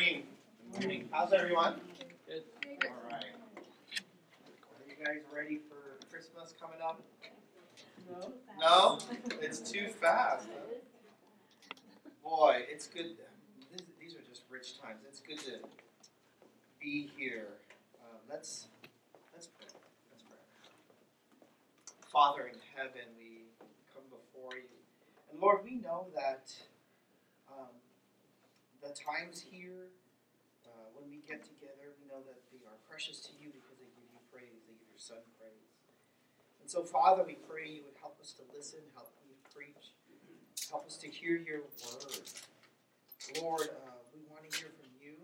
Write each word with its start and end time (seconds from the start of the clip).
morning. 0.00 0.22
Good 0.72 0.80
morning. 0.80 1.08
How's 1.12 1.32
everyone? 1.34 1.74
Good. 2.26 2.42
All 2.84 3.10
right. 3.10 3.24
Are 3.56 4.88
you 4.88 5.04
guys 5.04 5.18
ready 5.30 5.60
for 5.68 6.06
Christmas 6.10 6.54
coming 6.58 6.78
up? 6.82 7.02
No. 8.08 8.32
No? 8.58 8.98
It's 9.42 9.58
too 9.58 9.88
fast. 9.88 10.46
Boy, 12.24 12.62
it's 12.70 12.86
good. 12.86 13.10
This, 13.70 13.82
these 14.00 14.14
are 14.14 14.22
just 14.26 14.44
rich 14.48 14.80
times. 14.80 15.00
It's 15.06 15.20
good 15.20 15.38
to 15.40 15.58
be 16.80 17.10
here. 17.18 17.48
Uh, 18.00 18.16
let's 18.30 18.68
let's 19.34 19.48
pray. 19.48 19.66
Let's 20.12 20.24
pray. 20.24 20.38
Father 22.10 22.46
in 22.46 22.58
heaven, 22.74 23.02
we 23.18 23.42
come 23.92 24.04
before 24.08 24.56
you, 24.56 24.64
and 25.30 25.40
Lord, 25.42 25.58
we 25.62 25.74
know 25.74 26.06
that 26.14 26.54
the 28.80 28.96
times 28.96 29.44
here 29.44 29.92
uh, 30.64 30.88
when 30.96 31.08
we 31.12 31.20
get 31.28 31.44
together, 31.44 31.92
we 32.00 32.08
know 32.08 32.24
that 32.24 32.40
they 32.48 32.64
are 32.64 32.76
precious 32.88 33.20
to 33.28 33.32
you 33.36 33.52
because 33.52 33.76
they 33.76 33.88
give 33.92 34.08
you 34.08 34.20
praise. 34.32 34.64
They 34.64 34.76
give 34.76 34.88
your 34.88 35.00
Son 35.00 35.20
praise. 35.36 35.68
And 36.60 36.68
so, 36.68 36.84
Father, 36.84 37.24
we 37.24 37.36
pray 37.44 37.68
you 37.68 37.84
would 37.84 38.00
help 38.00 38.16
us 38.20 38.32
to 38.40 38.42
listen, 38.56 38.80
help 38.96 39.12
me 39.24 39.36
to 39.36 39.46
preach, 39.52 39.92
help 40.72 40.86
us 40.88 40.96
to 41.04 41.08
hear 41.08 41.36
your 41.36 41.64
word. 41.64 42.24
Lord, 43.40 43.68
uh, 43.84 44.00
we 44.16 44.24
want 44.32 44.48
to 44.48 44.52
hear 44.56 44.72
from 44.72 44.88
you. 44.96 45.16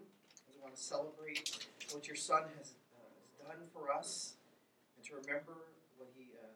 We 0.52 0.60
want 0.60 0.76
to 0.76 0.80
celebrate 0.80 1.48
what 1.92 2.06
your 2.06 2.16
Son 2.16 2.44
has, 2.60 2.76
uh, 2.92 3.48
done 3.48 3.68
for 3.72 3.90
us, 3.92 4.36
and 4.96 5.04
to 5.06 5.16
remember 5.16 5.72
what 5.96 6.08
he, 6.16 6.28
uh, 6.36 6.52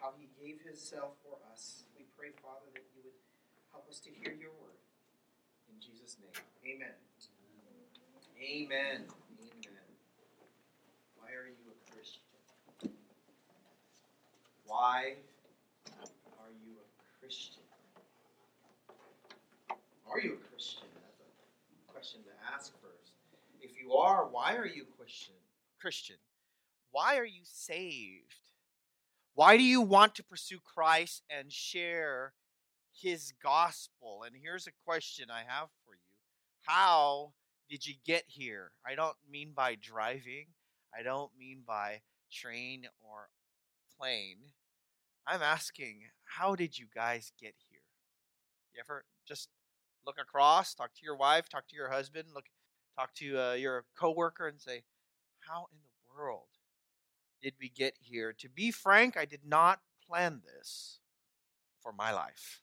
how 0.00 0.12
he 0.16 0.28
gave 0.40 0.60
himself 0.64 1.12
for 1.20 1.36
us. 1.52 1.84
We 1.96 2.06
pray, 2.16 2.32
Father, 2.40 2.72
that 2.72 2.84
you 2.96 3.04
would 3.04 3.20
help 3.70 3.88
us 3.88 4.00
to 4.00 4.10
hear 4.10 4.32
your 4.32 4.52
word. 4.60 4.81
Jesus' 5.82 6.16
name, 6.22 6.76
Amen. 6.76 6.94
Amen. 8.38 9.02
Amen. 9.02 9.06
Why 11.16 11.28
are 11.30 11.48
you 11.50 11.66
a 11.70 11.92
Christian? 11.92 12.22
Why 14.64 15.14
are 16.38 16.52
you 16.64 16.74
a 16.78 17.18
Christian? 17.18 17.62
Are 20.08 20.20
you 20.20 20.34
a 20.34 20.48
Christian? 20.50 20.88
That's 20.94 21.88
a 21.88 21.92
question 21.92 22.20
to 22.22 22.54
ask 22.54 22.72
first. 22.80 23.12
If 23.60 23.80
you 23.80 23.94
are, 23.94 24.26
why 24.30 24.54
are 24.56 24.66
you 24.66 24.84
Christian? 24.96 25.34
Christian. 25.80 26.16
Why 26.92 27.16
are 27.18 27.24
you 27.24 27.42
saved? 27.44 28.34
Why 29.34 29.56
do 29.56 29.62
you 29.64 29.80
want 29.80 30.14
to 30.16 30.24
pursue 30.24 30.58
Christ 30.62 31.22
and 31.30 31.50
share 31.50 32.34
his 33.02 33.32
gospel? 33.42 34.22
And 34.24 34.34
here's 34.40 34.66
a 34.66 34.84
question 34.84 35.26
I 35.30 35.40
have 35.46 35.68
for 35.84 35.94
you. 35.94 36.16
How 36.62 37.32
did 37.68 37.86
you 37.86 37.94
get 38.04 38.24
here? 38.28 38.70
I 38.86 38.94
don't 38.94 39.16
mean 39.30 39.52
by 39.54 39.76
driving. 39.80 40.46
I 40.96 41.02
don't 41.02 41.32
mean 41.38 41.62
by 41.66 42.02
train 42.30 42.84
or 43.02 43.28
plane. 43.98 44.52
I'm 45.26 45.42
asking, 45.42 46.02
how 46.24 46.54
did 46.54 46.78
you 46.78 46.86
guys 46.94 47.32
get 47.40 47.54
here? 47.68 47.80
You 48.74 48.80
ever 48.80 49.04
just 49.26 49.48
look 50.06 50.16
across, 50.20 50.74
talk 50.74 50.94
to 50.94 51.04
your 51.04 51.16
wife, 51.16 51.48
talk 51.48 51.68
to 51.68 51.76
your 51.76 51.90
husband, 51.90 52.28
look, 52.34 52.46
talk 52.98 53.14
to 53.14 53.38
uh, 53.38 53.52
your 53.54 53.84
coworker, 53.98 54.48
and 54.48 54.60
say, 54.60 54.84
"How 55.40 55.66
in 55.70 55.78
the 55.82 56.14
world 56.14 56.48
did 57.42 57.54
we 57.60 57.68
get 57.68 57.94
here?" 58.00 58.32
To 58.32 58.48
be 58.48 58.70
frank, 58.70 59.16
I 59.16 59.24
did 59.24 59.44
not 59.44 59.80
plan 60.06 60.42
this 60.44 61.00
for 61.80 61.92
my 61.92 62.12
life, 62.12 62.61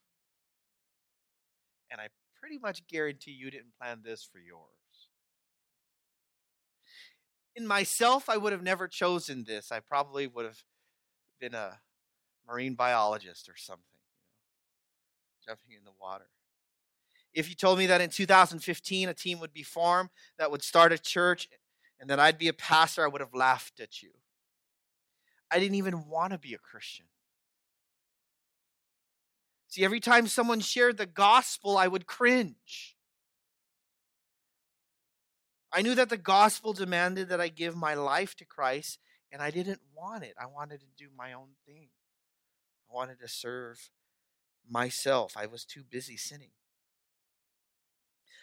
and 1.92 2.00
I 2.00 2.08
pretty 2.40 2.58
much 2.58 2.88
guarantee 2.88 3.32
you 3.32 3.52
didn't 3.52 3.78
plan 3.80 4.02
this 4.04 4.24
for 4.24 4.40
yours. 4.40 4.70
In 7.56 7.68
myself, 7.68 8.30
I 8.30 8.38
would 8.38 8.54
have 8.54 8.64
never 8.64 8.88
chosen 8.88 9.44
this. 9.44 9.72
I 9.72 9.80
probably 9.80 10.28
would 10.28 10.46
have 10.46 10.64
been 11.40 11.54
a 11.54 11.80
marine 12.48 12.76
biologist 12.76 13.50
or 13.50 13.58
something, 13.58 13.84
you 15.46 15.48
know, 15.48 15.54
jumping 15.54 15.76
in 15.78 15.84
the 15.84 15.92
water. 16.00 16.30
If 17.34 17.50
you 17.50 17.56
told 17.56 17.78
me 17.78 17.86
that 17.88 18.02
in 18.02 18.10
2015 18.10 19.10
a 19.10 19.14
team 19.14 19.40
would 19.40 19.54
be 19.54 19.64
formed 19.64 20.10
that 20.38 20.50
would 20.52 20.64
start 20.64 20.92
a 20.92 20.98
church 20.98 21.48
and 22.00 22.10
that 22.10 22.20
I'd 22.20 22.38
be 22.38 22.48
a 22.48 22.54
pastor, 22.54 23.04
I 23.04 23.08
would 23.08 23.22
have 23.22 23.34
laughed 23.34 23.80
at 23.80 24.02
you. 24.02 24.12
I 25.52 25.60
didn't 25.60 25.76
even 25.76 26.08
want 26.08 26.34
to 26.34 26.40
be 26.40 26.54
a 26.54 26.58
Christian. 26.58 27.06
See, 29.70 29.86
every 29.86 30.00
time 30.00 30.28
someone 30.28 30.62
shared 30.62 30.98
the 30.98 31.06
gospel, 31.06 31.78
I 31.78 31.88
would 31.88 32.08
cringe. 32.08 32.98
I 35.72 35.84
knew 35.84 35.94
that 35.94 36.10
the 36.10 36.18
gospel 36.18 36.74
demanded 36.74 37.30
that 37.30 37.40
I 37.40 37.50
give 37.50 37.76
my 37.76 37.94
life 37.94 38.36
to 38.38 38.46
Christ, 38.46 38.98
and 39.32 39.44
I 39.44 39.52
didn't 39.52 39.82
want 39.96 40.24
it. 40.24 40.34
I 40.42 40.48
wanted 40.48 40.80
to 40.80 40.88
do 40.98 41.10
my 41.16 41.34
own 41.34 41.50
thing. 41.68 41.90
I 42.90 42.96
wanted 42.96 43.20
to 43.20 43.28
serve 43.28 43.92
myself. 44.68 45.34
I 45.38 45.46
was 45.46 45.66
too 45.66 45.84
busy 45.88 46.18
sinning. 46.18 46.52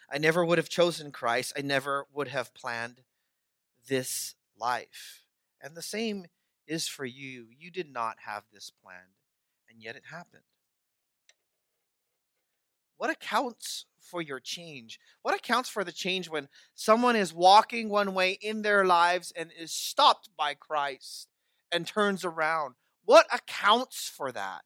I 0.09 0.19
never 0.19 0.45
would 0.45 0.59
have 0.59 0.69
chosen 0.69 1.11
Christ. 1.11 1.53
I 1.59 1.63
never 1.63 2.07
would 2.15 2.29
have 2.29 2.55
planned 2.55 3.03
this 3.89 4.37
life. 4.57 5.23
And 5.61 5.77
the 5.77 5.83
same 5.83 6.27
is 6.69 6.87
for 6.87 7.05
you. 7.05 7.49
You 7.59 7.73
did 7.73 7.93
not 7.93 8.19
have 8.25 8.45
this 8.53 8.71
planned, 8.71 9.19
and 9.69 9.83
yet 9.83 9.97
it 9.97 10.05
happened. 10.13 10.43
What 12.97 13.11
accounts 13.11 13.87
for 14.01 14.23
your 14.23 14.41
change? 14.41 14.99
What 15.23 15.35
accounts 15.35 15.69
for 15.69 15.85
the 15.85 15.93
change 15.93 16.29
when 16.29 16.49
someone 16.75 17.17
is 17.17 17.35
walking 17.35 17.89
one 17.89 18.15
way 18.15 18.39
in 18.41 18.63
their 18.63 18.85
lives 18.85 19.33
and 19.37 19.51
is 19.59 19.73
stopped 19.73 20.31
by 20.37 20.55
Christ 20.55 21.29
and 21.71 21.87
turns 21.87 22.25
around? 22.25 22.75
What 23.05 23.27
accounts 23.33 24.09
for 24.09 24.33
that? 24.33 24.63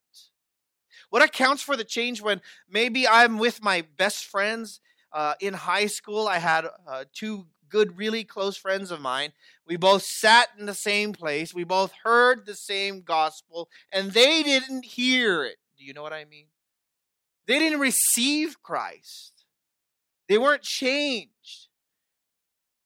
What 1.11 1.23
accounts 1.23 1.63
for 1.63 1.77
the 1.77 1.85
change 1.85 2.21
when 2.21 2.41
maybe 2.69 3.07
I'm 3.09 3.39
with 3.39 3.63
my 3.63 3.85
best 3.97 4.25
friends 4.27 4.81
uh, 5.13 5.35
in 5.41 5.55
high 5.55 5.87
school? 5.87 6.29
I 6.29 6.39
had 6.39 6.67
uh, 6.87 7.05
two 7.13 7.47
good, 7.69 7.97
really 7.97 8.25
close 8.25 8.57
friends 8.57 8.91
of 8.91 9.01
mine. 9.01 9.33
We 9.67 9.77
both 9.77 10.03
sat 10.03 10.49
in 10.59 10.67
the 10.67 10.75
same 10.75 11.13
place. 11.13 11.55
We 11.55 11.65
both 11.65 11.93
heard 12.05 12.45
the 12.45 12.55
same 12.55 13.03
gospel, 13.03 13.69
and 13.93 14.13
they 14.13 14.43
didn't 14.43 14.85
hear 14.85 15.45
it. 15.45 15.57
Do 15.79 15.85
you 15.85 15.95
know 15.95 16.03
what 16.03 16.13
I 16.13 16.25
mean? 16.25 16.47
They 17.47 17.59
didn't 17.59 17.81
receive 17.81 18.63
Christ. 18.63 19.33
They 20.29 20.39
weren't 20.39 20.63
changed. 20.63 21.69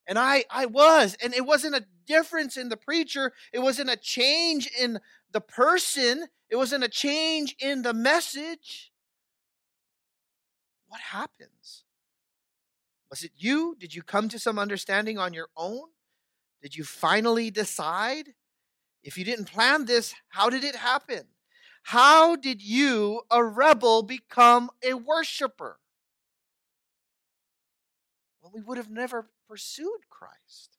And 0.06 0.18
I, 0.18 0.44
I 0.50 0.66
was. 0.66 1.16
And 1.22 1.34
it 1.34 1.46
wasn't 1.46 1.74
a 1.74 1.84
difference 2.06 2.56
in 2.56 2.68
the 2.68 2.76
preacher. 2.76 3.32
It 3.52 3.60
wasn't 3.60 3.90
a 3.90 3.96
change 3.96 4.70
in 4.78 5.00
the 5.32 5.40
person. 5.40 6.26
It 6.50 6.56
wasn't 6.56 6.84
a 6.84 6.88
change 6.88 7.56
in 7.58 7.82
the 7.82 7.94
message. 7.94 8.92
What 10.88 11.00
happens? 11.00 11.84
Was 13.10 13.22
it 13.22 13.32
you? 13.36 13.76
Did 13.78 13.94
you 13.94 14.02
come 14.02 14.28
to 14.28 14.38
some 14.38 14.58
understanding 14.58 15.18
on 15.18 15.34
your 15.34 15.48
own? 15.56 15.88
Did 16.62 16.76
you 16.76 16.84
finally 16.84 17.50
decide? 17.50 18.34
If 19.02 19.18
you 19.18 19.24
didn't 19.24 19.46
plan 19.46 19.84
this, 19.84 20.14
how 20.28 20.48
did 20.48 20.64
it 20.64 20.76
happen? 20.76 21.24
How 21.88 22.34
did 22.34 22.62
you, 22.62 23.20
a 23.30 23.44
rebel, 23.44 24.02
become 24.02 24.70
a 24.82 24.94
worshiper? 24.94 25.78
Well, 28.40 28.52
we 28.54 28.62
would 28.62 28.78
have 28.78 28.90
never 28.90 29.26
pursued 29.46 30.08
Christ. 30.08 30.78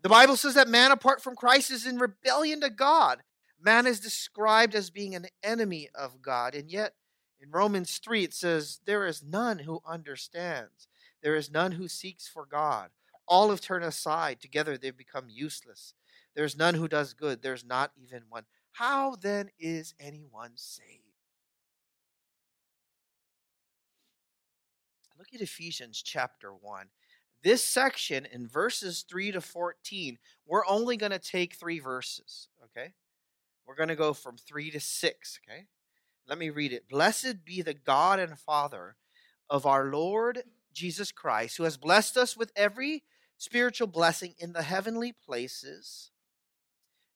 The 0.00 0.08
Bible 0.08 0.36
says 0.36 0.54
that 0.54 0.68
man 0.68 0.92
apart 0.92 1.22
from 1.22 1.36
Christ 1.36 1.70
is 1.70 1.86
in 1.86 1.98
rebellion 1.98 2.62
to 2.62 2.70
God. 2.70 3.22
Man 3.60 3.86
is 3.86 4.00
described 4.00 4.74
as 4.74 4.88
being 4.88 5.14
an 5.14 5.26
enemy 5.42 5.88
of 5.94 6.22
God, 6.22 6.54
and 6.54 6.70
yet 6.70 6.94
in 7.38 7.50
Romans 7.50 8.00
3 8.02 8.24
it 8.24 8.32
says, 8.32 8.80
There 8.86 9.06
is 9.06 9.22
none 9.22 9.60
who 9.60 9.82
understands, 9.86 10.88
there 11.22 11.36
is 11.36 11.50
none 11.50 11.72
who 11.72 11.86
seeks 11.86 12.26
for 12.26 12.46
God. 12.46 12.88
All 13.28 13.50
have 13.50 13.60
turned 13.60 13.84
aside, 13.84 14.40
together 14.40 14.78
they've 14.78 14.96
become 14.96 15.26
useless. 15.28 15.92
There 16.34 16.44
is 16.46 16.56
none 16.56 16.74
who 16.74 16.88
does 16.88 17.12
good, 17.12 17.42
there's 17.42 17.64
not 17.64 17.92
even 18.02 18.22
one. 18.30 18.44
How 18.74 19.14
then 19.14 19.50
is 19.56 19.94
anyone 20.00 20.50
saved? 20.56 21.04
Look 25.16 25.28
at 25.32 25.40
Ephesians 25.40 26.02
chapter 26.02 26.52
1. 26.52 26.88
This 27.44 27.62
section 27.62 28.26
in 28.26 28.48
verses 28.48 29.04
3 29.08 29.30
to 29.30 29.40
14, 29.40 30.18
we're 30.44 30.66
only 30.66 30.96
going 30.96 31.12
to 31.12 31.20
take 31.20 31.54
three 31.54 31.78
verses, 31.78 32.48
okay? 32.64 32.94
We're 33.64 33.76
going 33.76 33.90
to 33.90 33.94
go 33.94 34.12
from 34.12 34.36
3 34.36 34.72
to 34.72 34.80
6, 34.80 35.40
okay? 35.48 35.66
Let 36.26 36.38
me 36.38 36.50
read 36.50 36.72
it. 36.72 36.88
Blessed 36.88 37.44
be 37.44 37.62
the 37.62 37.74
God 37.74 38.18
and 38.18 38.36
Father 38.36 38.96
of 39.48 39.66
our 39.66 39.84
Lord 39.84 40.42
Jesus 40.72 41.12
Christ, 41.12 41.58
who 41.58 41.62
has 41.62 41.76
blessed 41.76 42.16
us 42.16 42.36
with 42.36 42.50
every 42.56 43.04
spiritual 43.36 43.86
blessing 43.86 44.34
in 44.36 44.52
the 44.52 44.62
heavenly 44.62 45.12
places 45.12 46.10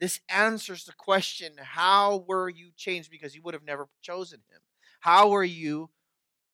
this 0.00 0.20
answers 0.28 0.84
the 0.84 0.92
question 0.92 1.54
how 1.58 2.24
were 2.26 2.48
you 2.48 2.70
changed 2.76 3.10
because 3.10 3.34
you 3.34 3.42
would 3.42 3.54
have 3.54 3.64
never 3.64 3.88
chosen 4.02 4.40
him? 4.50 4.60
How 5.00 5.34
are 5.34 5.44
you? 5.44 5.90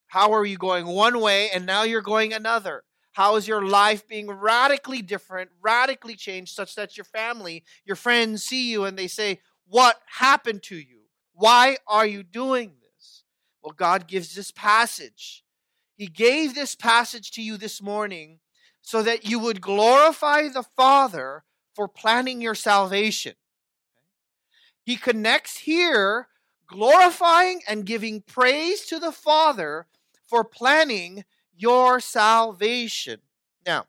How 0.06 0.32
are 0.32 0.44
you 0.44 0.58
going 0.58 0.86
one 0.86 1.20
way 1.20 1.50
and 1.50 1.66
now 1.66 1.82
you're 1.82 2.02
going 2.02 2.32
another? 2.32 2.84
How 3.12 3.36
is 3.36 3.48
your 3.48 3.66
life 3.66 4.06
being 4.08 4.30
radically 4.30 5.02
different, 5.02 5.50
radically 5.60 6.14
changed, 6.14 6.54
such 6.54 6.74
that 6.76 6.96
your 6.96 7.04
family, 7.04 7.64
your 7.84 7.96
friends 7.96 8.42
see 8.42 8.70
you 8.70 8.84
and 8.84 8.98
they 8.98 9.08
say, 9.08 9.40
What 9.66 10.00
happened 10.18 10.62
to 10.64 10.76
you? 10.76 11.00
Why 11.34 11.78
are 11.86 12.06
you 12.06 12.22
doing 12.22 12.74
this? 12.80 13.24
Well, 13.62 13.74
God 13.76 14.06
gives 14.06 14.34
this 14.34 14.50
passage. 14.50 15.44
He 15.96 16.06
gave 16.06 16.54
this 16.54 16.74
passage 16.74 17.30
to 17.32 17.42
you 17.42 17.56
this 17.56 17.82
morning 17.82 18.40
so 18.80 19.02
that 19.02 19.28
you 19.28 19.38
would 19.38 19.60
glorify 19.60 20.48
the 20.48 20.62
Father 20.62 21.44
for 21.74 21.88
planning 21.88 22.40
your 22.40 22.54
salvation. 22.54 23.34
He 24.84 24.96
connects 24.96 25.58
here 25.58 26.28
glorifying 26.66 27.60
and 27.69 27.86
giving 27.86 28.22
praise 28.22 28.86
to 28.86 28.98
the 28.98 29.12
Father 29.12 29.86
for 30.26 30.44
planning 30.44 31.24
your 31.54 32.00
salvation. 32.00 33.20
Now, 33.66 33.86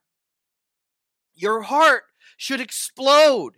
your 1.33 1.61
heart 1.61 2.03
should 2.37 2.59
explode 2.61 3.53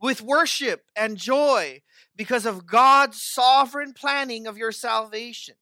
with 0.00 0.22
worship 0.22 0.84
and 0.96 1.16
joy 1.16 1.82
because 2.16 2.46
of 2.46 2.66
God's 2.66 3.22
sovereign 3.22 3.92
planning 3.92 4.46
of 4.46 4.56
your 4.56 4.72
salvation. 4.72 5.54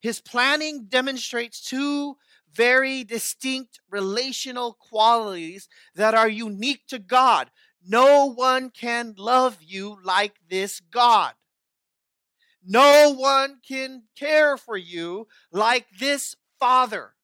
His 0.00 0.20
planning 0.20 0.86
demonstrates 0.88 1.60
two 1.60 2.16
very 2.56 3.04
distinct 3.04 3.80
relational 3.90 4.72
qualities 4.72 5.68
that 5.94 6.14
are 6.14 6.28
unique 6.28 6.86
to 6.88 6.98
God. 6.98 7.50
No 7.86 8.26
one 8.26 8.70
can 8.70 9.14
love 9.18 9.58
you 9.60 9.98
like 10.02 10.36
this 10.48 10.80
God. 10.80 11.34
No 12.64 13.14
one 13.14 13.58
can 13.66 14.04
care 14.16 14.56
for 14.56 14.76
you 14.76 15.28
like 15.52 15.86
this 15.98 16.34
Father. 16.58 17.14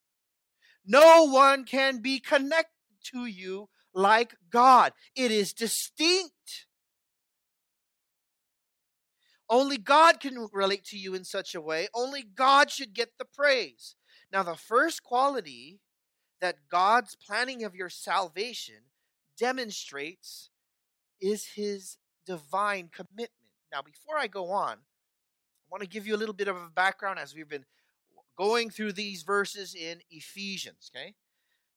No 0.87 1.25
one 1.25 1.65
can 1.65 1.99
be 1.99 2.21
connected 2.21 2.71
to 3.13 3.27
you 3.27 3.69
like 3.95 4.35
God. 4.51 4.93
It 5.17 5.31
is 5.31 5.53
distinct. 5.53 6.67
Only 9.49 9.79
God 9.79 10.21
can 10.21 10.49
relate 10.53 10.85
to 10.87 10.97
you 10.97 11.15
in 11.15 11.25
such 11.25 11.55
a 11.55 11.61
way. 11.61 11.89
Only 11.95 12.23
God 12.23 12.71
should 12.71 12.95
get 12.95 13.11
the 13.19 13.25
praise. 13.25 13.97
Now, 14.33 14.43
the 14.43 14.57
first 14.57 15.03
quality 15.03 15.81
that 16.41 16.69
God's 16.71 17.15
planning 17.15 17.65
of 17.65 17.75
your 17.75 17.91
salvation 17.91 18.77
demonstrates 19.39 20.51
is 21.21 21.51
his 21.55 21.99
divine 22.27 22.89
commitment. 22.93 23.31
Now, 23.71 23.83
before 23.83 24.19
I 24.19 24.27
go 24.27 24.51
on, 24.51 24.73
I 24.73 25.69
want 25.71 25.83
to 25.83 25.89
give 25.89 26.07
you 26.07 26.15
a 26.15 26.19
little 26.19 26.35
bit 26.35 26.49
of 26.49 26.57
a 26.57 26.71
background 26.75 27.19
as 27.19 27.35
we've 27.35 27.49
been 27.49 27.67
going 28.39 28.71
through 28.71 28.93
these 28.93 29.23
verses 29.23 29.75
in 29.75 30.01
Ephesians, 30.11 30.91
okay? 30.95 31.15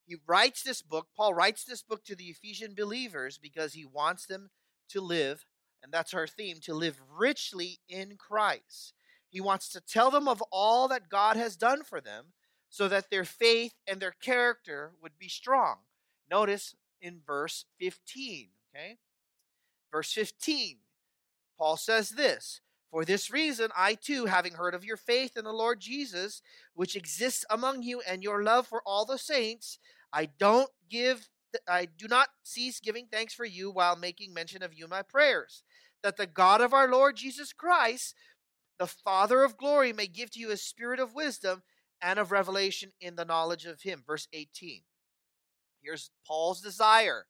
He 0.05 0.15
writes 0.25 0.63
this 0.63 0.81
book, 0.81 1.07
Paul 1.15 1.33
writes 1.33 1.65
this 1.65 1.83
book 1.83 2.05
to 2.05 2.15
the 2.15 2.25
Ephesian 2.25 2.73
believers 2.75 3.37
because 3.37 3.73
he 3.73 3.85
wants 3.85 4.25
them 4.25 4.49
to 4.89 5.01
live, 5.01 5.45
and 5.83 5.91
that's 5.91 6.13
our 6.13 6.27
theme, 6.27 6.57
to 6.61 6.73
live 6.73 7.01
richly 7.17 7.79
in 7.89 8.15
Christ. 8.17 8.93
He 9.29 9.41
wants 9.41 9.69
to 9.69 9.81
tell 9.81 10.11
them 10.11 10.27
of 10.27 10.41
all 10.51 10.87
that 10.87 11.09
God 11.09 11.35
has 11.35 11.57
done 11.57 11.83
for 11.83 11.99
them 11.99 12.33
so 12.75 12.89
that 12.89 13.09
their 13.09 13.23
faith 13.23 13.73
and 13.87 14.01
their 14.01 14.11
character 14.11 14.91
would 15.01 15.17
be 15.17 15.29
strong. 15.29 15.77
Notice 16.29 16.75
in 17.01 17.21
verse 17.25 17.63
15, 17.79 18.49
okay? 18.75 18.97
Verse 19.93 20.11
15, 20.11 20.79
Paul 21.57 21.77
says 21.77 22.09
this 22.09 22.59
for 22.91 23.05
this 23.05 23.31
reason, 23.31 23.69
I 23.77 23.93
too, 23.93 24.25
having 24.25 24.55
heard 24.55 24.73
of 24.73 24.83
your 24.83 24.97
faith 24.97 25.37
in 25.37 25.45
the 25.45 25.53
Lord 25.53 25.79
Jesus, 25.79 26.41
which 26.73 26.97
exists 26.97 27.45
among 27.49 27.83
you, 27.83 28.01
and 28.05 28.21
your 28.21 28.43
love 28.43 28.67
for 28.67 28.81
all 28.85 29.05
the 29.05 29.17
saints, 29.17 29.79
I 30.11 30.25
don't 30.37 30.69
give 30.89 31.29
I 31.69 31.85
do 31.85 32.09
not 32.09 32.27
cease 32.43 32.81
giving 32.81 33.07
thanks 33.09 33.33
for 33.33 33.45
you 33.45 33.71
while 33.71 33.95
making 33.95 34.33
mention 34.33 34.61
of 34.61 34.73
you 34.73 34.83
in 34.83 34.89
my 34.89 35.01
prayers, 35.01 35.63
that 36.03 36.17
the 36.17 36.27
God 36.27 36.59
of 36.59 36.73
our 36.73 36.89
Lord 36.89 37.15
Jesus 37.15 37.53
Christ, 37.53 38.15
the 38.79 38.87
Father 38.87 39.43
of 39.45 39.55
glory, 39.55 39.93
may 39.93 40.07
give 40.07 40.31
to 40.31 40.39
you 40.41 40.51
a 40.51 40.57
spirit 40.57 40.99
of 40.99 41.15
wisdom 41.15 41.63
and 42.01 42.19
of 42.19 42.31
revelation 42.31 42.91
in 42.99 43.15
the 43.15 43.25
knowledge 43.25 43.65
of 43.65 43.81
him. 43.81 44.03
Verse 44.05 44.27
18. 44.33 44.81
Here's 45.81 46.09
Paul's 46.25 46.61
desire 46.61 47.25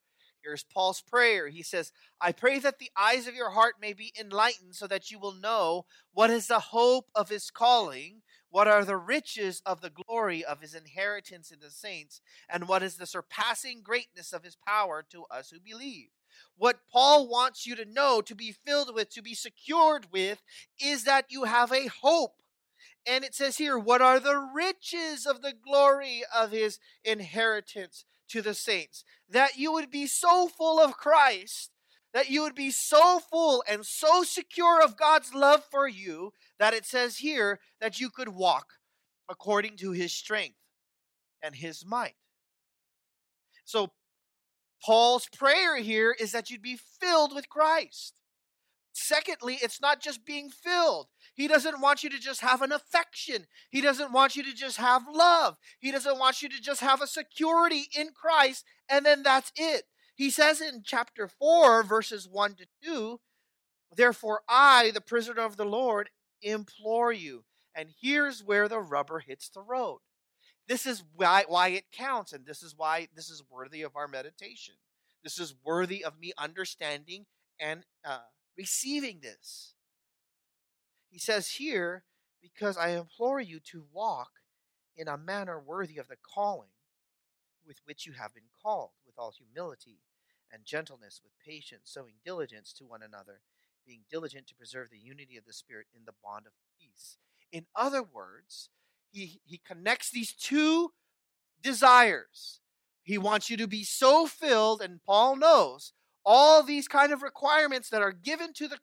Here's 0.46 0.64
Paul's 0.64 1.02
prayer. 1.02 1.48
He 1.48 1.64
says, 1.64 1.92
I 2.22 2.32
pray 2.32 2.60
that 2.60 2.78
the 2.78 2.92
eyes 2.96 3.26
of 3.26 3.34
your 3.34 3.50
heart 3.50 3.76
may 3.82 3.94
be 3.94 4.14
enlightened 4.20 4.76
so 4.76 4.86
that 4.86 5.10
you 5.10 5.18
will 5.18 5.34
know 5.34 5.86
what 6.14 6.30
is 6.30 6.46
the 6.46 6.60
hope 6.60 7.08
of 7.16 7.30
his 7.30 7.50
calling, 7.50 8.22
what 8.52 8.68
are 8.68 8.86
the 8.86 8.96
riches 8.96 9.64
of 9.66 9.82
the 9.82 9.90
glory 9.90 10.46
of 10.46 10.62
his 10.62 10.76
inheritance 10.76 11.50
in 11.50 11.62
the 11.62 11.72
saints, 11.72 12.22
and 12.48 12.68
what 12.68 12.84
is 12.84 12.98
the 12.98 13.08
surpassing 13.08 13.82
greatness 13.82 14.34
of 14.34 14.44
his 14.44 14.56
power 14.56 15.04
to 15.10 15.24
us 15.32 15.50
who 15.50 15.60
believe. 15.60 16.10
What 16.56 16.82
Paul 16.92 17.28
wants 17.28 17.66
you 17.66 17.76
to 17.78 17.86
know, 17.86 18.22
to 18.22 18.36
be 18.36 18.52
filled 18.52 18.94
with, 18.94 19.10
to 19.12 19.24
be 19.24 19.34
secured 19.34 20.12
with, 20.12 20.44
is 20.80 21.06
that 21.06 21.26
you 21.30 21.46
have 21.46 21.72
a 21.72 21.88
hope. 21.88 22.36
And 23.08 23.24
it 23.24 23.36
says 23.36 23.58
here, 23.58 23.78
what 23.78 24.02
are 24.02 24.20
the 24.20 24.38
riches 24.38 25.26
of 25.26 25.42
the 25.42 25.54
glory 25.54 26.24
of 26.34 26.52
his 26.52 26.80
inheritance? 27.04 28.06
to 28.30 28.42
the 28.42 28.54
saints, 28.54 29.04
that 29.30 29.58
you 29.58 29.72
would 29.72 29.92
be 29.92 30.08
so 30.08 30.48
full 30.48 30.80
of 30.80 30.98
Christ, 30.98 31.72
that 32.14 32.30
you 32.30 32.42
would 32.44 32.56
be 32.56 32.72
so 32.72 33.20
full 33.20 33.64
and 33.70 33.86
so 33.86 34.24
secure 34.24 34.82
of 34.82 34.98
God's 34.98 35.34
love 35.34 35.64
for 35.70 35.88
you 35.88 36.32
that 36.60 36.74
it 36.74 36.86
says 36.86 37.18
here 37.18 37.60
that 37.80 38.00
you 38.00 38.10
could 38.10 38.30
walk 38.30 38.68
according 39.30 39.78
to 39.78 39.92
his 39.92 40.14
strength 40.14 40.58
and 41.42 41.56
his 41.56 41.86
might. 41.86 42.16
So, 43.64 43.92
Paul's 44.84 45.28
prayer 45.36 45.78
here 45.78 46.16
is 46.18 46.32
that 46.32 46.52
you'd 46.52 46.62
be 46.62 46.78
filled 47.00 47.34
with 47.34 47.50
Christ. 47.50 48.14
Secondly, 48.94 49.58
it's 49.62 49.82
not 49.82 50.00
just 50.00 50.26
being 50.26 50.50
filled. 50.50 51.08
He 51.36 51.48
doesn't 51.48 51.82
want 51.82 52.04
you 52.04 52.10
to 52.10 52.20
just 52.20 52.42
have 52.42 52.62
an 52.62 52.72
affection. 52.72 53.46
He 53.70 53.82
doesn't 53.82 54.14
want 54.14 54.36
you 54.36 54.44
to 54.44 54.54
just 54.54 54.78
have 54.78 55.04
love. 55.12 55.58
He 55.80 55.92
doesn't 55.92 56.18
want 56.18 56.42
you 56.42 56.50
to 56.50 56.62
just 56.62 56.82
have 56.82 57.02
a 57.02 57.08
security 57.08 57.84
in 57.96 58.10
Christ 58.16 58.64
and 58.90 59.06
then 59.06 59.24
that's 59.24 59.52
it. 59.56 59.84
He 60.16 60.30
says 60.30 60.62
in 60.62 60.84
chapter 60.86 61.28
4, 61.28 61.84
verses 61.84 62.28
1 62.28 62.56
to 62.56 62.66
2, 62.84 63.20
Therefore, 63.96 64.42
I, 64.48 64.92
the 64.94 65.02
prisoner 65.02 65.42
of 65.42 65.58
the 65.58 65.66
Lord, 65.66 66.10
implore 66.42 67.12
you. 67.12 67.44
And 67.76 67.90
here's 68.02 68.44
where 68.44 68.70
the 68.70 68.80
rubber 68.80 69.20
hits 69.20 69.50
the 69.50 69.62
road. 69.62 70.00
This 70.68 70.86
is 70.86 71.04
why, 71.16 71.44
why 71.48 71.70
it 71.70 71.92
counts, 71.92 72.34
and 72.34 72.46
this 72.46 72.64
is 72.64 72.74
why 72.76 73.08
this 73.16 73.30
is 73.30 73.44
worthy 73.50 73.84
of 73.84 73.96
our 73.96 74.08
meditation. 74.08 74.76
This 75.24 75.38
is 75.38 75.56
worthy 75.64 76.04
of 76.04 76.20
me 76.20 76.34
understanding 76.38 77.26
and 77.60 77.84
uh, 78.04 78.20
receiving 78.58 79.20
this. 79.22 79.75
He 81.16 81.20
says 81.20 81.48
here, 81.52 82.04
because 82.42 82.76
I 82.76 82.90
implore 82.90 83.40
you 83.40 83.62
to 83.72 83.86
walk 83.94 84.32
in 84.98 85.08
a 85.08 85.18
manner 85.18 85.58
worthy 85.58 85.98
of 85.98 86.10
the 86.10 86.18
calling 86.18 86.72
with 87.66 87.78
which 87.86 88.06
you 88.06 88.12
have 88.12 88.34
been 88.34 88.50
called, 88.62 88.90
with 89.06 89.16
all 89.18 89.32
humility 89.32 90.00
and 90.52 90.66
gentleness, 90.66 91.22
with 91.24 91.32
patience, 91.40 91.90
showing 91.94 92.16
diligence 92.26 92.74
to 92.74 92.84
one 92.84 93.02
another, 93.02 93.40
being 93.88 94.02
diligent 94.12 94.48
to 94.48 94.56
preserve 94.56 94.90
the 94.90 94.98
unity 94.98 95.38
of 95.38 95.46
the 95.46 95.54
Spirit 95.54 95.88
in 95.96 96.02
the 96.06 96.12
bond 96.22 96.48
of 96.48 96.52
peace. 96.78 97.16
In 97.50 97.66
other 97.74 98.04
words, 98.04 98.70
he, 99.10 99.40
he 99.46 99.62
connects 99.66 100.12
these 100.12 100.34
two 100.34 100.92
desires. 101.64 102.60
He 103.04 103.18
wants 103.18 103.50
you 103.50 103.56
to 103.56 103.68
be 103.68 103.86
so 103.86 104.28
filled, 104.28 104.82
and 104.82 105.02
Paul 105.02 105.38
knows 105.38 105.94
all 106.26 106.62
these 106.62 106.90
kind 106.90 107.14
of 107.14 107.24
requirements 107.24 107.90
that 107.92 108.02
are 108.02 108.12
given 108.12 108.52
to 108.56 108.68
the 108.68 108.80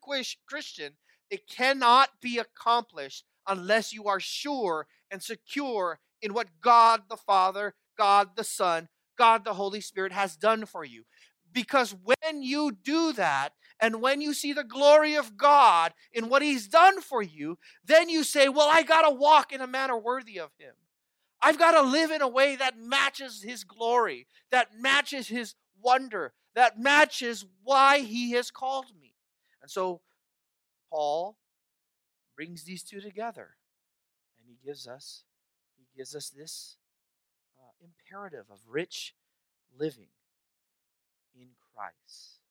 Christian, 0.47 0.93
it 1.29 1.47
cannot 1.47 2.09
be 2.21 2.37
accomplished 2.37 3.25
unless 3.47 3.93
you 3.93 4.05
are 4.05 4.19
sure 4.19 4.87
and 5.11 5.21
secure 5.21 5.99
in 6.21 6.33
what 6.33 6.47
God 6.61 7.03
the 7.09 7.17
Father, 7.17 7.73
God 7.97 8.35
the 8.35 8.43
Son, 8.43 8.87
God 9.17 9.43
the 9.43 9.53
Holy 9.53 9.81
Spirit 9.81 10.11
has 10.11 10.35
done 10.35 10.65
for 10.65 10.83
you. 10.83 11.03
Because 11.51 11.95
when 12.03 12.41
you 12.41 12.71
do 12.71 13.13
that, 13.13 13.49
and 13.79 14.01
when 14.01 14.21
you 14.21 14.33
see 14.33 14.53
the 14.53 14.63
glory 14.63 15.15
of 15.15 15.35
God 15.35 15.93
in 16.11 16.29
what 16.29 16.41
He's 16.41 16.67
done 16.67 17.01
for 17.01 17.21
you, 17.21 17.57
then 17.83 18.07
you 18.07 18.23
say, 18.23 18.47
Well, 18.47 18.69
I 18.71 18.83
got 18.83 19.01
to 19.01 19.13
walk 19.13 19.51
in 19.51 19.61
a 19.61 19.67
manner 19.67 19.97
worthy 19.97 20.39
of 20.39 20.51
Him. 20.57 20.73
I've 21.43 21.59
got 21.59 21.71
to 21.71 21.81
live 21.81 22.09
in 22.09 22.21
a 22.21 22.27
way 22.27 22.55
that 22.55 22.77
matches 22.79 23.43
his 23.43 23.65
glory, 23.65 24.27
that 24.49 24.79
matches 24.79 25.27
his 25.27 25.55
wonder, 25.81 26.31
that 26.55 26.79
matches 26.79 27.45
why 27.63 27.99
he 27.99 28.31
has 28.31 28.49
called 28.49 28.85
me. 28.99 29.13
And 29.61 29.69
so 29.69 29.99
Paul 30.93 31.37
brings 32.35 32.65
these 32.65 32.83
two 32.83 33.01
together 33.01 33.55
and 34.37 34.47
he 34.47 34.63
gives 34.63 34.87
us 34.87 35.23
he 35.75 35.85
gives 35.97 36.15
us 36.15 36.29
this 36.29 36.77
uh, 37.57 37.71
imperative 37.81 38.45
of 38.51 38.59
rich 38.67 39.15
living 39.75 40.09
in 41.35 41.47
Christ. 41.73 42.41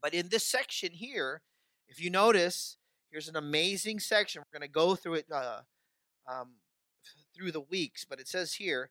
But 0.00 0.14
in 0.14 0.30
this 0.30 0.44
section 0.44 0.92
here, 0.92 1.42
if 1.88 2.02
you 2.02 2.08
notice, 2.08 2.78
here's 3.10 3.28
an 3.28 3.36
amazing 3.36 4.00
section. 4.00 4.40
We're 4.40 4.58
going 4.58 4.66
to 4.66 4.72
go 4.72 4.94
through 4.94 5.14
it 5.14 5.26
uh, 5.30 5.60
um, 6.26 6.52
through 7.36 7.52
the 7.52 7.60
weeks, 7.60 8.06
but 8.08 8.18
it 8.18 8.28
says 8.28 8.54
here 8.54 8.88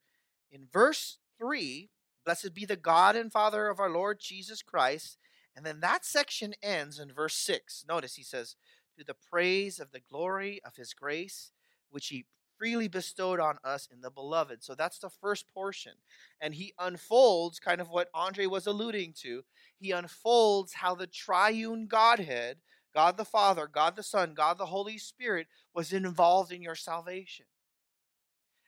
in 0.52 0.68
verse 0.72 1.18
3 1.40 1.90
Blessed 2.24 2.54
be 2.54 2.66
the 2.66 2.76
God 2.76 3.16
and 3.16 3.32
Father 3.32 3.68
of 3.68 3.80
our 3.80 3.90
Lord 3.90 4.20
Jesus 4.20 4.62
Christ. 4.62 5.18
And 5.56 5.66
then 5.66 5.80
that 5.82 6.06
section 6.06 6.54
ends 6.62 7.00
in 7.00 7.12
verse 7.12 7.36
6. 7.36 7.86
Notice 7.88 8.16
he 8.16 8.24
says, 8.24 8.56
To 8.98 9.04
the 9.04 9.14
praise 9.14 9.80
of 9.80 9.92
the 9.92 10.00
glory 10.00 10.62
of 10.66 10.76
his 10.76 10.94
grace, 10.94 11.52
which 11.90 12.08
he 12.08 12.26
freely 12.58 12.88
bestowed 12.88 13.40
on 13.40 13.58
us 13.64 13.88
in 13.92 14.02
the 14.02 14.12
beloved. 14.12 14.64
So 14.64 14.76
that's 14.76 15.00
the 15.00 15.10
first 15.10 15.52
portion. 15.52 15.94
And 16.40 16.54
he 16.54 16.74
unfolds 16.80 17.60
kind 17.60 17.82
of 17.82 17.90
what 17.90 18.10
Andre 18.14 18.46
was 18.46 18.68
alluding 18.68 19.14
to. 19.22 19.44
He 19.80 19.90
unfolds 19.90 20.74
how 20.74 20.94
the 20.94 21.08
triune 21.08 21.88
Godhead, 21.88 22.58
God 22.94 23.18
the 23.18 23.26
Father, 23.26 23.68
God 23.68 23.96
the 23.96 24.04
Son, 24.04 24.36
God 24.36 24.60
the 24.60 24.68
Holy 24.68 25.00
Spirit, 25.00 25.48
was 25.74 25.92
involved 25.92 26.52
in 26.52 26.62
your 26.62 26.76
salvation. 26.76 27.46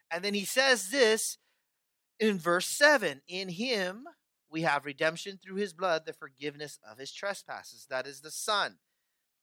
And 0.10 0.24
then 0.24 0.34
he 0.34 0.46
says 0.46 0.90
this 0.90 1.38
in 2.20 2.40
verse 2.40 2.68
7 2.68 3.22
In 3.28 3.50
him 3.50 4.06
we 4.54 4.62
have 4.62 4.86
redemption 4.86 5.40
through 5.44 5.56
his 5.56 5.74
blood, 5.74 6.06
the 6.06 6.14
forgiveness 6.14 6.78
of 6.90 7.00
his 7.00 7.12
trespasses. 7.12 7.88
That 7.90 8.06
is 8.06 8.22
the 8.22 8.30
Son, 8.30 8.78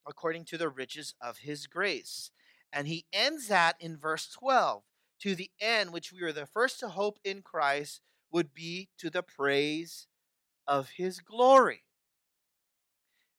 according 0.07 0.45
to 0.47 0.57
the 0.57 0.69
riches 0.69 1.15
of 1.21 1.39
his 1.39 1.67
grace. 1.67 2.31
And 2.73 2.87
he 2.87 3.07
ends 3.13 3.49
that 3.49 3.75
in 3.81 3.97
verse 3.97 4.31
12 4.33 4.85
to 5.23 5.35
the 5.35 5.51
end, 5.61 5.93
which 5.93 6.13
we 6.13 6.23
were 6.23 6.33
the 6.33 6.47
first 6.47 6.79
to 6.81 6.89
hope 6.89 7.19
in 7.25 7.43
Christ, 7.43 8.01
would 8.31 8.55
be 8.55 8.89
to 8.99 9.11
the 9.11 9.25
praise 9.25 10.07
of 10.69 10.91
his 10.91 11.19
glory. 11.19 11.83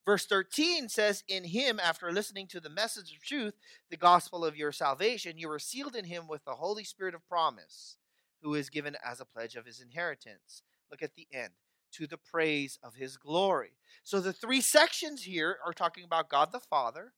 Verse 0.06 0.26
13 0.26 0.90
says, 0.90 1.24
In 1.30 1.46
him, 1.46 1.80
after 1.80 2.12
listening 2.12 2.48
to 2.48 2.60
the 2.60 2.70
message 2.70 3.16
of 3.16 3.24
truth, 3.24 3.54
the 3.90 3.96
gospel 3.96 4.44
of 4.44 4.58
your 4.58 4.74
salvation, 4.74 5.38
you 5.38 5.48
were 5.48 5.60
sealed 5.60 5.96
in 5.96 6.04
him 6.04 6.28
with 6.28 6.44
the 6.44 6.56
Holy 6.56 6.84
Spirit 6.84 7.16
of 7.16 7.26
promise, 7.30 7.96
who 8.42 8.56
is 8.56 8.70
given 8.70 8.98
as 9.06 9.22
a 9.22 9.26
pledge 9.26 9.56
of 9.56 9.66
his 9.66 9.80
inheritance. 9.80 10.64
Look 10.92 11.02
at 11.02 11.16
the 11.16 11.28
end. 11.32 11.54
To 11.94 12.08
the 12.08 12.18
praise 12.18 12.80
of 12.84 12.96
his 12.96 13.18
glory. 13.18 13.72
So 14.04 14.20
the 14.22 14.32
three 14.32 14.62
sections 14.62 15.24
here 15.24 15.58
are 15.66 15.74
talking 15.74 16.06
about 16.06 16.30
God 16.30 16.52
the 16.54 16.60
Father, 16.60 17.14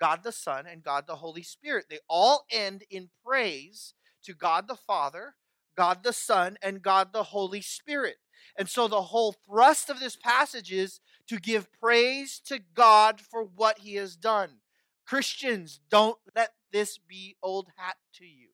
God 0.00 0.24
the 0.24 0.32
Son, 0.32 0.66
and 0.66 0.82
God 0.82 1.06
the 1.06 1.16
Holy 1.16 1.42
Spirit. 1.42 1.86
They 1.88 2.00
all 2.08 2.44
end 2.50 2.82
in 2.90 3.10
praise 3.24 3.94
to 4.24 4.34
God 4.34 4.66
the 4.66 4.74
Father, 4.76 5.36
God 5.76 6.02
the 6.02 6.12
Son, 6.12 6.56
and 6.60 6.82
God 6.82 7.12
the 7.12 7.22
Holy 7.22 7.60
Spirit. 7.60 8.16
And 8.58 8.68
so 8.68 8.88
the 8.88 9.02
whole 9.02 9.32
thrust 9.32 9.90
of 9.90 10.00
this 10.00 10.16
passage 10.16 10.72
is 10.72 11.00
to 11.28 11.38
give 11.38 11.72
praise 11.80 12.40
to 12.46 12.58
God 12.74 13.20
for 13.20 13.44
what 13.44 13.78
he 13.78 13.94
has 13.94 14.16
done. 14.16 14.60
Christians, 15.06 15.80
don't 15.88 16.18
let 16.34 16.54
this 16.72 16.98
be 16.98 17.36
old 17.42 17.68
hat 17.76 17.96
to 18.14 18.26
you. 18.26 18.48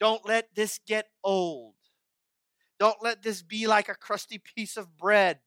Don't 0.00 0.26
let 0.26 0.54
this 0.54 0.80
get 0.86 1.08
old. 1.22 1.74
Don't 2.78 3.02
let 3.02 3.22
this 3.22 3.42
be 3.42 3.66
like 3.66 3.88
a 3.88 3.94
crusty 3.94 4.38
piece 4.38 4.76
of 4.76 4.96
bread. 4.96 5.40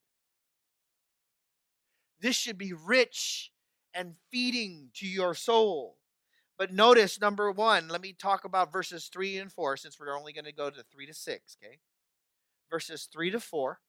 This 2.20 2.36
should 2.36 2.58
be 2.58 2.74
rich 2.74 3.52
and 3.94 4.16
feeding 4.30 4.90
to 4.96 5.08
your 5.08 5.34
soul. 5.34 5.98
But 6.58 6.74
notice 6.74 7.20
number 7.20 7.50
one, 7.52 7.88
let 7.88 8.02
me 8.02 8.14
talk 8.14 8.46
about 8.46 8.72
verses 8.72 9.10
three 9.12 9.38
and 9.38 9.52
four 9.52 9.78
since 9.78 10.00
we're 10.00 10.16
only 10.16 10.34
going 10.34 10.46
to 10.46 10.52
go 10.52 10.70
to 10.70 10.84
three 10.92 11.08
to 11.08 11.14
six, 11.14 11.58
okay? 11.64 11.80
Verses 12.70 13.10
three 13.12 13.32
to 13.32 13.40
four. 13.40 13.80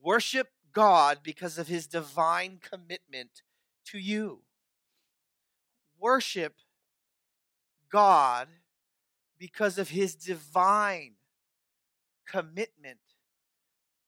Worship 0.00 0.48
God 0.72 1.18
because 1.22 1.58
of 1.58 1.68
his 1.68 1.86
divine 1.86 2.58
commitment 2.60 3.42
to 3.86 3.98
you. 3.98 4.42
Worship 5.98 6.54
God 7.90 8.48
because 9.38 9.76
of 9.76 9.88
his 9.88 10.14
divine 10.14 11.14
commitment 12.30 12.98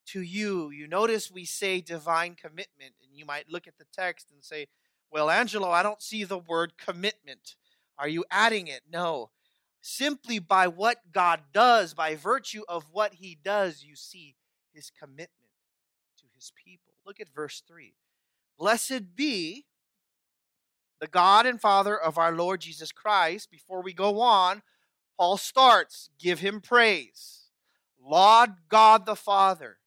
to 0.06 0.20
you. 0.20 0.70
You 0.70 0.86
notice 0.86 1.30
we 1.30 1.44
say 1.44 1.80
divine 1.80 2.34
commitment, 2.34 2.94
and 3.02 3.16
you 3.16 3.24
might 3.24 3.50
look 3.50 3.66
at 3.66 3.78
the 3.78 3.86
text 3.92 4.30
and 4.32 4.44
say, 4.44 4.66
Well, 5.10 5.30
Angelo, 5.30 5.70
I 5.70 5.82
don't 5.82 6.02
see 6.02 6.24
the 6.24 6.38
word 6.38 6.74
commitment. 6.76 7.56
Are 7.98 8.08
you 8.08 8.24
adding 8.30 8.66
it? 8.66 8.82
No. 8.90 9.30
Simply 9.80 10.38
by 10.38 10.68
what 10.68 11.12
God 11.12 11.40
does, 11.52 11.94
by 11.94 12.14
virtue 12.14 12.62
of 12.68 12.84
what 12.92 13.14
he 13.14 13.36
does, 13.42 13.82
you 13.82 13.96
see 13.96 14.36
his 14.72 14.90
commitment 14.90 15.30
to 16.18 16.24
his 16.34 16.52
people. 16.64 16.92
Look 17.04 17.20
at 17.20 17.34
verse 17.34 17.62
3. 17.66 17.94
Blessed 18.58 19.16
be 19.16 19.66
the 21.00 21.08
God 21.08 21.46
and 21.46 21.60
Father 21.60 21.98
of 21.98 22.16
our 22.16 22.32
Lord 22.32 22.60
Jesus 22.60 22.92
Christ. 22.92 23.50
Before 23.50 23.82
we 23.82 23.92
go 23.92 24.20
on, 24.20 24.62
Paul 25.18 25.36
starts, 25.36 26.10
give 26.18 26.38
him 26.38 26.60
praise. 26.60 27.41
Laud 28.04 28.56
God 28.68 29.06
the 29.06 29.16
Father 29.16 29.78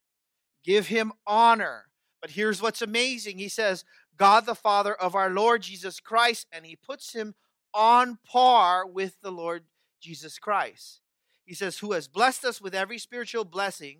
give 0.63 0.87
him 0.87 1.13
honor. 1.27 1.85
But 2.21 2.31
here's 2.31 2.61
what's 2.61 2.81
amazing 2.81 3.37
He 3.37 3.49
says, 3.49 3.83
God 4.17 4.45
the 4.45 4.55
Father 4.55 4.93
of 4.93 5.15
our 5.15 5.29
Lord 5.29 5.61
Jesus 5.61 5.99
Christ, 5.99 6.47
and 6.51 6.65
he 6.65 6.75
puts 6.75 7.13
him 7.13 7.35
on 7.73 8.17
par 8.25 8.87
with 8.87 9.17
the 9.21 9.31
Lord 9.31 9.63
Jesus 10.01 10.39
Christ. 10.39 11.01
He 11.45 11.53
says, 11.53 11.79
Who 11.79 11.91
has 11.91 12.07
blessed 12.07 12.45
us 12.45 12.61
with 12.61 12.73
every 12.73 12.97
spiritual 12.97 13.43
blessing 13.43 13.99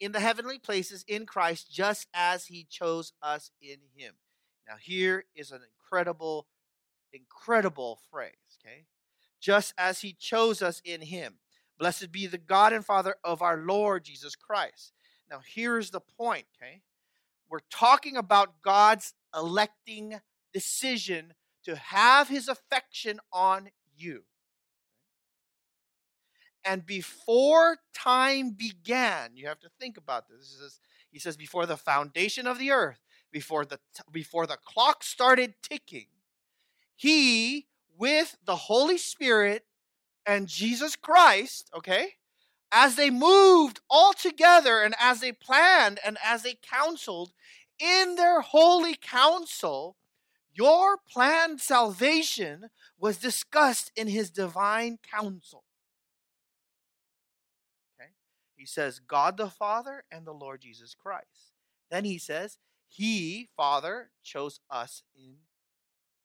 in 0.00 0.12
the 0.12 0.20
heavenly 0.20 0.58
places 0.58 1.04
in 1.08 1.26
Christ, 1.26 1.72
just 1.72 2.06
as 2.14 2.46
he 2.46 2.66
chose 2.68 3.12
us 3.22 3.50
in 3.60 3.78
him. 3.96 4.14
Now, 4.68 4.74
here 4.80 5.24
is 5.34 5.50
an 5.50 5.60
incredible, 5.74 6.46
incredible 7.12 7.98
phrase, 8.10 8.32
okay? 8.60 8.84
Just 9.40 9.74
as 9.78 10.00
he 10.00 10.12
chose 10.12 10.62
us 10.62 10.80
in 10.84 11.00
him. 11.00 11.38
Blessed 11.78 12.10
be 12.10 12.26
the 12.26 12.38
God 12.38 12.72
and 12.72 12.84
Father 12.84 13.14
of 13.22 13.40
our 13.40 13.56
Lord 13.56 14.04
Jesus 14.04 14.34
Christ. 14.34 14.92
Now, 15.30 15.40
here's 15.44 15.90
the 15.90 16.00
point, 16.00 16.46
okay? 16.56 16.82
We're 17.48 17.60
talking 17.70 18.16
about 18.16 18.62
God's 18.62 19.14
electing 19.34 20.20
decision 20.52 21.34
to 21.64 21.76
have 21.76 22.28
his 22.28 22.48
affection 22.48 23.20
on 23.32 23.70
you. 23.96 24.24
And 26.64 26.84
before 26.84 27.78
time 27.94 28.50
began, 28.50 29.30
you 29.34 29.46
have 29.46 29.60
to 29.60 29.70
think 29.80 29.96
about 29.96 30.28
this. 30.28 30.50
He 30.50 30.62
says, 30.62 30.80
he 31.10 31.18
says 31.18 31.36
before 31.36 31.66
the 31.66 31.76
foundation 31.76 32.46
of 32.46 32.58
the 32.58 32.70
earth, 32.70 33.00
before 33.30 33.64
the 33.64 33.78
before 34.10 34.46
the 34.46 34.56
clock 34.56 35.02
started 35.02 35.54
ticking, 35.62 36.06
he 36.94 37.66
with 37.96 38.36
the 38.44 38.56
Holy 38.56 38.98
Spirit 38.98 39.64
and 40.28 40.46
Jesus 40.46 40.94
Christ, 40.94 41.70
okay? 41.74 42.12
as 42.70 42.96
they 42.96 43.10
moved 43.10 43.80
all 43.88 44.12
together 44.12 44.82
and 44.82 44.94
as 45.00 45.20
they 45.20 45.32
planned 45.32 45.98
and 46.04 46.18
as 46.24 46.42
they 46.42 46.54
counseled 46.54 47.32
in 47.78 48.16
their 48.16 48.40
holy 48.40 48.94
council, 48.94 49.96
your 50.52 50.98
planned 50.98 51.60
salvation 51.60 52.68
was 52.98 53.16
discussed 53.18 53.90
in 53.96 54.08
his 54.08 54.30
divine 54.30 54.98
council. 55.14 55.64
Okay? 57.98 58.10
He 58.56 58.66
says, 58.66 58.98
God 58.98 59.36
the 59.36 59.48
Father 59.48 60.04
and 60.10 60.26
the 60.26 60.32
Lord 60.32 60.60
Jesus 60.60 60.94
Christ. 60.94 61.52
Then 61.90 62.04
he 62.04 62.18
says, 62.18 62.58
He, 62.88 63.48
Father, 63.56 64.10
chose 64.22 64.60
us 64.68 65.02
in 65.16 65.36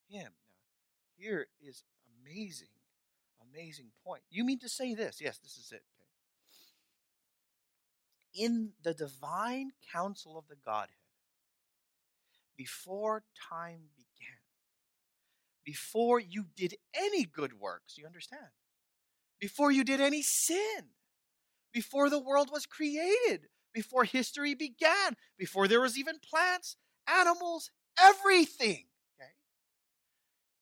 him. 0.09 0.31
Now, 0.31 1.15
here 1.15 1.47
is 1.61 1.83
amazing, 2.21 2.67
amazing 3.53 3.91
point. 4.05 4.23
You 4.29 4.43
mean 4.43 4.59
to 4.59 4.69
say 4.69 4.95
this? 4.95 5.19
Yes, 5.21 5.37
this 5.39 5.57
is 5.57 5.71
it 5.71 5.83
in 8.33 8.71
the 8.83 8.93
divine 8.93 9.71
council 9.91 10.37
of 10.37 10.47
the 10.47 10.55
Godhead 10.65 10.89
before 12.57 13.23
time 13.49 13.89
began, 13.95 14.37
before 15.65 16.19
you 16.19 16.45
did 16.55 16.75
any 16.95 17.23
good 17.23 17.59
works, 17.59 17.97
you 17.97 18.05
understand? 18.05 18.51
Before 19.39 19.71
you 19.71 19.83
did 19.83 20.01
any 20.01 20.21
sin, 20.21 20.89
before 21.73 22.09
the 22.09 22.19
world 22.19 22.49
was 22.51 22.65
created, 22.65 23.47
before 23.73 24.03
history 24.03 24.53
began, 24.53 25.15
before 25.37 25.67
there 25.67 25.81
was 25.81 25.97
even 25.97 26.15
plants, 26.19 26.75
animals, 27.07 27.71
everything. 27.99 28.85
Okay? 29.19 29.31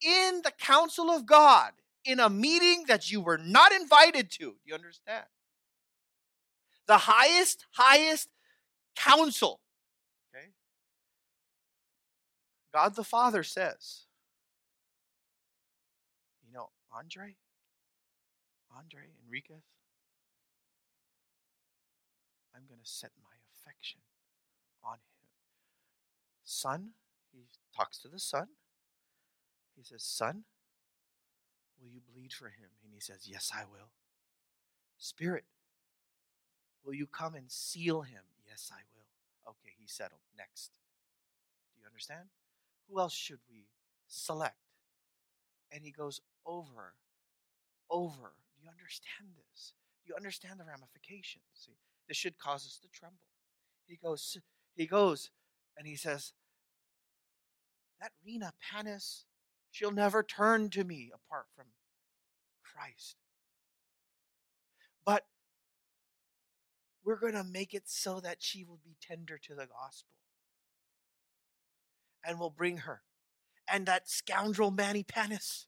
In 0.02 0.42
the 0.44 0.52
council 0.52 1.10
of 1.10 1.26
God, 1.26 1.72
in 2.06 2.20
a 2.20 2.30
meeting 2.30 2.86
that 2.88 3.12
you 3.12 3.22
were 3.22 3.38
not 3.38 3.72
invited 3.72 4.32
to. 4.32 4.46
Do 4.46 4.58
you 4.66 4.74
understand? 4.74 5.26
The 6.88 6.98
highest, 6.98 7.66
highest 7.72 8.30
council. 8.96 9.62
Okay? 10.34 10.48
God 12.74 12.96
the 12.96 13.04
Father 13.04 13.44
says, 13.44 14.06
you 16.46 16.52
know, 16.52 16.70
Andre, 16.96 17.36
Andre 18.76 19.02
Enriquez, 19.26 19.64
I'm 22.56 22.64
going 22.68 22.82
to 22.84 22.90
set 22.90 23.12
my 23.22 23.30
affection 23.54 24.02
on 24.84 24.96
him. 24.96 25.00
Son, 26.44 26.90
he 27.32 27.46
talks 27.76 28.00
to 28.00 28.08
the 28.08 28.20
son. 28.20 28.48
He 29.78 29.84
says, 29.84 30.04
Son, 30.04 30.44
will 31.82 31.90
you 31.90 32.02
bleed 32.14 32.34
for 32.34 32.48
him? 32.48 32.70
And 32.84 32.94
he 32.94 33.00
says, 33.00 33.28
Yes, 33.28 33.52
I 33.54 33.64
will. 33.64 33.90
Spirit, 34.98 35.46
will 36.86 36.94
you 36.94 37.08
come 37.08 37.36
and 37.36 37.50
seal 37.52 38.02
him? 38.02 38.24
Yes, 38.48 38.72
I 38.72 38.82
will. 38.94 39.52
Okay, 39.52 39.74
he 39.80 39.88
settled. 39.88 40.22
Next. 40.38 40.72
Do 41.74 41.82
you 41.82 41.88
understand? 41.88 42.30
Who 42.88 43.00
else 43.00 43.14
should 43.14 43.40
we 43.50 43.66
select? 44.08 44.56
And 45.72 45.84
he 45.84 45.92
goes 45.92 46.22
over, 46.46 46.94
over. 47.90 48.34
Do 48.56 48.64
you 48.64 48.70
understand 48.70 49.30
this? 49.36 49.74
Do 50.04 50.10
you 50.10 50.16
understand 50.16 50.60
the 50.60 50.66
ramifications? 50.66 51.46
See, 51.54 51.78
this 52.08 52.18
should 52.18 52.38
cause 52.38 52.66
us 52.66 52.78
to 52.82 52.90
tremble. 52.90 53.28
He 53.88 53.96
goes, 53.96 54.38
he 54.76 54.86
goes, 54.86 55.32
and 55.78 55.88
he 55.88 55.96
says, 55.96 56.34
That 58.00 58.12
Rena 58.26 58.54
Panis, 58.62 59.26
she'll 59.72 59.92
never 59.92 60.22
turn 60.22 60.70
to 60.70 60.84
me 60.84 61.12
apart 61.14 61.46
from 61.56 61.66
Christ. 62.64 63.16
But 65.06 65.26
we're 67.04 67.20
going 67.20 67.34
to 67.34 67.44
make 67.44 67.74
it 67.74 67.84
so 67.86 68.20
that 68.20 68.38
she 68.40 68.64
will 68.64 68.80
be 68.84 68.98
tender 69.02 69.38
to 69.38 69.56
the 69.56 69.68
gospel. 69.68 70.12
And 72.24 72.40
we'll 72.40 72.52
bring 72.52 72.78
her. 72.78 73.02
And 73.68 73.86
that 73.86 74.10
scoundrel 74.10 74.70
Manny 74.70 75.04
Panis, 75.04 75.68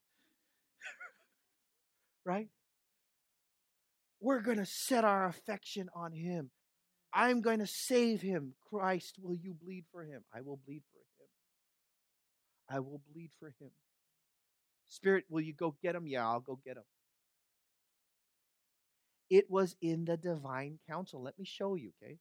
right? 2.26 2.50
We're 4.20 4.42
going 4.42 4.58
to 4.58 4.66
set 4.66 5.04
our 5.04 5.26
affection 5.26 5.90
on 5.96 6.12
him. 6.12 6.52
I'm 7.14 7.42
going 7.42 7.60
to 7.60 7.68
save 7.68 8.22
him. 8.22 8.56
Christ, 8.70 9.16
will 9.22 9.36
you 9.36 9.54
bleed 9.54 9.86
for 9.92 10.04
him? 10.04 10.24
I 10.34 10.42
will 10.42 10.60
bleed 10.66 10.84
for 10.92 11.00
him. 11.00 11.30
I 12.70 12.80
will 12.80 13.02
bleed 13.12 13.32
for 13.40 13.54
him. 13.60 13.72
Spirit, 14.94 15.26
will 15.28 15.42
you 15.42 15.54
go 15.54 15.76
get 15.82 15.96
him? 15.96 16.06
Yeah, 16.06 16.28
I'll 16.28 16.40
go 16.40 16.60
get 16.64 16.78
him. 16.78 16.84
It 19.30 19.50
was 19.50 19.76
in 19.82 20.06
the 20.06 20.18
divine 20.18 20.78
council. 20.88 21.24
Let 21.24 21.40
me 21.40 21.46
show 21.46 21.74
you, 21.74 21.92
okay? 22.04 22.20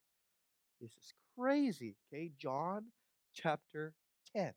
This 0.80 0.92
is 0.92 1.12
crazy, 1.38 1.96
okay? 2.08 2.30
John 2.38 2.86
chapter 3.34 3.92
10. 4.34 4.54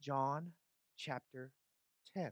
John 0.00 0.52
chapter 0.96 1.50
10. 2.16 2.30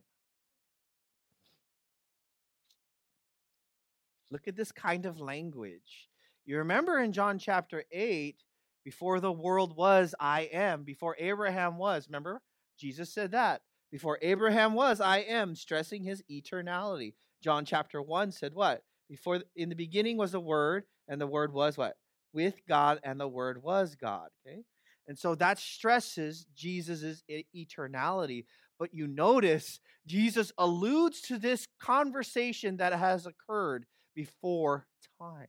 Look 4.30 4.46
at 4.46 4.56
this 4.56 4.70
kind 4.70 5.06
of 5.06 5.20
language. 5.20 6.08
You 6.44 6.58
remember 6.58 7.00
in 7.00 7.10
John 7.10 7.40
chapter 7.40 7.82
8, 7.90 8.36
before 8.84 9.18
the 9.18 9.32
world 9.32 9.76
was, 9.76 10.14
I 10.20 10.42
am. 10.52 10.84
Before 10.84 11.16
Abraham 11.18 11.78
was, 11.78 12.06
remember? 12.08 12.42
Jesus 12.78 13.12
said 13.12 13.32
that. 13.32 13.62
Before 13.96 14.18
Abraham 14.20 14.74
was, 14.74 15.00
I 15.00 15.20
am, 15.20 15.56
stressing 15.56 16.04
his 16.04 16.22
eternality. 16.30 17.14
John 17.42 17.64
chapter 17.64 18.02
1 18.02 18.30
said 18.30 18.52
what? 18.52 18.82
Before 19.08 19.40
in 19.56 19.70
the 19.70 19.74
beginning 19.74 20.18
was 20.18 20.32
the 20.32 20.38
word, 20.38 20.84
and 21.08 21.18
the 21.18 21.26
word 21.26 21.50
was 21.50 21.78
what? 21.78 21.96
With 22.34 22.56
God, 22.68 23.00
and 23.02 23.18
the 23.18 23.26
word 23.26 23.62
was 23.62 23.94
God. 23.94 24.28
Okay? 24.46 24.64
And 25.08 25.18
so 25.18 25.34
that 25.36 25.58
stresses 25.58 26.44
Jesus' 26.54 27.22
eternality. 27.56 28.44
But 28.78 28.92
you 28.92 29.06
notice 29.06 29.80
Jesus 30.06 30.52
alludes 30.58 31.22
to 31.22 31.38
this 31.38 31.66
conversation 31.80 32.76
that 32.76 32.92
has 32.92 33.26
occurred 33.26 33.86
before 34.14 34.86
time. 35.18 35.48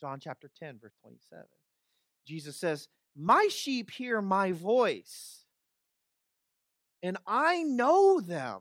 John 0.00 0.18
chapter 0.18 0.48
10, 0.58 0.78
verse 0.80 0.94
27. 1.02 1.44
Jesus 2.26 2.56
says, 2.56 2.88
My 3.14 3.48
sheep 3.50 3.90
hear 3.90 4.22
my 4.22 4.52
voice, 4.52 5.39
and 7.02 7.16
I 7.26 7.62
know 7.62 8.20
them. 8.20 8.60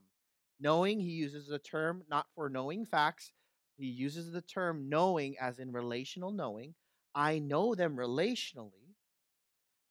Knowing, 0.59 0.99
he 0.99 1.11
uses 1.11 1.47
the 1.47 1.59
term 1.59 2.03
not 2.09 2.27
for 2.35 2.49
knowing 2.49 2.85
facts, 2.85 3.31
he 3.77 3.85
uses 3.85 4.31
the 4.31 4.41
term 4.41 4.89
knowing 4.89 5.37
as 5.39 5.59
in 5.59 5.71
relational 5.71 6.31
knowing. 6.31 6.75
I 7.15 7.39
know 7.39 7.75
them 7.75 7.95
relationally, 7.95 8.95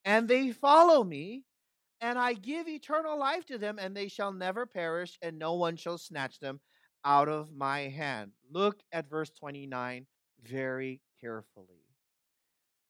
and 0.05 0.29
they 0.29 0.53
follow 0.53 1.03
me, 1.03 1.45
and 2.01 2.19
I 2.19 2.35
give 2.35 2.69
eternal 2.69 3.19
life 3.19 3.47
to 3.47 3.59
them, 3.59 3.79
and 3.79 3.97
they 3.97 4.09
shall 4.09 4.33
never 4.33 4.67
perish, 4.67 5.19
and 5.23 5.39
no 5.39 5.55
one 5.55 5.77
shall 5.77 5.99
snatch 5.99 6.39
them 6.39 6.61
out 7.05 7.29
of 7.29 7.53
my 7.53 7.81
hand. 7.81 8.33
Look 8.51 8.83
at 8.93 9.09
verse 9.09 9.31
29 9.31 10.07
very 10.43 11.01
carefully. 11.21 11.85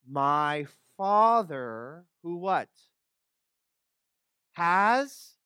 My 0.06 0.66
Father, 0.96 2.04
who 2.22 2.36
what? 2.36 2.68
Has 4.52 5.37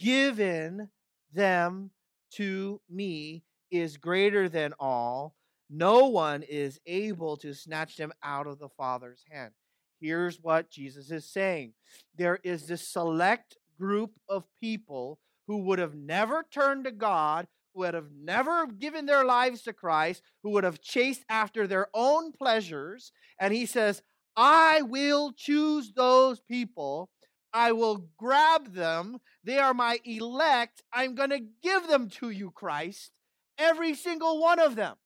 given 0.00 0.88
them 1.32 1.90
to 2.32 2.80
me 2.88 3.44
is 3.70 3.96
greater 3.96 4.48
than 4.48 4.72
all. 4.80 5.34
No 5.68 6.06
one 6.06 6.42
is 6.42 6.80
able 6.86 7.36
to 7.38 7.54
snatch 7.54 7.96
them 7.96 8.12
out 8.22 8.46
of 8.46 8.58
the 8.58 8.68
Father's 8.70 9.22
hand. 9.30 9.52
Here's 10.00 10.40
what 10.40 10.70
Jesus 10.70 11.10
is 11.10 11.30
saying 11.30 11.74
there 12.16 12.38
is 12.42 12.66
this 12.66 12.88
select 12.88 13.56
group 13.78 14.12
of 14.28 14.44
people 14.60 15.18
who 15.46 15.58
would 15.58 15.78
have 15.78 15.94
never 15.94 16.44
turned 16.50 16.84
to 16.84 16.90
God, 16.90 17.46
who 17.74 17.80
would 17.80 17.94
have 17.94 18.10
never 18.12 18.66
given 18.66 19.06
their 19.06 19.24
lives 19.24 19.62
to 19.62 19.72
Christ, 19.72 20.22
who 20.42 20.50
would 20.50 20.64
have 20.64 20.80
chased 20.80 21.24
after 21.28 21.66
their 21.66 21.88
own 21.92 22.32
pleasures. 22.32 23.12
And 23.38 23.52
he 23.52 23.66
says, 23.66 24.02
I 24.36 24.82
will 24.82 25.32
choose 25.32 25.92
those 25.92 26.40
people. 26.40 27.10
I 27.52 27.72
will 27.72 28.08
grab 28.16 28.74
them. 28.74 29.18
They 29.44 29.58
are 29.58 29.74
my 29.74 29.98
elect. 30.04 30.82
I'm 30.92 31.14
going 31.14 31.30
to 31.30 31.44
give 31.62 31.88
them 31.88 32.08
to 32.20 32.30
you, 32.30 32.50
Christ. 32.50 33.12
Every 33.58 33.94
single 33.94 34.40
one 34.40 34.58
of 34.58 34.76
them. 34.76 34.96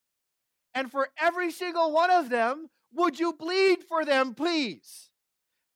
And 0.74 0.90
for 0.90 1.08
every 1.18 1.50
single 1.50 1.92
one 1.92 2.10
of 2.10 2.30
them, 2.30 2.68
would 2.92 3.18
you 3.18 3.32
bleed 3.32 3.84
for 3.88 4.04
them, 4.04 4.34
please? 4.34 5.10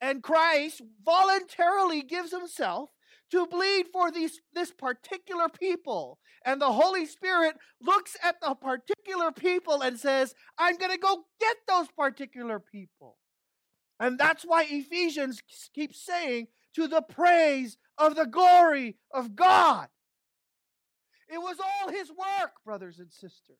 And 0.00 0.22
Christ 0.22 0.82
voluntarily 1.04 2.02
gives 2.02 2.30
himself 2.30 2.90
to 3.30 3.46
bleed 3.46 3.86
for 3.92 4.10
these 4.10 4.40
this 4.54 4.72
particular 4.72 5.48
people 5.48 6.18
and 6.44 6.60
the 6.60 6.72
holy 6.72 7.06
spirit 7.06 7.56
looks 7.80 8.16
at 8.22 8.40
the 8.40 8.54
particular 8.54 9.30
people 9.32 9.82
and 9.82 9.98
says 9.98 10.34
i'm 10.58 10.76
going 10.76 10.90
to 10.90 10.98
go 10.98 11.24
get 11.40 11.56
those 11.66 11.88
particular 11.96 12.58
people 12.58 13.18
and 14.00 14.18
that's 14.18 14.44
why 14.44 14.64
ephesians 14.68 15.42
keeps 15.74 16.04
saying 16.04 16.46
to 16.74 16.88
the 16.88 17.02
praise 17.02 17.76
of 17.96 18.14
the 18.14 18.26
glory 18.26 18.96
of 19.12 19.34
god 19.34 19.88
it 21.32 21.38
was 21.38 21.56
all 21.60 21.90
his 21.90 22.10
work 22.10 22.52
brothers 22.64 22.98
and 22.98 23.12
sisters 23.12 23.58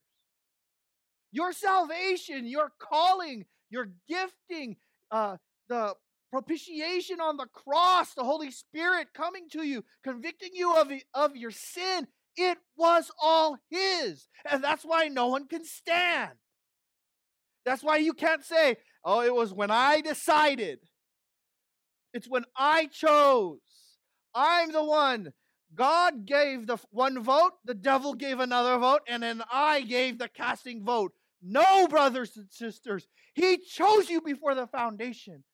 your 1.33 1.53
salvation 1.53 2.47
your 2.47 2.73
calling 2.79 3.44
your 3.71 3.88
gifting 4.09 4.77
uh, 5.11 5.37
the 5.68 5.94
propitiation 6.31 7.21
on 7.21 7.37
the 7.37 7.47
cross, 7.47 8.14
the 8.14 8.25
Holy 8.25 8.51
Spirit 8.51 9.09
coming 9.14 9.49
to 9.53 9.62
you, 9.62 9.85
convicting 10.05 10.51
you 10.55 10.75
of, 10.77 10.90
of 11.14 11.37
your 11.37 11.51
sin. 11.51 12.07
It 12.37 12.59
was 12.77 13.11
all 13.21 13.59
His. 13.71 14.29
And 14.49 14.62
that's 14.62 14.85
why 14.85 15.09
no 15.09 15.29
one 15.29 15.47
can 15.49 15.64
stand. 15.64 16.33
That's 17.64 17.83
why 17.83 17.97
you 17.99 18.12
can't 18.12 18.44
say, 18.44 18.77
oh, 19.05 19.23
it 19.23 19.35
was 19.35 19.53
when 19.53 19.71
I 19.71 20.01
decided. 20.01 20.79
It's 22.12 22.29
when 22.29 22.44
I 22.57 22.87
chose. 22.87 23.61
I'm 24.35 24.73
the 24.73 24.85
one. 24.85 25.33
God 25.75 26.25
gave 26.25 26.66
the 26.66 26.79
one 26.90 27.23
vote, 27.23 27.53
the 27.64 27.75
devil 27.75 28.14
gave 28.14 28.40
another 28.40 28.79
vote, 28.79 29.03
and 29.07 29.23
then 29.23 29.42
I 29.53 29.83
gave 29.83 30.18
the 30.18 30.29
casting 30.29 30.83
vote. 30.83 31.12
No, 31.42 31.87
brothers 31.87 32.37
and 32.37 32.51
sisters, 32.51 33.07
He 33.35 33.59
chose 33.59 34.09
you 34.09 34.21
before 34.21 34.55
the 34.55 34.66
foundation 34.66 35.44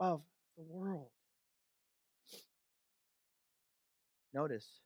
of 0.00 0.22
the 0.56 0.64
world. 0.64 1.08
Notice 4.34 4.80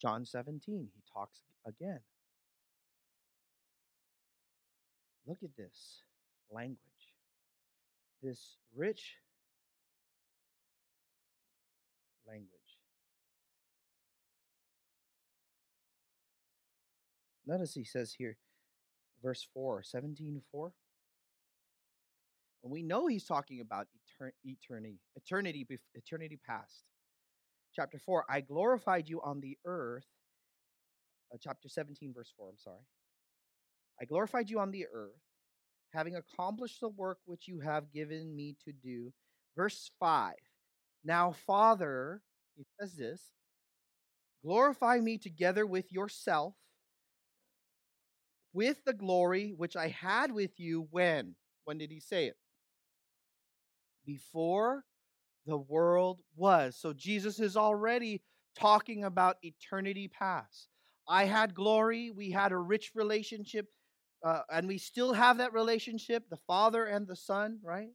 John 0.00 0.24
17, 0.24 0.88
he 0.94 1.02
talks 1.12 1.42
again. 1.66 2.00
Look 5.26 5.38
at 5.42 5.56
this 5.56 6.02
language. 6.50 6.78
This 8.22 8.56
rich 8.74 9.16
language. 12.26 12.50
Notice 17.46 17.74
he 17.74 17.84
says 17.84 18.14
here, 18.16 18.36
verse 19.22 19.46
4, 19.54 19.82
17 19.82 20.42
4. 20.50 20.72
And 22.62 22.72
we 22.72 22.82
know 22.82 23.06
he's 23.06 23.24
talking 23.24 23.60
about 23.60 23.86
etern- 23.94 24.32
eternity, 24.44 24.98
eternity, 25.14 25.66
eternity 25.94 26.38
past. 26.44 26.84
Chapter 27.74 27.98
4, 27.98 28.24
I 28.28 28.40
glorified 28.40 29.08
you 29.08 29.20
on 29.22 29.40
the 29.40 29.56
earth. 29.64 30.06
Uh, 31.32 31.36
chapter 31.40 31.68
17, 31.68 32.12
verse 32.14 32.32
4, 32.36 32.48
I'm 32.48 32.58
sorry. 32.58 32.82
I 34.00 34.04
glorified 34.04 34.50
you 34.50 34.58
on 34.58 34.70
the 34.70 34.86
earth, 34.92 35.20
having 35.92 36.16
accomplished 36.16 36.80
the 36.80 36.88
work 36.88 37.18
which 37.24 37.48
you 37.48 37.60
have 37.60 37.92
given 37.92 38.34
me 38.34 38.56
to 38.64 38.72
do. 38.72 39.12
Verse 39.56 39.90
5. 40.00 40.34
Now, 41.04 41.32
Father, 41.46 42.22
he 42.56 42.64
says 42.80 42.94
this, 42.94 43.22
glorify 44.42 44.98
me 44.98 45.18
together 45.18 45.66
with 45.66 45.92
yourself, 45.92 46.54
with 48.56 48.82
the 48.86 48.94
glory 48.94 49.52
which 49.54 49.76
I 49.76 49.88
had 49.88 50.32
with 50.32 50.58
you 50.58 50.88
when? 50.90 51.34
When 51.64 51.76
did 51.76 51.90
he 51.90 52.00
say 52.00 52.24
it? 52.26 52.36
Before 54.06 54.84
the 55.44 55.58
world 55.58 56.20
was. 56.34 56.74
So 56.74 56.94
Jesus 56.94 57.38
is 57.38 57.56
already 57.56 58.22
talking 58.58 59.04
about 59.04 59.36
eternity 59.42 60.08
past. 60.08 60.68
I 61.06 61.26
had 61.26 61.54
glory, 61.54 62.10
we 62.10 62.30
had 62.30 62.50
a 62.50 62.56
rich 62.56 62.92
relationship, 62.94 63.66
uh, 64.24 64.40
and 64.50 64.66
we 64.66 64.78
still 64.78 65.12
have 65.12 65.36
that 65.36 65.52
relationship, 65.52 66.24
the 66.30 66.38
Father 66.48 66.86
and 66.86 67.06
the 67.06 67.14
Son, 67.14 67.60
right? 67.62 67.90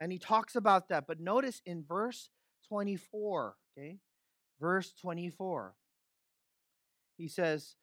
And 0.00 0.10
he 0.10 0.18
talks 0.18 0.56
about 0.56 0.88
that. 0.88 1.04
But 1.06 1.20
notice 1.20 1.60
in 1.66 1.84
verse 1.86 2.30
24, 2.68 3.56
okay? 3.76 3.98
Verse 4.58 4.92
24, 5.00 5.74
he 7.18 7.28
says, 7.28 7.76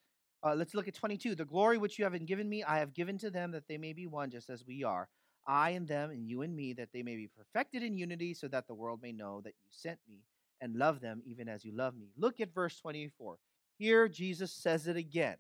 uh, 0.44 0.56
let's 0.56 0.74
look 0.74 0.88
at 0.88 0.96
22. 0.96 1.36
The 1.36 1.46
glory 1.46 1.78
which 1.78 1.98
you 1.98 2.06
have 2.06 2.26
given 2.26 2.48
me, 2.48 2.64
I 2.64 2.80
have 2.80 2.94
given 2.94 3.18
to 3.20 3.30
them 3.30 3.52
that 3.52 3.68
they 3.68 3.78
may 3.78 3.94
be 3.94 4.08
one 4.08 4.30
just 4.30 4.50
as 4.50 4.66
we 4.66 4.84
are. 4.84 5.10
I 5.48 5.72
and 5.72 5.88
them, 5.88 6.12
and 6.12 6.28
you 6.28 6.44
and 6.44 6.56
me, 6.56 6.74
that 6.74 6.90
they 6.94 7.02
may 7.02 7.16
be 7.16 7.28
perfected 7.28 7.82
in 7.82 7.98
unity, 7.98 8.34
so 8.34 8.48
that 8.50 8.68
the 8.68 8.74
world 8.76 9.00
may 9.02 9.12
know 9.12 9.42
that 9.42 9.54
you 9.58 9.68
sent 9.72 10.00
me 10.08 10.20
and 10.62 10.76
love 10.76 11.00
them 11.02 11.22
even 11.26 11.50
as 11.50 11.66
you 11.66 11.72
love 11.76 11.96
me. 11.96 12.10
Look 12.18 12.40
at 12.40 12.54
verse 12.54 12.80
24. 12.80 13.38
Here, 13.78 14.08
Jesus 14.08 14.52
says 14.52 14.88
it 14.88 14.98
again 14.98 15.38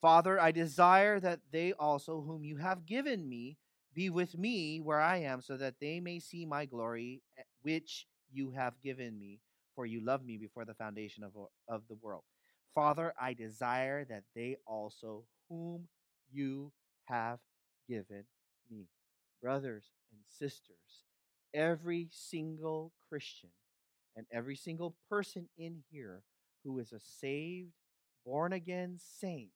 Father, 0.00 0.40
I 0.40 0.50
desire 0.50 1.20
that 1.20 1.40
they 1.52 1.72
also, 1.72 2.22
whom 2.22 2.44
you 2.44 2.56
have 2.56 2.86
given 2.86 3.28
me, 3.28 3.58
be 3.94 4.08
with 4.08 4.36
me 4.36 4.80
where 4.80 5.00
I 5.00 5.18
am, 5.18 5.42
so 5.42 5.56
that 5.56 5.74
they 5.80 6.00
may 6.00 6.18
see 6.18 6.46
my 6.46 6.64
glory, 6.64 7.22
eh, 7.38 7.42
which 7.62 8.06
you 8.32 8.52
have 8.52 8.80
given 8.82 9.18
me, 9.18 9.40
for 9.74 9.84
you 9.84 10.00
loved 10.04 10.24
me 10.24 10.38
before 10.38 10.64
the 10.64 10.74
foundation 10.74 11.22
of, 11.22 11.32
of 11.68 11.82
the 11.88 11.96
world. 11.96 12.22
Father, 12.74 13.14
I 13.20 13.34
desire 13.34 14.04
that 14.04 14.24
they 14.34 14.56
also, 14.66 15.24
whom 15.48 15.88
you 16.32 16.72
have 17.04 17.38
given 17.88 18.24
me. 18.70 18.86
Brothers 19.42 19.90
and 20.12 20.20
sisters, 20.28 21.04
every 21.52 22.08
single 22.10 22.92
Christian 23.08 23.50
and 24.16 24.26
every 24.32 24.56
single 24.56 24.94
person 25.08 25.48
in 25.58 25.82
here 25.90 26.22
who 26.64 26.78
is 26.78 26.92
a 26.92 27.00
saved, 27.00 27.72
born 28.24 28.52
again 28.52 28.98
saint 28.98 29.50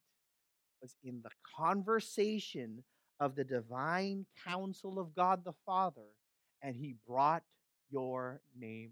was 0.80 0.96
in 1.04 1.20
the 1.22 1.30
conversation 1.56 2.82
of 3.20 3.36
the 3.36 3.44
divine 3.44 4.26
counsel 4.46 4.98
of 4.98 5.14
God 5.14 5.44
the 5.44 5.54
Father, 5.64 6.08
and 6.62 6.74
he 6.76 6.96
brought 7.06 7.42
your 7.90 8.40
name. 8.58 8.90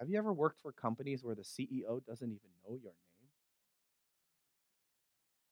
Have 0.00 0.08
you 0.08 0.16
ever 0.16 0.32
worked 0.32 0.58
for 0.62 0.72
companies 0.72 1.22
where 1.22 1.34
the 1.34 1.42
CEO 1.42 2.02
doesn't 2.06 2.26
even 2.26 2.50
know 2.66 2.74
your 2.74 2.94
name? 2.94 3.28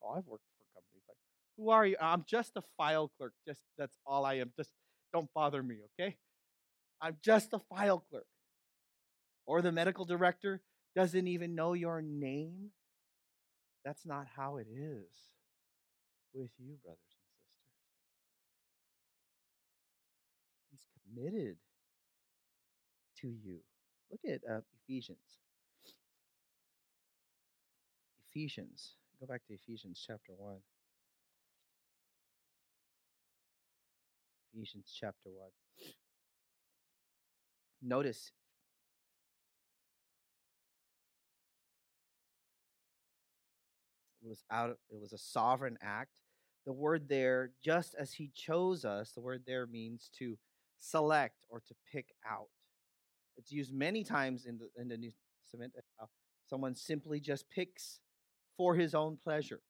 Oh, 0.03 0.13
I've 0.17 0.27
worked 0.27 0.45
for 0.57 0.65
companies 0.75 1.03
like, 1.07 1.19
who 1.59 1.69
are 1.69 1.85
you? 1.85 1.97
I'm 2.01 2.25
just 2.27 2.57
a 2.57 2.63
file 2.79 3.13
clerk. 3.19 3.35
Just 3.47 3.61
that's 3.77 3.99
all 4.07 4.25
I 4.25 4.35
am. 4.35 4.51
Just 4.57 4.71
don't 5.13 5.29
bother 5.35 5.63
me, 5.63 5.77
okay? 6.01 6.17
I'm 7.01 7.19
just 7.23 7.53
a 7.53 7.59
file 7.59 8.05
clerk. 8.11 8.27
Or 9.45 9.61
the 9.61 9.71
medical 9.71 10.07
director 10.07 10.63
doesn't 10.97 11.27
even 11.27 11.55
know 11.55 11.75
your 11.75 12.01
name. 12.01 12.71
That's 13.85 14.07
not 14.07 14.27
how 14.35 14.57
it 14.57 14.67
is 14.71 15.09
with 16.33 16.51
you, 16.59 16.77
brothers 16.83 16.99
and 17.13 17.29
sisters. 17.35 17.69
He's 20.71 20.87
committed 21.05 21.57
to 23.21 23.29
you. 23.29 23.61
Look 24.11 24.21
at 24.25 24.41
uh, 24.51 24.61
Ephesians. 24.83 25.19
Ephesians. 28.31 28.95
Go 29.21 29.27
back 29.27 29.45
to 29.47 29.55
Ephesians 29.55 30.03
chapter 30.05 30.33
1. 30.37 30.57
Ephesians 34.55 34.93
chapter 34.99 35.29
1. 35.29 35.51
Notice 37.83 38.33
It 44.29 44.29
was 44.29 44.45
out 44.51 44.77
it 44.91 45.01
was 45.01 45.13
a 45.13 45.19
sovereign 45.19 45.79
act. 45.81 46.21
The 46.67 46.73
word 46.73 47.09
there, 47.09 47.53
just 47.65 47.95
as 47.99 48.13
he 48.13 48.31
chose 48.35 48.85
us, 48.85 49.13
the 49.13 49.23
word 49.23 49.45
there 49.47 49.67
means 49.67 50.11
to 50.19 50.37
select 50.79 51.37
or 51.49 51.61
to 51.61 51.75
pick 51.91 52.13
out. 52.29 52.49
It's 53.39 53.53
used 53.53 53.73
many 53.73 54.05
times 54.05 54.45
in 54.45 54.59
the 54.59 54.69
in 54.77 54.89
the 54.89 54.97
New 54.97 55.13
Testament. 55.45 55.73
someone 56.47 56.75
simply 56.75 57.21
just 57.21 57.49
picks 57.49 58.01
for 58.57 58.75
his 58.75 58.95
own 58.95 59.17
pleasure. 59.17 59.61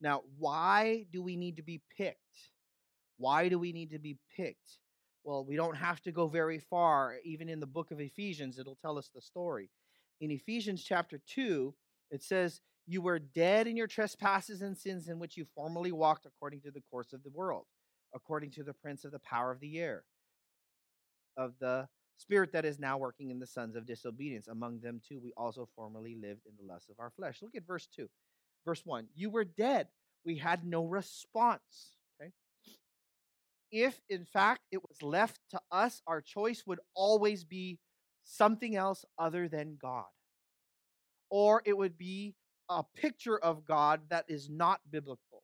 Now, 0.00 0.22
why 0.38 1.06
do 1.12 1.22
we 1.22 1.36
need 1.36 1.56
to 1.56 1.62
be 1.62 1.82
picked? 1.96 2.52
Why 3.16 3.48
do 3.48 3.58
we 3.58 3.72
need 3.72 3.90
to 3.90 3.98
be 3.98 4.18
picked? 4.36 4.78
Well, 5.24 5.44
we 5.44 5.56
don't 5.56 5.76
have 5.76 6.00
to 6.02 6.12
go 6.12 6.26
very 6.26 6.58
far. 6.58 7.16
Even 7.24 7.48
in 7.48 7.60
the 7.60 7.66
book 7.66 7.90
of 7.90 8.00
Ephesians, 8.00 8.58
it'll 8.58 8.78
tell 8.80 8.98
us 8.98 9.10
the 9.14 9.20
story. 9.20 9.70
In 10.20 10.30
Ephesians 10.30 10.82
chapter 10.82 11.20
2, 11.26 11.74
it 12.10 12.22
says, 12.22 12.60
You 12.86 13.02
were 13.02 13.18
dead 13.18 13.66
in 13.66 13.76
your 13.76 13.86
trespasses 13.86 14.62
and 14.62 14.76
sins 14.76 15.08
in 15.08 15.18
which 15.18 15.36
you 15.36 15.46
formerly 15.54 15.92
walked 15.92 16.26
according 16.26 16.62
to 16.62 16.70
the 16.70 16.82
course 16.90 17.12
of 17.12 17.22
the 17.22 17.30
world, 17.30 17.66
according 18.14 18.52
to 18.52 18.62
the 18.62 18.74
prince 18.74 19.04
of 19.04 19.12
the 19.12 19.18
power 19.18 19.50
of 19.50 19.60
the 19.60 19.78
air, 19.78 20.04
of 21.36 21.54
the 21.60 21.88
spirit 22.20 22.52
that 22.52 22.64
is 22.64 22.78
now 22.78 22.98
working 22.98 23.30
in 23.30 23.38
the 23.38 23.46
sons 23.46 23.76
of 23.76 23.86
disobedience. 23.86 24.48
Among 24.48 24.80
them, 24.80 25.00
too, 25.06 25.20
we 25.22 25.32
also 25.36 25.68
formerly 25.74 26.16
lived 26.20 26.42
in 26.46 26.52
the 26.58 26.72
lust 26.72 26.90
of 26.90 26.96
our 26.98 27.10
flesh. 27.10 27.38
Look 27.42 27.54
at 27.56 27.66
verse 27.66 27.88
2. 27.94 28.08
Verse 28.64 28.82
1 28.84 29.06
You 29.14 29.30
were 29.30 29.44
dead. 29.44 29.88
We 30.24 30.36
had 30.36 30.64
no 30.64 30.84
response. 30.84 31.96
Okay. 32.20 32.32
If, 33.72 34.00
in 34.08 34.24
fact, 34.24 34.62
it 34.70 34.82
was 34.82 35.02
left 35.02 35.40
to 35.50 35.60
us, 35.70 36.02
our 36.06 36.20
choice 36.20 36.64
would 36.66 36.80
always 36.94 37.44
be 37.44 37.78
something 38.24 38.76
else 38.76 39.04
other 39.18 39.48
than 39.48 39.78
God 39.80 40.04
or 41.30 41.62
it 41.64 41.76
would 41.76 41.96
be 41.96 42.34
a 42.68 42.82
picture 42.82 43.38
of 43.38 43.64
God 43.64 44.00
that 44.10 44.24
is 44.28 44.50
not 44.50 44.80
biblical, 44.90 45.42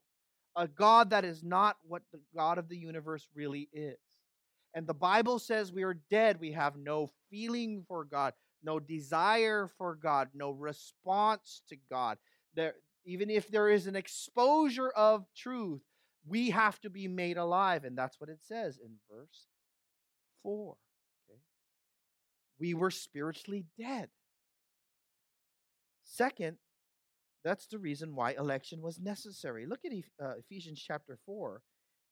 a 0.57 0.69
God 0.69 1.11
that 1.11 1.25
is 1.25 1.43
not 1.43 1.77
what 1.87 2.03
the 2.13 2.21
God 2.37 2.59
of 2.59 2.69
the 2.69 2.77
universe 2.77 3.27
really 3.35 3.69
is. 3.73 3.97
And 4.77 4.87
the 4.87 4.95
Bible 4.95 5.39
says 5.39 5.73
we 5.73 5.85
are 5.85 5.99
dead. 6.11 6.39
We 6.39 6.53
have 6.53 6.77
no 6.77 7.11
feeling 7.31 7.83
for 7.89 8.05
God, 8.05 8.35
no 8.63 8.79
desire 8.79 9.71
for 9.79 9.95
God, 9.95 10.29
no 10.35 10.51
response 10.51 11.63
to 11.71 11.77
God. 11.91 12.19
There, 12.55 12.75
even 13.07 13.31
if 13.31 13.49
there 13.49 13.71
is 13.71 13.87
an 13.87 13.97
exposure 13.97 14.91
of 14.91 15.25
truth, 15.35 15.81
we 16.27 16.51
have 16.51 16.79
to 16.83 16.91
be 16.91 17.09
made 17.09 17.39
alive. 17.39 17.85
And 17.85 17.97
that's 17.97 18.21
what 18.21 18.29
it 18.29 18.41
says 18.43 18.79
in 18.79 18.91
verse 19.11 19.47
4. 20.43 20.77
Okay? 21.31 21.41
We 22.61 22.75
were 22.75 22.91
spiritually 22.91 23.65
dead. 23.79 24.11
Second, 26.05 26.59
that's 27.43 27.67
the 27.67 27.79
reason 27.79 28.15
why 28.15 28.33
election 28.33 28.83
was 28.83 29.01
necessary. 29.01 29.65
Look 29.65 29.81
at 29.87 29.93
uh, 30.23 30.35
Ephesians 30.37 30.85
chapter 30.87 31.19
4 31.25 31.63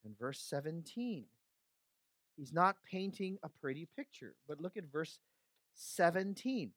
and 0.06 0.18
verse 0.18 0.40
17. 0.48 1.26
He's 2.36 2.52
not 2.52 2.76
painting 2.90 3.38
a 3.42 3.48
pretty 3.48 3.88
picture, 3.96 4.34
but 4.48 4.60
look 4.60 4.76
at 4.76 4.90
verse 4.92 5.18
17. 5.74 6.72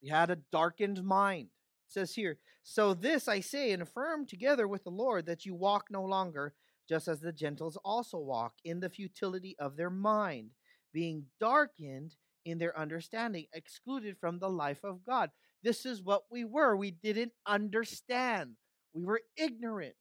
He 0.00 0.08
had 0.08 0.30
a 0.30 0.38
darkened 0.52 1.04
mind. 1.04 1.48
It 1.88 1.92
says 1.92 2.14
here, 2.14 2.38
So 2.62 2.94
this 2.94 3.28
I 3.28 3.40
say 3.40 3.72
and 3.72 3.82
affirm 3.82 4.26
together 4.26 4.68
with 4.68 4.84
the 4.84 4.90
Lord 4.90 5.26
that 5.26 5.44
you 5.44 5.54
walk 5.54 5.86
no 5.90 6.04
longer 6.04 6.54
just 6.88 7.06
as 7.06 7.20
the 7.20 7.32
Gentiles 7.32 7.78
also 7.84 8.18
walk 8.18 8.54
in 8.64 8.80
the 8.80 8.90
futility 8.90 9.54
of 9.60 9.76
their 9.76 9.90
mind, 9.90 10.50
being 10.92 11.24
darkened 11.38 12.16
in 12.44 12.58
their 12.58 12.76
understanding, 12.76 13.46
excluded 13.52 14.16
from 14.18 14.38
the 14.38 14.50
life 14.50 14.82
of 14.82 15.04
God. 15.06 15.30
This 15.62 15.86
is 15.86 16.02
what 16.02 16.24
we 16.30 16.44
were. 16.44 16.76
We 16.76 16.90
didn't 16.90 17.32
understand, 17.46 18.56
we 18.92 19.04
were 19.04 19.20
ignorant. 19.36 19.94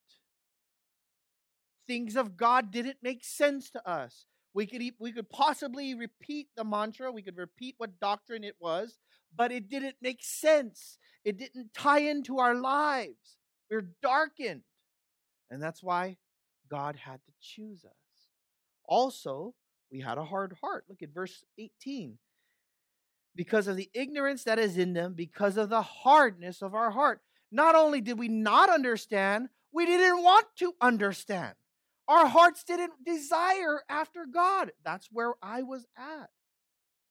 Things 1.89 2.15
of 2.15 2.38
God 2.38 2.69
didn't 2.69 2.97
make 3.02 3.25
sense 3.25 3.71
to 3.71 3.89
us. 3.89 4.28
We 4.54 4.67
could, 4.67 4.84
we 4.99 5.12
could 5.12 5.28
possibly 5.28 5.95
repeat 5.95 6.49
the 6.56 6.63
mantra, 6.63 7.12
we 7.12 7.23
could 7.23 7.36
repeat 7.36 7.73
what 7.80 7.99
doctrine 7.99 8.43
it 8.43 8.58
was, 8.60 8.99
but 9.36 9.52
it 9.52 9.69
didn't 9.69 9.95
make 9.99 10.19
sense. 10.21 10.99
It 11.25 11.39
didn't 11.39 11.73
tie 11.73 12.02
into 12.02 12.38
our 12.38 12.54
lives. 12.54 13.38
We're 13.71 13.89
darkened. 14.04 14.62
And 15.49 15.63
that's 15.63 15.82
why 15.82 16.17
God 16.69 16.95
had 16.95 17.21
to 17.25 17.32
choose 17.41 17.84
us. 17.84 17.91
Also, 18.86 19.56
we 19.91 19.99
had 19.99 20.19
a 20.19 20.25
hard 20.25 20.56
heart. 20.62 20.86
Look 20.89 21.02
at 21.02 21.10
verse 21.10 21.43
18. 21.58 22.19
Because 23.36 23.67
of 23.67 23.78
the 23.78 23.89
ignorance 23.95 24.43
that 24.43 24.60
is 24.60 24.78
in 24.78 24.93
them, 24.93 25.15
because 25.15 25.58
of 25.58 25.69
the 25.69 25.82
hardness 25.82 26.62
of 26.62 26.75
our 26.75 26.91
heart. 26.91 27.21
Not 27.52 27.73
only 27.73 27.99
did 27.99 28.19
we 28.19 28.28
not 28.28 28.69
understand, 28.69 29.49
we 29.71 29.88
didn't 29.88 30.21
want 30.21 30.45
to 30.58 30.73
understand. 30.80 31.56
Our 32.09 32.25
hearts 32.25 32.63
didn't 32.63 33.05
desire 33.05 33.83
after 33.87 34.25
God. 34.25 34.71
That's 34.83 35.07
where 35.11 35.33
I 35.43 35.61
was 35.61 35.85
at. 35.95 36.31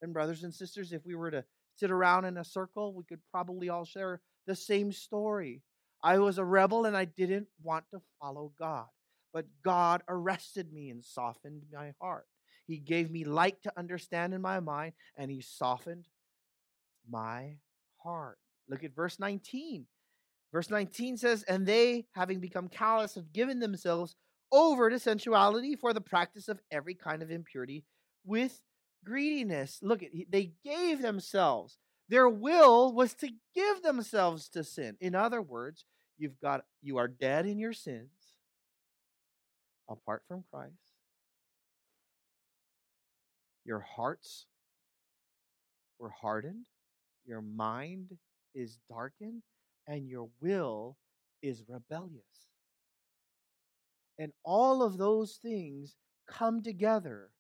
And, 0.03 0.13
brothers 0.13 0.43
and 0.43 0.53
sisters, 0.53 0.93
if 0.93 1.07
we 1.07 1.15
were 1.15 1.31
to 1.31 1.45
sit 1.77 1.93
around 1.93 2.25
in 2.25 2.37
a 2.37 2.45
circle, 2.45 2.93
we 2.93 3.05
could 3.05 3.21
probably 3.31 3.69
all 3.69 3.85
share 3.85 4.21
the 4.49 4.57
same 4.57 4.91
story. 4.91 5.63
I 6.03 6.19
was 6.19 6.39
a 6.39 6.45
rebel 6.45 6.85
and 6.85 6.97
I 6.97 7.05
didn't 7.05 7.47
want 7.63 7.85
to 7.93 8.01
follow 8.21 8.53
God. 8.59 8.87
But 9.33 9.47
God 9.65 10.03
arrested 10.09 10.73
me 10.73 10.91
and 10.91 11.05
softened 11.05 11.63
my 11.73 11.93
heart. 12.01 12.27
He 12.67 12.79
gave 12.79 13.09
me 13.09 13.25
light 13.25 13.63
to 13.63 13.79
understand 13.79 14.35
in 14.35 14.43
my 14.43 14.59
mind, 14.59 14.95
and 15.17 15.31
He 15.31 15.41
softened 15.41 16.09
my 17.09 17.59
heart. 18.03 18.39
Look 18.69 18.83
at 18.83 18.97
verse 18.97 19.21
19. 19.21 19.87
Verse 20.53 20.71
19 20.71 21.19
says, 21.19 21.45
And 21.45 21.67
they, 21.67 22.07
having 22.13 22.41
become 22.41 22.69
callous, 22.69 23.15
have 23.15 23.33
given 23.33 23.61
themselves 23.61 24.17
over 24.53 24.91
to 24.91 24.99
sensuality 24.99 25.77
for 25.77 25.93
the 25.93 26.01
practice 26.01 26.49
of 26.49 26.61
every 26.71 26.95
kind 26.95 27.23
of 27.23 27.31
impurity 27.31 27.85
with 28.25 28.61
greediness. 29.05 29.79
Look 29.83 30.03
at 30.03 30.11
they 30.31 30.53
gave 30.65 31.03
themselves. 31.03 31.79
Their 32.09 32.29
will 32.29 32.93
was 32.93 33.15
to 33.15 33.29
give 33.55 33.83
themselves 33.83 34.49
to 34.51 34.65
sin. 34.65 34.97
In 35.01 35.15
other 35.15 35.43
words, 35.43 35.85
you've 36.17 36.41
got 36.41 36.65
you 36.83 36.97
are 36.97 37.09
dead 37.09 37.47
in 37.47 37.59
your 37.59 37.73
sins 37.73 38.11
apart 39.89 40.23
from 40.29 40.45
Christ. 40.51 40.75
Your 43.65 43.81
hearts 43.81 44.47
were 45.99 46.11
hardened, 46.11 46.65
your 47.27 47.43
mind 47.43 48.17
is 48.55 48.79
darkened, 48.89 49.43
and 49.87 50.09
your 50.09 50.31
will 50.41 50.97
is 51.43 51.65
rebellious. 51.69 52.23
And 54.19 54.33
all 54.45 54.83
of 54.83 54.99
those 54.99 55.39
things 55.41 55.97
come 56.27 56.63
together. 56.63 57.31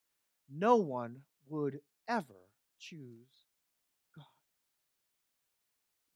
No 0.51 0.77
one 0.77 1.23
would 1.49 1.81
ever 2.09 2.49
choose 2.79 3.47
God. 4.17 4.25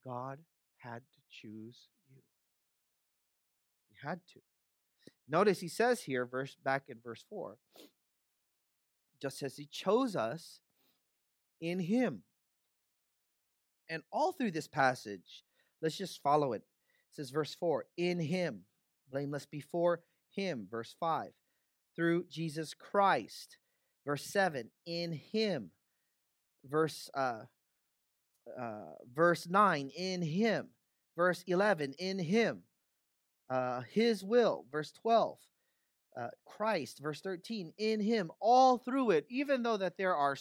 God 0.05 0.39
had 0.79 1.01
to 1.01 1.21
choose 1.29 1.89
you. 2.09 2.23
He 3.89 3.97
had 4.07 4.21
to. 4.35 4.41
Notice 5.29 5.61
he 5.61 5.69
says 5.69 6.03
here, 6.03 6.27
verse 6.27 6.57
back 6.63 6.85
in 6.89 6.99
verse 7.03 7.25
4, 7.29 7.57
just 9.21 9.43
as 9.43 9.57
he 9.57 9.67
chose 9.67 10.15
us 10.17 10.61
in 11.61 11.79
him. 11.79 12.23
And 13.89 14.03
all 14.13 14.33
through 14.33 14.51
this 14.53 14.69
passage, 14.69 15.45
let's 15.81 15.97
just 15.97 16.23
follow 16.23 16.53
it. 16.53 16.63
It 17.11 17.17
says, 17.17 17.31
verse 17.31 17.55
4, 17.55 17.85
in 17.97 18.21
him, 18.21 18.63
blameless 19.11 19.47
before 19.47 20.01
him, 20.35 20.67
verse 20.71 20.95
5, 20.99 21.31
through 21.97 22.25
Jesus 22.31 22.75
Christ, 22.75 23.59
verse 24.07 24.25
7, 24.25 24.71
in 24.87 25.13
him, 25.13 25.71
verse 26.65 27.11
uh, 27.15 27.43
uh, 28.59 28.95
verse 29.15 29.49
9, 29.49 29.91
in 29.97 30.23
him, 30.23 30.69
verse 31.17 31.45
11, 31.47 31.95
in 31.99 32.19
him, 32.19 32.63
uh, 33.51 33.83
his 33.91 34.25
will, 34.25 34.65
verse 34.71 34.93
12, 34.93 35.39
uh, 36.17 36.29
Christ, 36.45 36.99
verse 37.01 37.21
13, 37.21 37.73
in 37.79 38.01
him, 38.01 38.31
all 38.41 38.79
through 38.79 39.11
it, 39.11 39.27
even 39.29 39.63
though 39.63 39.77
that 39.77 39.97
there 39.97 40.17
are 40.17 40.37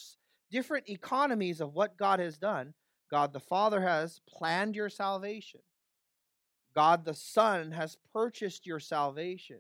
different 0.50 0.90
economies 0.90 1.62
of 1.62 1.74
what 1.74 1.98
God 1.98 2.20
has 2.20 2.38
done, 2.38 2.74
God 3.10 3.34
the 3.34 3.40
Father 3.40 3.82
has 3.82 4.22
planned 4.28 4.76
your 4.76 4.90
salvation. 4.90 5.62
God 6.74 7.04
the 7.06 7.14
Son 7.14 7.72
has 7.72 7.98
purchased 8.14 8.66
your 8.66 8.80
salvation. 8.80 9.60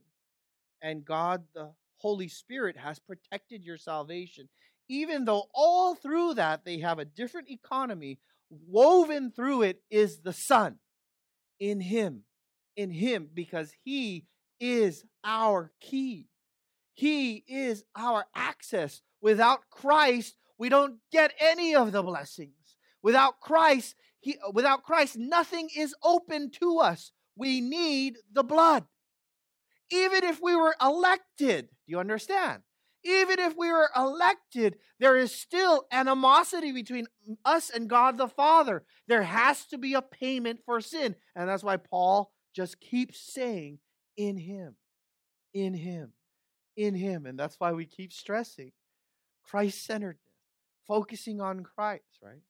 And 0.81 1.05
God 1.05 1.43
the 1.53 1.71
Holy 1.97 2.27
Spirit 2.27 2.77
has 2.77 2.99
protected 2.99 3.63
your 3.63 3.77
salvation. 3.77 4.49
Even 4.89 5.25
though 5.25 5.45
all 5.53 5.95
through 5.95 6.35
that 6.35 6.65
they 6.65 6.79
have 6.79 6.99
a 6.99 7.05
different 7.05 7.49
economy, 7.49 8.19
woven 8.49 9.31
through 9.31 9.61
it 9.63 9.81
is 9.89 10.19
the 10.19 10.33
Son 10.33 10.77
in 11.59 11.79
Him, 11.79 12.23
in 12.75 12.91
Him, 12.91 13.29
because 13.33 13.71
He 13.83 14.25
is 14.59 15.05
our 15.23 15.71
key. 15.79 16.27
He 16.93 17.43
is 17.47 17.83
our 17.95 18.25
access. 18.35 19.01
Without 19.21 19.69
Christ, 19.69 20.35
we 20.57 20.69
don't 20.69 20.97
get 21.11 21.33
any 21.39 21.75
of 21.75 21.91
the 21.91 22.03
blessings. 22.03 22.75
Without 23.01 23.39
Christ, 23.39 23.95
he, 24.19 24.37
without 24.53 24.83
Christ, 24.83 25.17
nothing 25.17 25.69
is 25.75 25.95
open 26.03 26.51
to 26.61 26.77
us. 26.79 27.11
We 27.35 27.61
need 27.61 28.17
the 28.31 28.43
blood. 28.43 28.85
Even 29.91 30.23
if 30.23 30.41
we 30.41 30.55
were 30.55 30.75
elected, 30.81 31.67
do 31.85 31.91
you 31.91 31.99
understand? 31.99 32.63
Even 33.03 33.39
if 33.39 33.57
we 33.57 33.71
were 33.71 33.89
elected, 33.95 34.77
there 34.99 35.17
is 35.17 35.33
still 35.33 35.85
animosity 35.91 36.71
between 36.71 37.07
us 37.43 37.69
and 37.69 37.89
God 37.89 38.17
the 38.17 38.27
Father. 38.27 38.83
There 39.07 39.23
has 39.23 39.65
to 39.67 39.77
be 39.77 39.95
a 39.95 40.01
payment 40.01 40.59
for 40.65 40.81
sin. 40.81 41.15
And 41.35 41.49
that's 41.49 41.63
why 41.63 41.77
Paul 41.77 42.31
just 42.55 42.79
keeps 42.79 43.19
saying, 43.19 43.79
in 44.17 44.37
Him, 44.37 44.75
in 45.53 45.73
Him, 45.73 46.13
in 46.77 46.93
Him. 46.93 47.25
And 47.25 47.39
that's 47.39 47.59
why 47.59 47.71
we 47.71 47.85
keep 47.85 48.13
stressing 48.13 48.71
Christ 49.43 49.83
centeredness, 49.83 50.21
focusing 50.87 51.41
on 51.41 51.63
Christ, 51.63 52.19
right? 52.21 52.41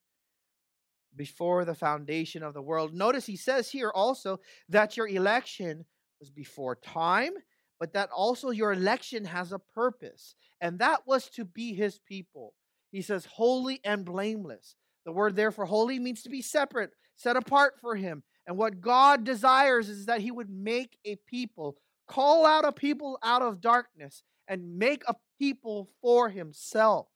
before 1.15 1.65
the 1.65 1.75
foundation 1.75 2.43
of 2.43 2.53
the 2.53 2.61
world. 2.61 2.93
Notice 2.93 3.25
he 3.25 3.35
says 3.35 3.69
here 3.69 3.91
also 3.93 4.39
that 4.69 4.95
your 4.95 5.07
election 5.07 5.85
was 6.21 6.29
before 6.29 6.75
time, 6.77 7.33
but 7.79 7.91
that 7.93 8.09
also 8.15 8.51
your 8.51 8.71
election 8.71 9.25
has 9.25 9.51
a 9.51 9.59
purpose, 9.59 10.35
and 10.61 10.79
that 10.79 11.01
was 11.05 11.27
to 11.31 11.43
be 11.43 11.73
his 11.73 11.99
people. 11.99 12.53
He 12.91 13.01
says, 13.01 13.25
holy 13.25 13.81
and 13.83 14.05
blameless. 14.05 14.75
The 15.05 15.11
word 15.11 15.35
there 15.35 15.51
for 15.51 15.65
holy 15.65 15.99
means 15.99 16.21
to 16.23 16.29
be 16.29 16.41
separate, 16.41 16.91
set 17.15 17.35
apart 17.35 17.73
for 17.81 17.95
him. 17.95 18.23
And 18.45 18.57
what 18.57 18.81
God 18.81 19.23
desires 19.23 19.89
is 19.89 20.05
that 20.05 20.21
he 20.21 20.31
would 20.31 20.49
make 20.49 20.97
a 21.05 21.15
people, 21.27 21.77
call 22.07 22.45
out 22.45 22.65
a 22.65 22.71
people 22.71 23.17
out 23.23 23.41
of 23.41 23.61
darkness, 23.61 24.23
and 24.47 24.77
make 24.77 25.03
a 25.07 25.15
people 25.39 25.89
for 26.01 26.29
himself. 26.29 27.07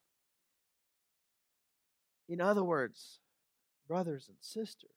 In 2.27 2.41
other 2.41 2.63
words, 2.63 3.19
brothers 3.87 4.25
and 4.29 4.37
sisters, 4.39 4.89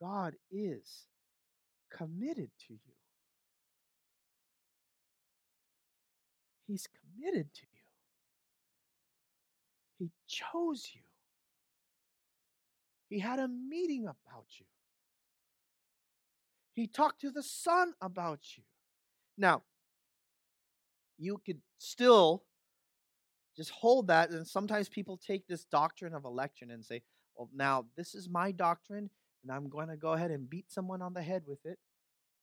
God 0.00 0.34
is 0.50 1.04
committed 1.90 2.50
to 2.68 2.72
you. 2.72 2.93
He's 6.66 6.86
committed 6.86 7.52
to 7.54 7.62
you. 7.62 7.82
He 9.98 10.10
chose 10.26 10.90
you. 10.94 11.02
He 13.08 13.18
had 13.18 13.38
a 13.38 13.48
meeting 13.48 14.04
about 14.04 14.46
you. 14.58 14.66
He 16.72 16.86
talked 16.86 17.20
to 17.20 17.30
the 17.30 17.42
Son 17.42 17.94
about 18.00 18.40
you. 18.56 18.64
Now, 19.38 19.62
you 21.18 21.40
could 21.44 21.60
still 21.78 22.42
just 23.56 23.70
hold 23.70 24.08
that, 24.08 24.30
and 24.30 24.46
sometimes 24.46 24.88
people 24.88 25.16
take 25.16 25.46
this 25.46 25.64
doctrine 25.64 26.14
of 26.14 26.24
election 26.24 26.72
and 26.72 26.84
say, 26.84 27.02
well, 27.36 27.48
now 27.54 27.84
this 27.96 28.14
is 28.14 28.28
my 28.28 28.50
doctrine, 28.50 29.10
and 29.42 29.52
I'm 29.52 29.68
going 29.68 29.88
to 29.88 29.96
go 29.96 30.14
ahead 30.14 30.32
and 30.32 30.50
beat 30.50 30.72
someone 30.72 31.02
on 31.02 31.14
the 31.14 31.22
head 31.22 31.42
with 31.46 31.64
it 31.64 31.78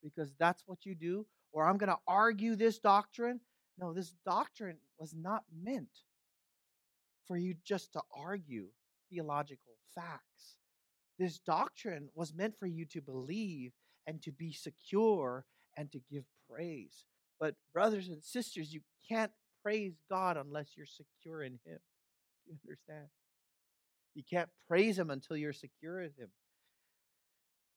because 0.02 0.32
that's 0.40 0.64
what 0.66 0.86
you 0.86 0.96
do, 0.96 1.26
or 1.52 1.66
I'm 1.66 1.78
going 1.78 1.92
to 1.92 2.00
argue 2.08 2.56
this 2.56 2.80
doctrine. 2.80 3.42
No, 3.78 3.94
this 3.94 4.14
doctrine 4.26 4.78
was 4.98 5.14
not 5.16 5.44
meant 5.64 6.04
for 7.28 7.38
you 7.38 7.56
just 7.64 7.94
to 7.94 8.02
argue 8.16 8.68
theological 9.10 9.74
facts. 9.96 10.58
This 11.18 11.40
doctrine 11.40 12.10
was 12.16 12.34
meant 12.34 12.58
for 12.60 12.66
you 12.66 12.86
to 12.86 13.02
believe 13.02 13.72
and 14.08 14.22
to 14.24 14.32
be 14.32 14.52
secure 14.52 15.46
and 15.78 15.92
to 15.92 16.00
give 16.12 16.24
praise. 16.50 17.06
But, 17.40 17.56
brothers 17.74 18.10
and 18.10 18.24
sisters, 18.24 18.74
you 18.74 18.82
can't 19.08 19.32
praise 19.64 19.94
God 20.10 20.38
unless 20.38 20.76
you're 20.76 20.86
secure 20.86 21.44
in 21.44 21.54
Him. 21.66 21.80
Do 22.46 22.52
you 22.52 22.58
understand? 22.64 23.08
You 24.14 24.24
can't 24.30 24.50
praise 24.68 24.98
Him 24.98 25.10
until 25.10 25.38
you're 25.38 25.54
secure 25.54 26.02
in 26.02 26.12
Him. 26.18 26.30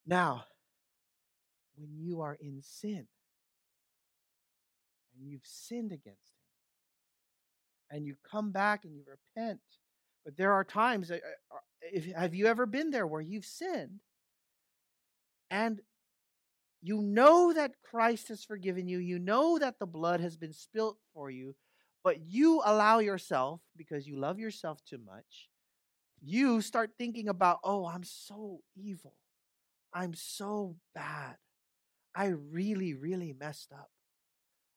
Now, 0.06 0.44
when 1.76 1.90
you 1.96 2.20
are 2.20 2.36
in 2.40 2.60
sin 2.62 3.06
and 5.16 5.28
you've 5.28 5.46
sinned 5.46 5.92
against 5.92 6.32
Him, 7.90 7.96
and 7.96 8.06
you 8.06 8.16
come 8.30 8.50
back 8.50 8.84
and 8.84 8.94
you 8.94 9.02
repent. 9.06 9.60
But 10.24 10.36
there 10.36 10.52
are 10.52 10.64
times, 10.64 11.10
uh, 11.10 11.18
uh, 11.52 11.58
if, 11.82 12.06
have 12.12 12.34
you 12.34 12.46
ever 12.46 12.66
been 12.66 12.90
there 12.90 13.06
where 13.06 13.20
you've 13.20 13.44
sinned 13.44 14.00
and 15.50 15.80
you 16.80 17.02
know 17.02 17.52
that 17.52 17.72
Christ 17.82 18.28
has 18.28 18.44
forgiven 18.44 18.88
you, 18.88 18.98
you 18.98 19.18
know 19.18 19.58
that 19.58 19.78
the 19.78 19.86
blood 19.86 20.20
has 20.20 20.36
been 20.36 20.52
spilt 20.52 20.98
for 21.12 21.30
you, 21.30 21.54
but 22.02 22.20
you 22.26 22.62
allow 22.64 22.98
yourself, 22.98 23.60
because 23.76 24.06
you 24.06 24.16
love 24.16 24.38
yourself 24.38 24.84
too 24.84 24.98
much, 25.04 25.48
you 26.22 26.60
start 26.60 26.90
thinking 26.98 27.28
about, 27.28 27.60
oh, 27.62 27.86
I'm 27.86 28.04
so 28.04 28.60
evil. 28.76 29.14
I'm 29.92 30.14
so 30.14 30.76
bad. 30.94 31.36
I 32.14 32.26
really, 32.26 32.94
really 32.94 33.34
messed 33.38 33.72
up. 33.72 33.90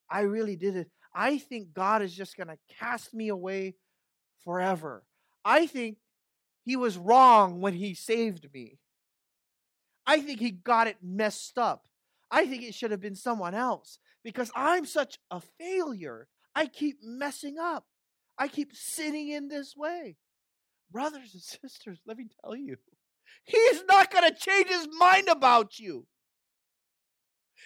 I 0.10 0.22
really 0.22 0.56
did 0.56 0.76
it. 0.76 0.90
I 1.14 1.38
think 1.38 1.74
God 1.74 2.02
is 2.02 2.14
just 2.14 2.38
going 2.38 2.48
to 2.48 2.58
cast 2.80 3.14
me 3.14 3.30
away 3.30 3.76
forever. 4.44 5.04
I 5.44 5.66
think 5.66 5.98
he 6.64 6.76
was 6.76 6.98
wrong 6.98 7.62
when 7.62 7.74
he 7.74 7.94
saved 7.94 8.48
me. 8.54 8.78
I 10.06 10.22
think 10.22 10.40
he 10.40 10.52
got 10.52 10.88
it 10.88 10.98
messed 11.02 11.58
up. 11.58 11.88
I 12.30 12.46
think 12.46 12.64
it 12.64 12.74
should 12.74 12.92
have 12.92 13.02
been 13.02 13.16
someone 13.16 13.56
else 13.56 14.00
because 14.24 14.52
I'm 14.56 14.86
such 14.86 15.18
a 15.32 15.42
failure. 15.60 16.28
I 16.56 16.68
keep 16.68 16.98
messing 17.04 17.58
up. 17.60 17.86
I 18.38 18.48
keep 18.48 18.72
sinning 18.74 19.30
in 19.30 19.48
this 19.48 19.76
way. 19.76 20.18
Brothers 20.92 21.34
and 21.34 21.42
sisters, 21.62 22.00
let 22.06 22.18
me 22.18 22.28
tell 22.44 22.56
you, 22.56 22.78
he's 23.44 23.84
not 23.88 24.12
going 24.12 24.30
to 24.30 24.36
change 24.38 24.68
his 24.68 24.88
mind 24.98 25.28
about 25.28 25.80
you. 25.80 26.06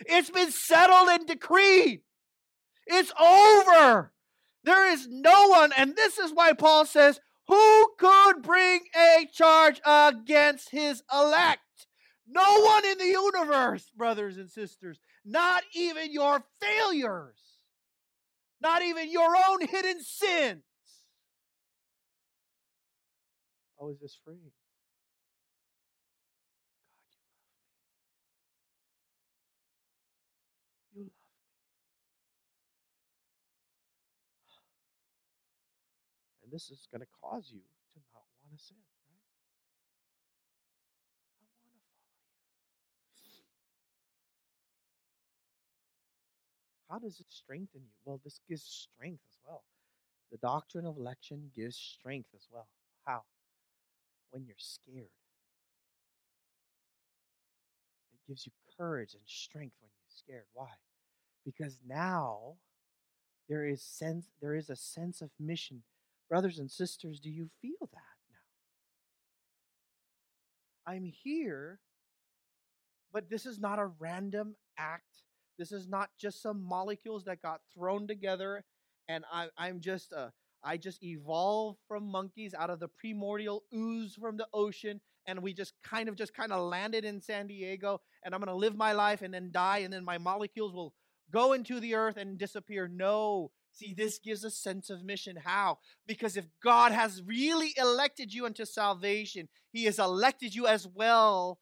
It's 0.02 0.30
been 0.30 0.52
settled 0.52 1.10
and 1.10 1.28
decreed. 1.28 2.02
It's 2.88 3.12
over. 3.20 4.12
There 4.64 4.92
is 4.92 5.08
no 5.10 5.48
one, 5.48 5.72
and 5.76 5.96
this 5.96 6.18
is 6.18 6.32
why 6.34 6.54
Paul 6.54 6.86
says, 6.86 7.20
Who 7.48 7.94
could 7.98 8.42
bring 8.42 8.82
a 8.96 9.28
charge 9.32 9.82
against 9.86 10.70
his 10.70 11.04
elect? 11.14 11.62
No 12.28 12.62
one 12.62 12.86
in 12.86 12.98
the 12.98 13.06
universe, 13.06 13.92
brothers 13.96 14.38
and 14.38 14.50
sisters, 14.50 15.00
not 15.26 15.64
even 15.74 16.14
your 16.14 16.44
failures, 16.62 17.40
not 18.62 18.84
even 18.84 19.12
your 19.12 19.36
own 19.36 19.68
hidden 19.68 20.02
sins. 20.02 20.64
Oh, 23.80 23.90
is 23.90 24.00
this 24.00 24.18
free? 24.24 24.52
This 36.52 36.70
is 36.70 36.88
going 36.92 37.02
to 37.02 37.08
cause 37.22 37.50
you 37.52 37.62
to 37.94 38.00
not 38.14 38.24
want 38.44 38.58
to 38.58 38.64
sin, 38.64 38.78
right? 39.08 39.24
I 41.40 41.40
want 41.40 41.48
to 41.48 41.56
follow 41.64 41.80
you. 41.80 41.92
How 46.90 47.00
does 47.00 47.20
it 47.20 47.28
strengthen 47.30 47.82
you? 47.82 47.96
Well, 48.04 48.20
this 48.24 48.40
gives 48.50 48.64
strength 48.64 49.24
as 49.30 49.38
well. 49.46 49.64
The 50.32 50.38
doctrine 50.38 50.86
of 50.86 50.98
election 50.98 51.52
gives 51.56 51.78
strength 51.78 52.30
as 52.36 52.48
well. 52.52 52.68
How? 53.06 53.24
When 54.32 54.46
you're 54.46 54.56
scared. 54.58 55.08
It 58.14 58.28
gives 58.28 58.46
you 58.46 58.52
courage 58.78 59.14
and 59.14 59.24
strength 59.26 59.76
when 59.82 59.90
you're 59.90 60.10
scared. 60.10 60.46
Why? 60.54 60.70
Because 61.46 61.80
now 61.88 62.56
there 63.50 63.66
is 63.66 63.82
sense 63.82 64.28
there 64.42 64.56
is 64.56 64.70
a 64.70 64.76
sense 64.76 65.22
of 65.22 65.30
mission 65.40 65.84
Brothers 66.32 66.60
and 66.60 66.72
sisters, 66.72 67.20
do 67.20 67.30
you 67.30 67.50
feel 67.62 67.90
that 67.92 68.16
now? 70.88 70.94
I'm 70.94 71.04
here, 71.04 71.82
but 73.12 73.30
this 73.30 73.46
is 73.46 73.60
not 73.60 73.80
a 73.80 73.92
random 74.00 74.56
act. 74.78 75.24
This 75.60 75.74
is 75.74 75.90
not 75.90 76.10
just 76.18 76.42
some 76.42 76.64
molecules 76.64 77.26
that 77.26 77.42
got 77.42 77.60
thrown 77.76 78.08
together 78.08 78.64
and 79.10 79.26
I, 79.30 79.50
I'm 79.58 79.82
just 79.82 80.14
a 80.14 80.32
I 80.64 80.78
just 80.78 81.04
evolved 81.04 81.80
from 81.88 82.10
monkeys 82.10 82.54
out 82.54 82.70
of 82.70 82.80
the 82.80 82.88
primordial 82.88 83.64
ooze 83.76 84.16
from 84.16 84.38
the 84.38 84.48
ocean, 84.54 85.02
and 85.26 85.42
we 85.42 85.54
just 85.54 85.74
kind 85.84 86.08
of 86.08 86.16
just 86.16 86.34
kind 86.34 86.54
of 86.54 86.62
landed 86.62 87.04
in 87.04 87.20
San 87.20 87.48
Diego, 87.48 88.00
and 88.24 88.34
I'm 88.34 88.40
gonna 88.40 88.56
live 88.56 88.78
my 88.78 88.94
life 88.94 89.22
and 89.22 89.34
then 89.34 89.50
die, 89.52 89.80
and 89.80 89.92
then 89.92 90.06
my 90.06 90.18
molecules 90.18 90.72
will 90.72 90.94
go 91.30 91.52
into 91.54 91.82
the 91.82 91.96
earth 91.96 92.16
and 92.16 92.38
disappear. 92.38 92.88
No, 92.88 93.52
See, 93.74 93.94
this 93.94 94.20
gives 94.20 94.44
a 94.44 94.52
sense 94.52 94.90
of 94.90 95.04
mission. 95.04 95.38
How? 95.44 95.80
Because 96.06 96.36
if 96.36 96.46
God 96.64 96.92
has 96.92 97.22
really 97.26 97.74
elected 97.78 98.34
you 98.34 98.46
unto 98.46 98.66
salvation, 98.66 99.48
He 99.72 99.86
has 99.86 99.98
elected 99.98 100.54
you 100.54 100.68
as 100.68 100.88
well 100.88 101.60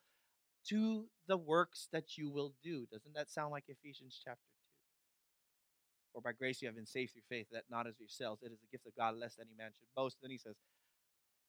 to 0.70 1.06
the 1.28 1.38
works 1.38 1.88
that 1.94 2.18
you 2.18 2.30
will 2.30 2.54
do. 2.64 2.88
Doesn't 2.92 3.14
that 3.14 3.30
sound 3.30 3.52
like 3.52 3.66
Ephesians 3.68 4.20
chapter 4.24 4.42
2? 4.42 4.46
For 6.14 6.22
by 6.22 6.32
grace 6.34 6.62
you 6.62 6.68
have 6.68 6.76
been 6.76 6.88
saved 6.88 7.14
through 7.14 7.22
faith, 7.30 7.48
that 7.52 7.66
not 7.70 7.86
as 7.86 8.00
yourselves, 8.00 8.42
it 8.42 8.52
is 8.52 8.60
the 8.60 8.68
gift 8.72 8.88
of 8.88 8.96
God, 8.96 9.16
lest 9.16 9.40
any 9.40 9.56
man 9.58 9.72
should 9.78 9.88
boast. 9.96 10.18
Then 10.22 10.32
he 10.32 10.38
says, 10.38 10.56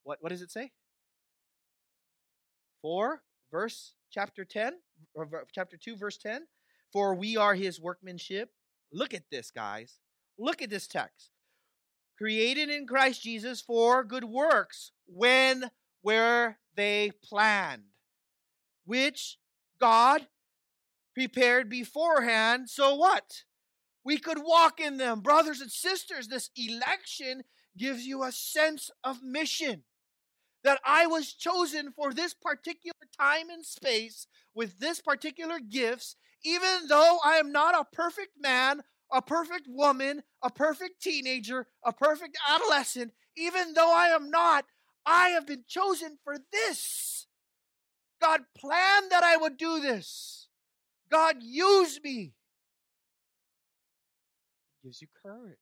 what, 0.02 0.18
what 0.20 0.28
does 0.28 0.42
it 0.42 0.50
say? 0.50 0.70
4, 2.82 3.22
verse 3.50 3.94
chapter 4.10 4.44
10, 4.44 4.74
or 5.14 5.28
chapter 5.52 5.78
2, 5.78 5.96
verse 5.96 6.18
10. 6.18 6.46
For 6.92 7.14
we 7.14 7.36
are 7.38 7.54
his 7.54 7.80
workmanship. 7.80 8.50
Look 8.92 9.14
at 9.14 9.22
this, 9.30 9.50
guys 9.50 10.00
Look 10.40 10.62
at 10.62 10.70
this 10.70 10.86
text. 10.86 11.30
Created 12.16 12.70
in 12.70 12.86
Christ 12.86 13.22
Jesus 13.22 13.60
for 13.60 14.02
good 14.02 14.24
works 14.24 14.92
when 15.06 15.70
were 16.02 16.56
they 16.74 17.12
planned, 17.22 17.82
which 18.86 19.38
God 19.80 20.26
prepared 21.14 21.68
beforehand. 21.68 22.70
So 22.70 22.94
what? 22.94 23.44
We 24.02 24.16
could 24.16 24.38
walk 24.38 24.80
in 24.80 24.96
them. 24.96 25.20
Brothers 25.20 25.60
and 25.60 25.70
sisters, 25.70 26.28
this 26.28 26.48
election 26.56 27.42
gives 27.76 28.06
you 28.06 28.22
a 28.22 28.32
sense 28.32 28.90
of 29.04 29.22
mission 29.22 29.82
that 30.64 30.80
I 30.84 31.06
was 31.06 31.34
chosen 31.34 31.92
for 31.92 32.12
this 32.14 32.34
particular 32.34 32.94
time 33.18 33.50
and 33.50 33.64
space 33.64 34.26
with 34.54 34.78
this 34.78 35.00
particular 35.00 35.58
gifts, 35.58 36.16
even 36.44 36.88
though 36.88 37.18
I 37.24 37.36
am 37.36 37.52
not 37.52 37.74
a 37.74 37.94
perfect 37.94 38.32
man 38.40 38.82
a 39.12 39.22
perfect 39.22 39.66
woman, 39.68 40.22
a 40.42 40.50
perfect 40.50 41.02
teenager, 41.02 41.66
a 41.84 41.92
perfect 41.92 42.36
adolescent, 42.48 43.12
even 43.36 43.74
though 43.74 43.94
I 43.94 44.08
am 44.08 44.30
not, 44.30 44.64
I 45.04 45.30
have 45.30 45.46
been 45.46 45.64
chosen 45.66 46.18
for 46.22 46.36
this. 46.52 47.26
God 48.20 48.42
planned 48.56 49.10
that 49.10 49.22
I 49.22 49.36
would 49.36 49.56
do 49.56 49.80
this. 49.80 50.48
God 51.10 51.36
used 51.40 52.04
me. 52.04 52.34
It 54.82 54.86
gives 54.86 55.00
you 55.00 55.08
courage. 55.22 55.56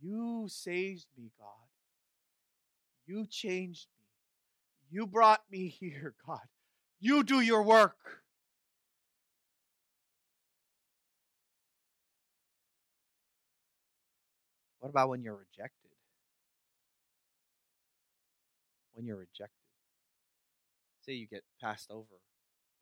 You 0.00 0.46
saved 0.48 1.06
me, 1.16 1.30
God. 1.38 1.48
You 3.06 3.26
changed 3.26 3.86
me. 3.98 4.06
You 4.90 5.06
brought 5.06 5.42
me 5.50 5.68
here, 5.80 6.14
God. 6.26 6.40
You 7.04 7.24
do 7.24 7.40
your 7.40 7.64
work. 7.64 7.96
What 14.78 14.90
about 14.90 15.08
when 15.08 15.24
you're 15.24 15.34
rejected? 15.34 15.90
When 18.92 19.04
you're 19.04 19.16
rejected. 19.16 19.50
Say 21.00 21.14
you 21.14 21.26
get 21.26 21.42
passed 21.60 21.90
over 21.90 21.98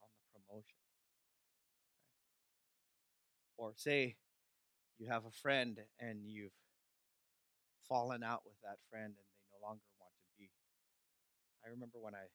on 0.03 0.09
the 0.13 0.39
promotion. 0.39 0.77
Or 3.57 3.73
say 3.75 4.17
you 4.99 5.09
have 5.09 5.25
a 5.25 5.31
friend 5.31 5.79
and 5.99 6.27
you've 6.27 6.53
fallen 7.89 8.23
out 8.23 8.43
with 8.45 8.61
that 8.65 8.77
friend 8.91 9.07
and 9.07 9.17
they 9.17 9.59
no 9.59 9.67
longer 9.67 9.81
want 9.99 10.13
to 10.13 10.29
be. 10.39 10.51
I 11.65 11.71
remember 11.71 11.97
when 11.99 12.15
I 12.15 12.29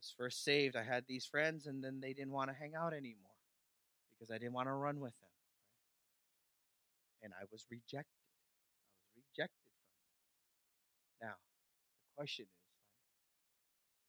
was 0.00 0.14
first 0.16 0.42
saved, 0.44 0.76
I 0.76 0.82
had 0.82 1.04
these 1.06 1.26
friends, 1.26 1.66
and 1.66 1.84
then 1.84 2.00
they 2.00 2.12
didn't 2.12 2.32
want 2.32 2.48
to 2.48 2.56
hang 2.56 2.74
out 2.74 2.92
anymore 2.92 3.36
because 4.10 4.30
I 4.30 4.38
didn't 4.38 4.54
want 4.54 4.68
to 4.68 4.72
run 4.72 4.98
with 4.98 5.12
them. 5.20 5.28
Right? 7.20 7.26
And 7.26 7.34
I 7.34 7.44
was 7.52 7.66
rejected. 7.70 8.16
I 8.16 9.12
was 9.12 9.24
rejected 9.28 9.60
from 9.60 9.76
them. 11.20 11.28
Now, 11.28 11.36
the 11.36 12.10
question 12.16 12.46
is, 12.48 12.48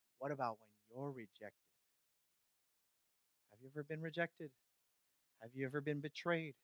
like, 0.08 0.16
what 0.20 0.32
about 0.32 0.58
when 0.60 0.72
you're 0.89 1.12
rejected? 1.12 1.68
Have 3.52 3.60
you 3.62 3.70
ever 3.76 3.84
been 3.84 4.02
rejected? 4.02 4.52
Have 5.42 5.52
you 5.54 5.66
ever 5.66 5.82
been 5.82 6.00
betrayed? 6.00 6.56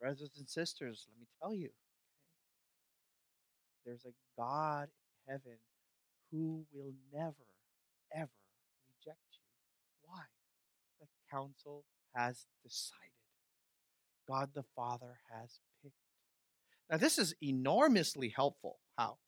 Brothers 0.00 0.30
and 0.38 0.48
sisters, 0.48 1.08
let 1.10 1.18
me 1.18 1.26
tell 1.40 1.54
you, 1.54 1.66
okay, 1.66 1.74
there's 3.84 4.04
a 4.04 4.12
God 4.38 4.88
in 5.26 5.32
heaven 5.32 5.58
who 6.30 6.64
will 6.72 6.92
never 7.12 7.34
ever 8.14 8.30
reject 8.88 9.20
you. 9.32 9.44
Why? 10.04 10.22
The 11.00 11.06
council 11.30 11.84
has 12.14 12.46
decided. 12.62 13.02
God 14.28 14.50
the 14.54 14.64
Father 14.74 15.18
has 15.30 15.60
picked. 15.82 15.94
Now, 16.90 16.96
this 16.96 17.18
is 17.18 17.34
enormously 17.42 18.32
helpful. 18.34 18.78
How? 18.96 19.18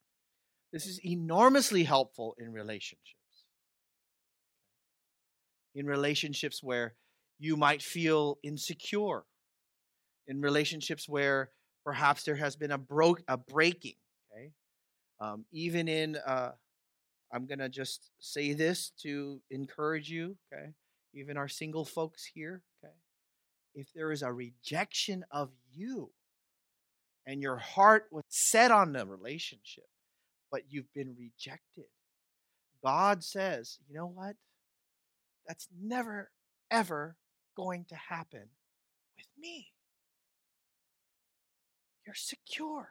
This 0.72 0.87
is 0.87 1.01
enormously 1.05 1.85
helpful 1.85 2.35
in 2.39 2.53
relationships. 2.53 3.14
In 5.74 5.87
relationships 5.87 6.62
where 6.62 6.95
you 7.39 7.57
might 7.57 7.83
feel 7.83 8.39
insecure, 8.43 9.24
in 10.26 10.41
relationships 10.41 11.09
where 11.09 11.51
perhaps 11.85 12.24
there 12.24 12.37
has 12.37 12.57
been 12.57 12.70
a, 12.70 12.79
bro- 12.79 13.16
a 13.29 13.37
breaking, 13.37 13.95
okay? 14.33 14.51
Um, 15.20 15.45
even 15.53 15.89
in, 15.89 16.16
uh, 16.16 16.53
I'm 17.33 17.47
going 17.47 17.59
to 17.59 17.68
just 17.68 18.11
say 18.20 18.53
this 18.53 18.93
to 19.03 19.41
encourage 19.51 20.09
you, 20.09 20.37
okay? 20.53 20.72
Even 21.14 21.37
our 21.37 21.49
single 21.49 21.85
folks 21.85 22.24
here, 22.24 22.62
okay? 22.83 22.95
If 23.74 23.93
there 23.95 24.12
is 24.12 24.22
a 24.22 24.33
rejection 24.33 25.24
of 25.31 25.51
you 25.70 26.11
and 27.26 27.43
your 27.43 27.59
heart 27.59 28.07
was 28.11 28.24
set 28.29 28.70
on 28.70 28.93
the 28.93 29.07
relationship, 29.07 29.89
but 30.51 30.62
you've 30.70 30.93
been 30.95 31.14
rejected, 31.18 31.85
God 32.83 33.22
says, 33.22 33.79
you 33.89 33.95
know 33.95 34.07
what? 34.07 34.37
That's 35.47 35.68
never, 35.79 36.31
ever 36.70 37.16
going 37.57 37.85
to 37.89 37.95
happen 37.95 38.49
with 39.16 39.26
me. 39.39 39.68
You're 42.07 42.14
secure. 42.14 42.89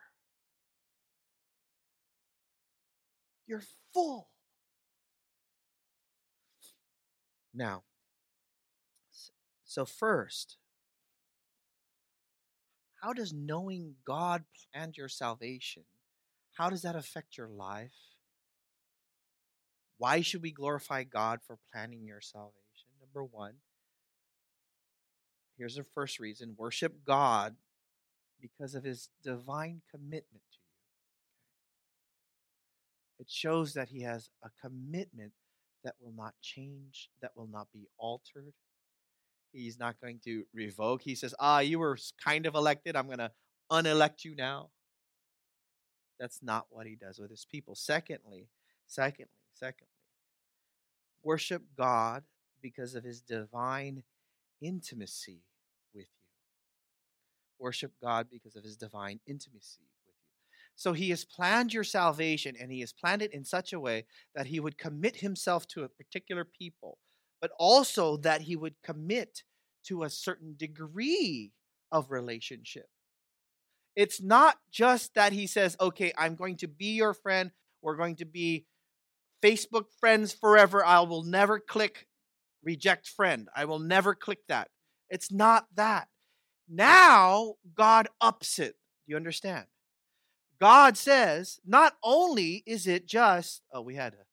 You're 3.48 3.64
full. 3.94 4.28
Now, 7.54 7.84
so 9.64 9.86
first, 9.86 10.58
how 13.02 13.14
does 13.14 13.34
knowing 13.34 13.96
God 14.06 14.44
planned 14.74 14.98
your 14.98 15.10
salvation, 15.10 15.84
how 16.54 16.70
does 16.70 16.82
that 16.82 16.96
affect 16.96 17.38
your 17.38 17.48
life? 17.48 18.16
Why 19.98 20.22
should 20.22 20.44
we 20.44 20.52
glorify 20.52 21.04
God 21.04 21.40
for 21.46 21.58
planning 21.72 22.06
your 22.06 22.22
salvation? 22.22 22.54
Number 23.02 23.24
one, 23.24 23.56
here's 25.58 25.76
the 25.76 25.84
first 25.84 26.20
reason 26.20 26.56
worship 26.58 27.04
God 27.06 27.56
because 28.40 28.76
of 28.76 28.84
his 28.84 29.10
divine 29.24 29.82
commitment. 29.90 30.44
It 33.28 33.32
shows 33.32 33.74
that 33.74 33.90
he 33.90 34.04
has 34.04 34.30
a 34.42 34.50
commitment 34.62 35.34
that 35.84 35.96
will 36.00 36.14
not 36.16 36.34
change, 36.42 37.10
that 37.22 37.32
will 37.36 37.48
not 37.48 37.68
be 37.74 37.88
altered. 37.98 38.54
He's 39.52 39.78
not 39.78 40.00
going 40.00 40.20
to 40.24 40.46
revoke. 40.54 41.02
He 41.02 41.16
says, 41.16 41.36
Ah, 41.40 41.60
you 41.60 41.80
were 41.80 41.98
kind 42.24 42.46
of 42.46 42.56
elected. 42.56 42.96
I'm 42.96 43.08
going 43.08 43.18
to 43.18 43.32
unelect 43.70 44.24
you 44.24 44.36
now. 44.36 44.70
That's 46.20 46.42
not 46.42 46.68
what 46.70 46.88
he 46.88 46.96
does 46.96 47.20
with 47.20 47.30
his 47.30 47.46
people. 47.46 47.76
Secondly, 47.76 48.48
secondly, 48.88 49.30
secondly, 49.54 49.92
worship 51.22 51.64
God 51.78 52.24
because 52.62 52.96
of 52.96 53.04
his 53.04 53.22
divine 53.22 54.04
intimacy 54.62 55.44
with 55.94 56.06
you. 56.06 56.30
Worship 57.60 57.92
God 58.02 58.28
because 58.32 58.56
of 58.56 58.64
his 58.64 58.78
divine 58.78 59.20
intimacy. 59.28 59.90
So 60.78 60.94
he 60.94 61.10
has 61.10 61.26
planned 61.26 61.74
your 61.74 61.84
salvation 61.84 62.56
and 62.60 62.72
he 62.72 62.82
has 62.82 62.94
planned 62.94 63.24
it 63.24 63.34
in 63.34 63.44
such 63.44 63.74
a 63.74 63.80
way 63.80 64.06
that 64.36 64.46
he 64.46 64.60
would 64.60 64.78
commit 64.78 65.18
himself 65.18 65.68
to 65.70 65.84
a 65.84 65.90
particular 65.90 66.46
people, 66.46 67.00
but 67.42 67.52
also 67.58 68.18
that 68.18 68.42
he 68.42 68.56
would 68.56 68.76
commit 68.84 69.44
to 69.88 70.04
a 70.04 70.10
certain 70.10 70.56
degree 70.56 71.52
of 71.92 72.12
relationship. 72.12 72.86
It's 73.96 74.22
not 74.22 74.58
just 74.72 75.16
that 75.16 75.34
he 75.34 75.48
says, 75.48 75.76
okay, 75.82 76.14
I'm 76.16 76.36
going 76.36 76.58
to 76.58 76.68
be 76.68 76.94
your 76.94 77.16
friend. 77.16 77.50
We're 77.82 77.96
going 77.96 78.18
to 78.18 78.26
be 78.26 78.68
Facebook 79.44 79.86
friends 80.00 80.32
forever. 80.32 80.86
I 80.86 81.00
will 81.00 81.24
never 81.24 81.60
click 81.60 82.06
reject 82.64 83.08
friend. 83.08 83.48
I 83.56 83.66
will 83.66 83.80
never 83.80 84.14
click 84.14 84.40
that. 84.48 84.68
It's 85.10 85.32
not 85.32 85.66
that. 85.76 86.08
Now 86.70 87.56
God 87.74 88.10
ups 88.22 88.60
it. 88.60 88.74
Do 89.06 89.12
you 89.12 89.16
understand? 89.16 89.66
God 90.60 90.98
says, 90.98 91.60
not 91.66 91.94
only 92.04 92.64
is 92.66 92.88
it 92.88 93.08
just, 93.08 93.62
oh, 93.72 93.82
we 93.82 93.96
had, 93.96 94.14
a, 94.14 94.26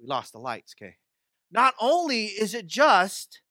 we 0.00 0.06
lost 0.06 0.32
the 0.32 0.38
lights, 0.38 0.74
okay. 0.76 0.96
Not 1.50 1.74
only 1.80 2.26
is 2.26 2.54
it 2.54 2.66
just 2.66 3.42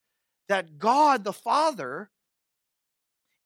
that 0.48 0.78
God 0.78 1.24
the 1.24 1.32
Father 1.32 2.10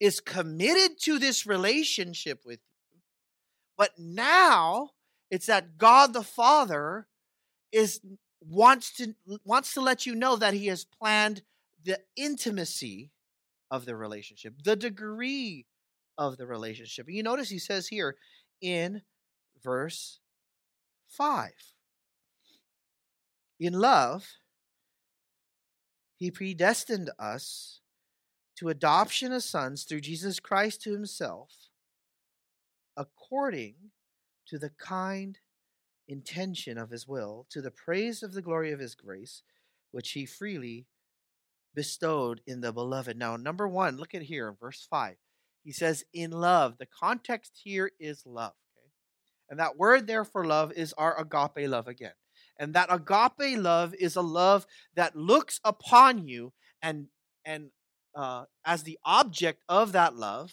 is 0.01 0.21
committed 0.21 0.99
to 1.03 1.19
this 1.19 1.47
relationship 1.47 2.41
with 2.45 2.61
you, 2.93 3.01
but 3.77 3.91
now 3.99 4.91
it's 5.31 5.47
that 5.47 5.79
God 5.79 6.13
the 6.13 6.23
Father 6.23 7.07
is 7.73 8.01
wants 8.41 8.93
to 8.97 9.15
wants 9.45 9.75
to 9.75 9.81
let 9.81 10.07
you 10.07 10.15
know 10.15 10.37
that 10.37 10.55
he 10.55 10.67
has 10.69 10.85
planned 10.85 11.43
the 11.85 12.01
intimacy 12.17 13.11
of 13.71 13.85
the 13.85 13.97
relationship, 13.97 14.55
the 14.63 14.77
degree 14.77 15.67
of 16.19 16.37
the 16.37 16.47
relationship. 16.47 17.07
And 17.07 17.17
you 17.17 17.23
notice 17.23 17.49
he 17.49 17.59
says 17.59 17.89
here 17.89 18.17
in 18.61 19.03
verse 19.63 20.21
5 21.09 21.51
In 23.59 23.73
love, 23.75 24.27
he 26.17 26.31
predestined 26.31 27.11
us 27.19 27.81
to 28.57 28.69
adoption 28.69 29.33
as 29.33 29.45
sons 29.45 29.85
through 29.85 30.01
Jesus 30.01 30.41
Christ 30.41 30.83
to 30.83 30.93
himself, 30.93 31.51
according 32.97 33.75
to 34.47 34.59
the 34.59 34.71
kind 34.71 35.39
intention 36.09 36.79
of 36.79 36.91
his 36.91 37.07
will, 37.07 37.47
to 37.51 37.61
the 37.61 37.71
praise 37.71 38.23
of 38.23 38.33
the 38.33 38.43
glory 38.43 38.73
of 38.73 38.81
his 38.81 38.95
grace, 38.95 39.43
which 39.91 40.13
he 40.13 40.25
freely 40.25 40.87
bestowed 41.75 42.41
in 42.47 42.61
the 42.61 42.73
beloved. 42.73 43.17
Now, 43.19 43.37
number 43.37 43.69
one, 43.69 43.99
look 43.99 44.15
at 44.15 44.23
here 44.23 44.49
in 44.49 44.55
verse 44.59 44.87
5. 44.89 45.17
He 45.67 45.73
says, 45.73 46.05
in 46.15 46.31
love. 46.31 46.79
The 46.79 46.87
context 46.87 47.61
here 47.65 47.91
is 47.99 48.23
love. 48.25 48.53
Okay? 48.79 48.89
And 49.51 49.59
that 49.59 49.77
word 49.77 50.07
there 50.07 50.25
for 50.25 50.47
love 50.47 50.73
is 50.73 50.93
our 50.93 51.21
agape 51.21 51.69
love 51.69 51.89
again. 51.89 52.13
And 52.57 52.73
that 52.75 52.87
agape 52.89 53.59
love 53.59 53.93
is 53.99 54.15
a 54.15 54.23
love 54.23 54.65
that 54.95 55.17
looks 55.17 55.59
upon 55.65 56.29
you 56.29 56.53
and 56.81 57.09
and 57.45 57.71
uh, 58.15 58.45
as 58.65 58.85
the 58.85 58.99
object 59.05 59.65
of 59.69 59.91
that 59.91 60.15
love, 60.15 60.53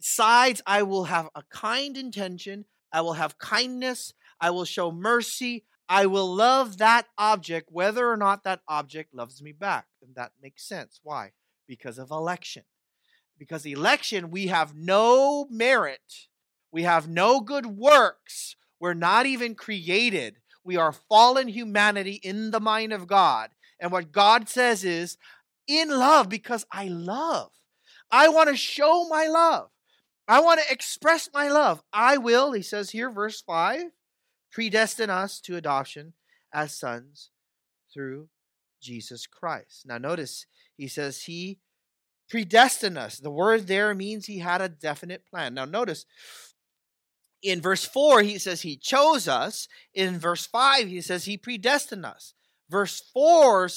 sides 0.00 0.60
I 0.66 0.82
will 0.82 1.04
have 1.04 1.28
a 1.36 1.44
kind 1.48 1.96
intention, 1.96 2.64
I 2.92 3.02
will 3.02 3.12
have 3.12 3.38
kindness, 3.38 4.12
I 4.40 4.50
will 4.50 4.64
show 4.64 4.90
mercy, 4.90 5.64
I 5.88 6.06
will 6.06 6.34
love 6.34 6.78
that 6.78 7.06
object 7.16 7.68
whether 7.70 8.10
or 8.10 8.16
not 8.16 8.42
that 8.42 8.60
object 8.66 9.14
loves 9.14 9.40
me 9.40 9.52
back. 9.52 9.86
And 10.02 10.16
that 10.16 10.32
makes 10.42 10.66
sense. 10.66 10.98
Why? 11.04 11.30
Because 11.68 11.96
of 11.98 12.10
election. 12.10 12.64
Because 13.40 13.66
election, 13.66 14.30
we 14.30 14.48
have 14.48 14.76
no 14.76 15.46
merit, 15.50 16.28
we 16.70 16.84
have 16.84 17.08
no 17.08 17.40
good 17.40 17.66
works, 17.66 18.54
we're 18.78 18.94
not 18.94 19.26
even 19.26 19.56
created. 19.56 20.36
We 20.62 20.76
are 20.76 20.92
fallen 20.92 21.48
humanity 21.48 22.20
in 22.22 22.50
the 22.50 22.60
mind 22.60 22.92
of 22.92 23.06
God. 23.06 23.50
And 23.80 23.90
what 23.90 24.12
God 24.12 24.48
says 24.48 24.84
is, 24.84 25.16
in 25.66 25.88
love, 25.88 26.28
because 26.28 26.66
I 26.70 26.88
love. 26.88 27.50
I 28.10 28.28
want 28.28 28.50
to 28.50 28.56
show 28.56 29.06
my 29.08 29.26
love. 29.26 29.70
I 30.28 30.40
want 30.40 30.60
to 30.60 30.72
express 30.72 31.30
my 31.32 31.48
love. 31.48 31.82
I 31.92 32.18
will, 32.18 32.52
he 32.52 32.62
says 32.62 32.90
here, 32.90 33.10
verse 33.10 33.40
5, 33.40 33.84
predestine 34.52 35.10
us 35.10 35.40
to 35.40 35.56
adoption 35.56 36.12
as 36.52 36.76
sons 36.76 37.30
through 37.92 38.28
Jesus 38.82 39.26
Christ. 39.26 39.86
Now, 39.86 39.98
notice 39.98 40.46
he 40.76 40.88
says 40.88 41.22
he 41.22 41.58
predestined 42.30 42.96
us. 42.96 43.18
The 43.18 43.30
word 43.30 43.66
there 43.66 43.94
means 43.94 44.26
he 44.26 44.38
had 44.38 44.62
a 44.62 44.68
definite 44.68 45.26
plan. 45.26 45.54
Now, 45.54 45.64
notice 45.64 46.06
in 47.42 47.60
verse 47.60 47.84
4, 47.84 48.22
he 48.22 48.38
says 48.38 48.62
he 48.62 48.76
chose 48.76 49.26
us. 49.28 49.68
In 49.92 50.18
verse 50.18 50.46
5, 50.46 50.88
he 50.88 51.00
says 51.00 51.24
he 51.24 51.36
predestined 51.36 52.06
us. 52.06 52.34
Verse 52.68 53.02
4 53.12 53.68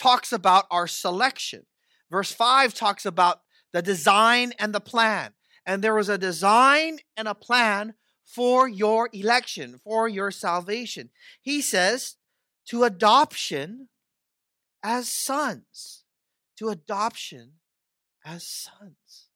talks 0.00 0.32
about 0.32 0.66
our 0.70 0.86
selection. 0.86 1.66
Verse 2.10 2.32
5 2.32 2.74
talks 2.74 3.04
about 3.04 3.40
the 3.72 3.82
design 3.82 4.52
and 4.58 4.72
the 4.72 4.80
plan. 4.80 5.32
And 5.66 5.82
there 5.82 5.94
was 5.94 6.08
a 6.08 6.18
design 6.18 6.98
and 7.16 7.26
a 7.26 7.34
plan 7.34 7.94
for 8.24 8.68
your 8.68 9.08
election, 9.12 9.80
for 9.82 10.08
your 10.08 10.30
salvation. 10.30 11.10
He 11.40 11.60
says 11.60 12.16
to 12.68 12.84
adoption 12.84 13.88
as 14.82 15.12
sons. 15.12 16.04
To 16.58 16.68
adoption 16.68 17.54
as 18.26 18.46
sons. 18.46 19.28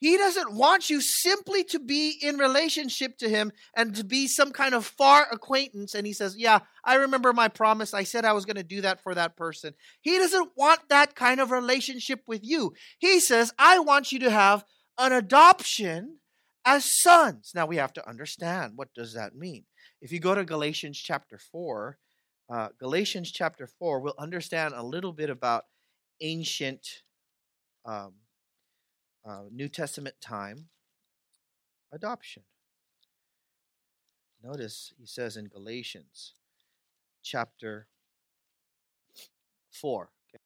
He 0.00 0.16
doesn't 0.16 0.52
want 0.52 0.90
you 0.90 1.00
simply 1.00 1.64
to 1.64 1.80
be 1.80 2.16
in 2.22 2.38
relationship 2.38 3.18
to 3.18 3.28
him 3.28 3.50
and 3.76 3.96
to 3.96 4.04
be 4.04 4.28
some 4.28 4.52
kind 4.52 4.72
of 4.72 4.86
far 4.86 5.26
acquaintance. 5.32 5.92
And 5.92 6.06
he 6.06 6.12
says, 6.12 6.36
Yeah, 6.38 6.60
I 6.84 6.94
remember 6.94 7.32
my 7.32 7.48
promise. 7.48 7.92
I 7.92 8.04
said 8.04 8.24
I 8.24 8.32
was 8.32 8.44
going 8.44 8.56
to 8.56 8.62
do 8.62 8.80
that 8.82 9.02
for 9.02 9.12
that 9.16 9.36
person. 9.36 9.74
He 10.00 10.16
doesn't 10.18 10.52
want 10.56 10.88
that 10.88 11.16
kind 11.16 11.40
of 11.40 11.50
relationship 11.50 12.22
with 12.28 12.42
you. 12.44 12.74
He 12.98 13.18
says, 13.18 13.52
I 13.58 13.80
want 13.80 14.12
you 14.12 14.20
to 14.20 14.30
have 14.30 14.64
an 14.98 15.12
adoption 15.12 16.18
as 16.64 16.84
sons. 17.02 17.50
Now 17.52 17.66
we 17.66 17.76
have 17.76 17.92
to 17.94 18.08
understand 18.08 18.74
what 18.76 18.94
does 18.94 19.14
that 19.14 19.34
mean. 19.34 19.64
If 20.00 20.12
you 20.12 20.20
go 20.20 20.34
to 20.34 20.44
Galatians 20.44 20.96
chapter 20.96 21.38
4, 21.38 21.98
uh, 22.50 22.68
Galatians 22.78 23.32
chapter 23.32 23.66
4, 23.66 23.98
we'll 23.98 24.14
understand 24.16 24.74
a 24.76 24.84
little 24.84 25.12
bit 25.12 25.28
about 25.28 25.64
ancient 26.20 26.86
um, 27.88 28.12
uh, 29.24 29.44
New 29.50 29.68
Testament 29.68 30.16
time 30.20 30.68
adoption. 31.90 32.42
Notice 34.44 34.92
he 34.98 35.06
says 35.06 35.36
in 35.36 35.46
Galatians 35.46 36.34
chapter 37.22 37.88
4. 39.72 40.10
Okay. 40.28 40.42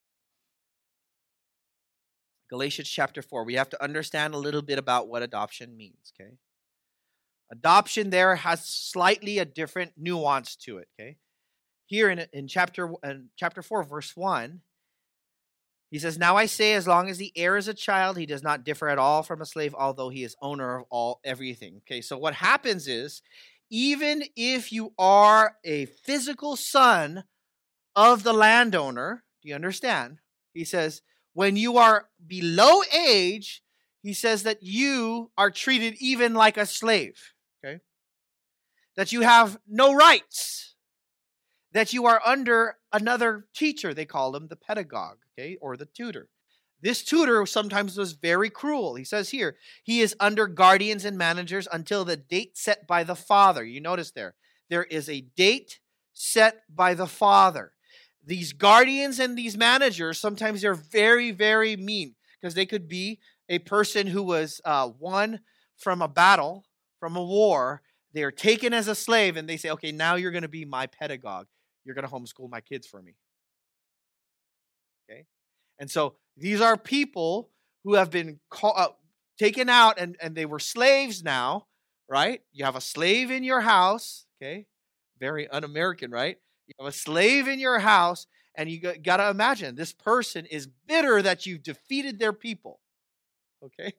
Galatians 2.48 2.88
chapter 2.88 3.22
4. 3.22 3.44
We 3.44 3.54
have 3.54 3.68
to 3.70 3.82
understand 3.82 4.34
a 4.34 4.38
little 4.38 4.62
bit 4.62 4.78
about 4.78 5.08
what 5.08 5.22
adoption 5.22 5.76
means, 5.76 6.12
okay? 6.14 6.34
Adoption 7.50 8.10
there 8.10 8.36
has 8.36 8.64
slightly 8.64 9.38
a 9.38 9.44
different 9.44 9.92
nuance 9.96 10.56
to 10.56 10.78
it, 10.78 10.88
okay? 10.98 11.16
Here 11.86 12.08
in, 12.08 12.24
in 12.32 12.48
chapter 12.48 12.92
in 13.04 13.28
chapter 13.36 13.62
4 13.62 13.82
verse 13.82 14.16
1, 14.16 14.60
he 15.92 15.98
says, 15.98 16.18
Now 16.18 16.36
I 16.36 16.46
say, 16.46 16.72
as 16.72 16.88
long 16.88 17.10
as 17.10 17.18
the 17.18 17.32
heir 17.36 17.56
is 17.56 17.68
a 17.68 17.74
child, 17.74 18.16
he 18.16 18.24
does 18.26 18.42
not 18.42 18.64
differ 18.64 18.88
at 18.88 18.98
all 18.98 19.22
from 19.22 19.42
a 19.42 19.46
slave, 19.46 19.74
although 19.78 20.08
he 20.08 20.24
is 20.24 20.34
owner 20.40 20.78
of 20.78 20.86
all 20.90 21.20
everything. 21.22 21.82
Okay, 21.84 22.00
so 22.00 22.16
what 22.16 22.34
happens 22.34 22.88
is, 22.88 23.20
even 23.70 24.24
if 24.34 24.72
you 24.72 24.94
are 24.98 25.56
a 25.64 25.84
physical 25.84 26.56
son 26.56 27.24
of 27.94 28.22
the 28.22 28.32
landowner, 28.32 29.22
do 29.42 29.50
you 29.50 29.54
understand? 29.54 30.18
He 30.54 30.64
says, 30.64 31.02
when 31.34 31.56
you 31.56 31.76
are 31.76 32.08
below 32.26 32.82
age, 32.96 33.62
he 34.02 34.14
says 34.14 34.42
that 34.44 34.62
you 34.62 35.30
are 35.36 35.50
treated 35.50 35.94
even 36.00 36.32
like 36.34 36.56
a 36.56 36.66
slave. 36.66 37.34
Okay? 37.62 37.80
That 38.96 39.12
you 39.12 39.20
have 39.20 39.58
no 39.68 39.94
rights 39.94 40.72
that 41.72 41.92
you 41.92 42.06
are 42.06 42.20
under 42.24 42.76
another 42.92 43.46
teacher, 43.54 43.94
they 43.94 44.04
call 44.04 44.36
him 44.36 44.48
the 44.48 44.56
pedagogue, 44.56 45.18
okay, 45.38 45.56
or 45.60 45.76
the 45.76 45.86
tutor. 45.86 46.28
This 46.80 47.04
tutor 47.04 47.46
sometimes 47.46 47.96
was 47.96 48.12
very 48.12 48.50
cruel. 48.50 48.96
He 48.96 49.04
says 49.04 49.30
here, 49.30 49.56
he 49.84 50.00
is 50.00 50.16
under 50.18 50.48
guardians 50.48 51.04
and 51.04 51.16
managers 51.16 51.68
until 51.72 52.04
the 52.04 52.16
date 52.16 52.56
set 52.56 52.86
by 52.88 53.04
the 53.04 53.14
father. 53.14 53.64
You 53.64 53.80
notice 53.80 54.10
there, 54.10 54.34
there 54.68 54.84
is 54.84 55.08
a 55.08 55.20
date 55.20 55.78
set 56.12 56.62
by 56.74 56.94
the 56.94 57.06
father. 57.06 57.72
These 58.24 58.52
guardians 58.52 59.20
and 59.20 59.38
these 59.38 59.56
managers, 59.56 60.18
sometimes 60.18 60.62
they're 60.62 60.74
very, 60.74 61.30
very 61.30 61.76
mean 61.76 62.14
because 62.40 62.54
they 62.54 62.66
could 62.66 62.88
be 62.88 63.20
a 63.48 63.60
person 63.60 64.08
who 64.08 64.22
was 64.22 64.60
uh, 64.64 64.90
won 64.98 65.40
from 65.76 66.02
a 66.02 66.08
battle, 66.08 66.64
from 66.98 67.16
a 67.16 67.22
war. 67.22 67.82
They 68.12 68.24
are 68.24 68.32
taken 68.32 68.74
as 68.74 68.88
a 68.88 68.94
slave 68.94 69.36
and 69.36 69.48
they 69.48 69.56
say, 69.56 69.70
okay, 69.70 69.92
now 69.92 70.16
you're 70.16 70.30
going 70.32 70.42
to 70.42 70.48
be 70.48 70.64
my 70.64 70.86
pedagogue 70.86 71.46
you're 71.84 71.94
going 71.94 72.06
to 72.06 72.12
homeschool 72.12 72.50
my 72.50 72.60
kids 72.60 72.86
for 72.86 73.02
me. 73.02 73.14
And 75.82 75.90
so 75.90 76.14
these 76.36 76.60
are 76.60 76.76
people 76.76 77.50
who 77.82 77.94
have 77.94 78.08
been 78.08 78.38
call, 78.48 78.72
uh, 78.76 78.90
taken 79.36 79.68
out 79.68 79.98
and, 79.98 80.16
and 80.22 80.36
they 80.36 80.46
were 80.46 80.60
slaves 80.60 81.24
now, 81.24 81.66
right? 82.08 82.40
You 82.52 82.64
have 82.64 82.76
a 82.76 82.80
slave 82.80 83.32
in 83.32 83.42
your 83.42 83.62
house, 83.62 84.24
okay? 84.40 84.66
Very 85.18 85.48
un 85.48 85.64
American, 85.64 86.12
right? 86.12 86.38
You 86.68 86.74
have 86.78 86.88
a 86.88 86.96
slave 86.96 87.48
in 87.48 87.58
your 87.58 87.80
house, 87.80 88.28
and 88.54 88.70
you 88.70 88.80
got 88.80 89.16
to 89.16 89.28
imagine 89.28 89.74
this 89.74 89.92
person 89.92 90.46
is 90.46 90.68
bitter 90.86 91.20
that 91.20 91.46
you've 91.46 91.64
defeated 91.64 92.20
their 92.20 92.32
people, 92.32 92.78
okay? 93.64 93.92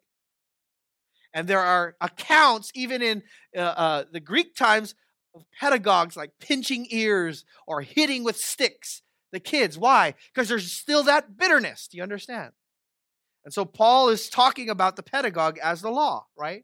And 1.33 1.49
there 1.49 1.59
are 1.59 1.97
accounts, 1.99 2.71
even 2.75 3.01
in 3.01 3.23
uh, 3.57 3.59
uh, 3.59 4.03
the 4.09 4.21
Greek 4.21 4.55
times, 4.55 4.95
of 5.35 5.43
pedagogues 5.59 6.15
like 6.15 6.31
pinching 6.39 6.87
ears 6.91 7.43
or 7.67 7.81
hitting 7.81 8.23
with 8.23 8.37
sticks 8.37 9.01
the 9.33 9.41
kids. 9.41 9.77
Why? 9.77 10.13
Because 10.33 10.47
there's 10.47 10.71
still 10.71 11.03
that 11.03 11.35
bitterness. 11.37 11.89
Do 11.89 11.97
you 11.97 12.03
understand? 12.03 12.53
And 13.43 13.53
so 13.53 13.65
Paul 13.65 14.07
is 14.07 14.29
talking 14.29 14.69
about 14.69 14.95
the 14.95 15.03
pedagogue 15.03 15.57
as 15.61 15.81
the 15.81 15.89
law, 15.89 16.27
right? 16.37 16.63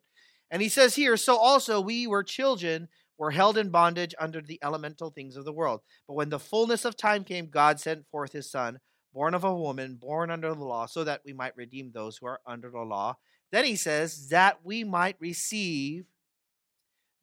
And 0.49 0.61
he 0.61 0.69
says 0.69 0.95
here, 0.95 1.17
so 1.17 1.35
also 1.35 1.81
we 1.81 2.07
were 2.07 2.23
children, 2.23 2.87
were 3.17 3.31
held 3.31 3.57
in 3.57 3.69
bondage 3.69 4.15
under 4.17 4.39
the 4.39 4.59
elemental 4.63 5.09
things 5.09 5.35
of 5.35 5.43
the 5.43 5.51
world. 5.51 5.81
But 6.07 6.13
when 6.13 6.29
the 6.29 6.39
fullness 6.39 6.85
of 6.85 6.95
time 6.95 7.25
came, 7.25 7.49
God 7.49 7.81
sent 7.81 8.07
forth 8.07 8.31
his 8.31 8.49
son, 8.49 8.79
born 9.13 9.33
of 9.33 9.43
a 9.43 9.53
woman, 9.53 9.97
born 9.99 10.31
under 10.31 10.53
the 10.53 10.63
law, 10.63 10.85
so 10.85 11.03
that 11.03 11.21
we 11.25 11.33
might 11.33 11.57
redeem 11.57 11.91
those 11.91 12.17
who 12.17 12.27
are 12.27 12.39
under 12.45 12.69
the 12.69 12.79
law. 12.79 13.17
Then 13.51 13.65
he 13.65 13.75
says, 13.75 14.29
that 14.29 14.59
we 14.63 14.83
might 14.83 15.17
receive 15.19 16.05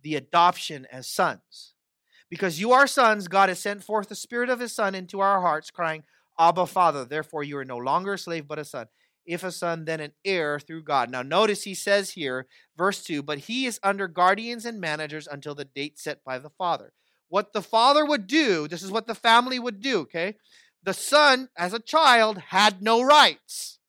the 0.02 0.16
adoption 0.16 0.86
as 0.92 1.06
sons. 1.06 1.75
Because 2.30 2.60
you 2.60 2.72
are 2.72 2.86
sons, 2.86 3.28
God 3.28 3.48
has 3.48 3.60
sent 3.60 3.84
forth 3.84 4.08
the 4.08 4.14
Spirit 4.14 4.50
of 4.50 4.60
His 4.60 4.74
Son 4.74 4.94
into 4.94 5.20
our 5.20 5.40
hearts, 5.40 5.70
crying, 5.70 6.02
Abba, 6.38 6.66
Father. 6.66 7.04
Therefore, 7.04 7.42
you 7.42 7.56
are 7.58 7.64
no 7.64 7.76
longer 7.76 8.14
a 8.14 8.18
slave, 8.18 8.48
but 8.48 8.58
a 8.58 8.64
son. 8.64 8.86
If 9.24 9.42
a 9.42 9.50
son, 9.50 9.84
then 9.84 10.00
an 10.00 10.12
heir 10.24 10.60
through 10.60 10.84
God. 10.84 11.10
Now, 11.10 11.22
notice 11.22 11.64
he 11.64 11.74
says 11.74 12.10
here, 12.10 12.46
verse 12.76 13.02
2 13.02 13.22
But 13.22 13.38
he 13.38 13.66
is 13.66 13.80
under 13.82 14.06
guardians 14.08 14.64
and 14.64 14.80
managers 14.80 15.26
until 15.26 15.54
the 15.54 15.64
date 15.64 15.98
set 15.98 16.22
by 16.24 16.38
the 16.38 16.50
father. 16.50 16.92
What 17.28 17.52
the 17.52 17.62
father 17.62 18.04
would 18.04 18.26
do, 18.26 18.68
this 18.68 18.82
is 18.82 18.92
what 18.92 19.06
the 19.06 19.14
family 19.14 19.58
would 19.58 19.80
do, 19.80 20.00
okay? 20.00 20.36
The 20.84 20.94
son, 20.94 21.48
as 21.56 21.72
a 21.72 21.80
child, 21.80 22.38
had 22.38 22.80
no 22.82 23.02
rights, 23.02 23.80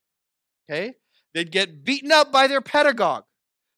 okay? 0.67 0.95
They'd 1.35 1.51
get 1.51 1.83
beaten 1.83 2.11
up 2.11 2.31
by 2.31 2.47
their 2.47 2.61
pedagogue. 2.61 3.25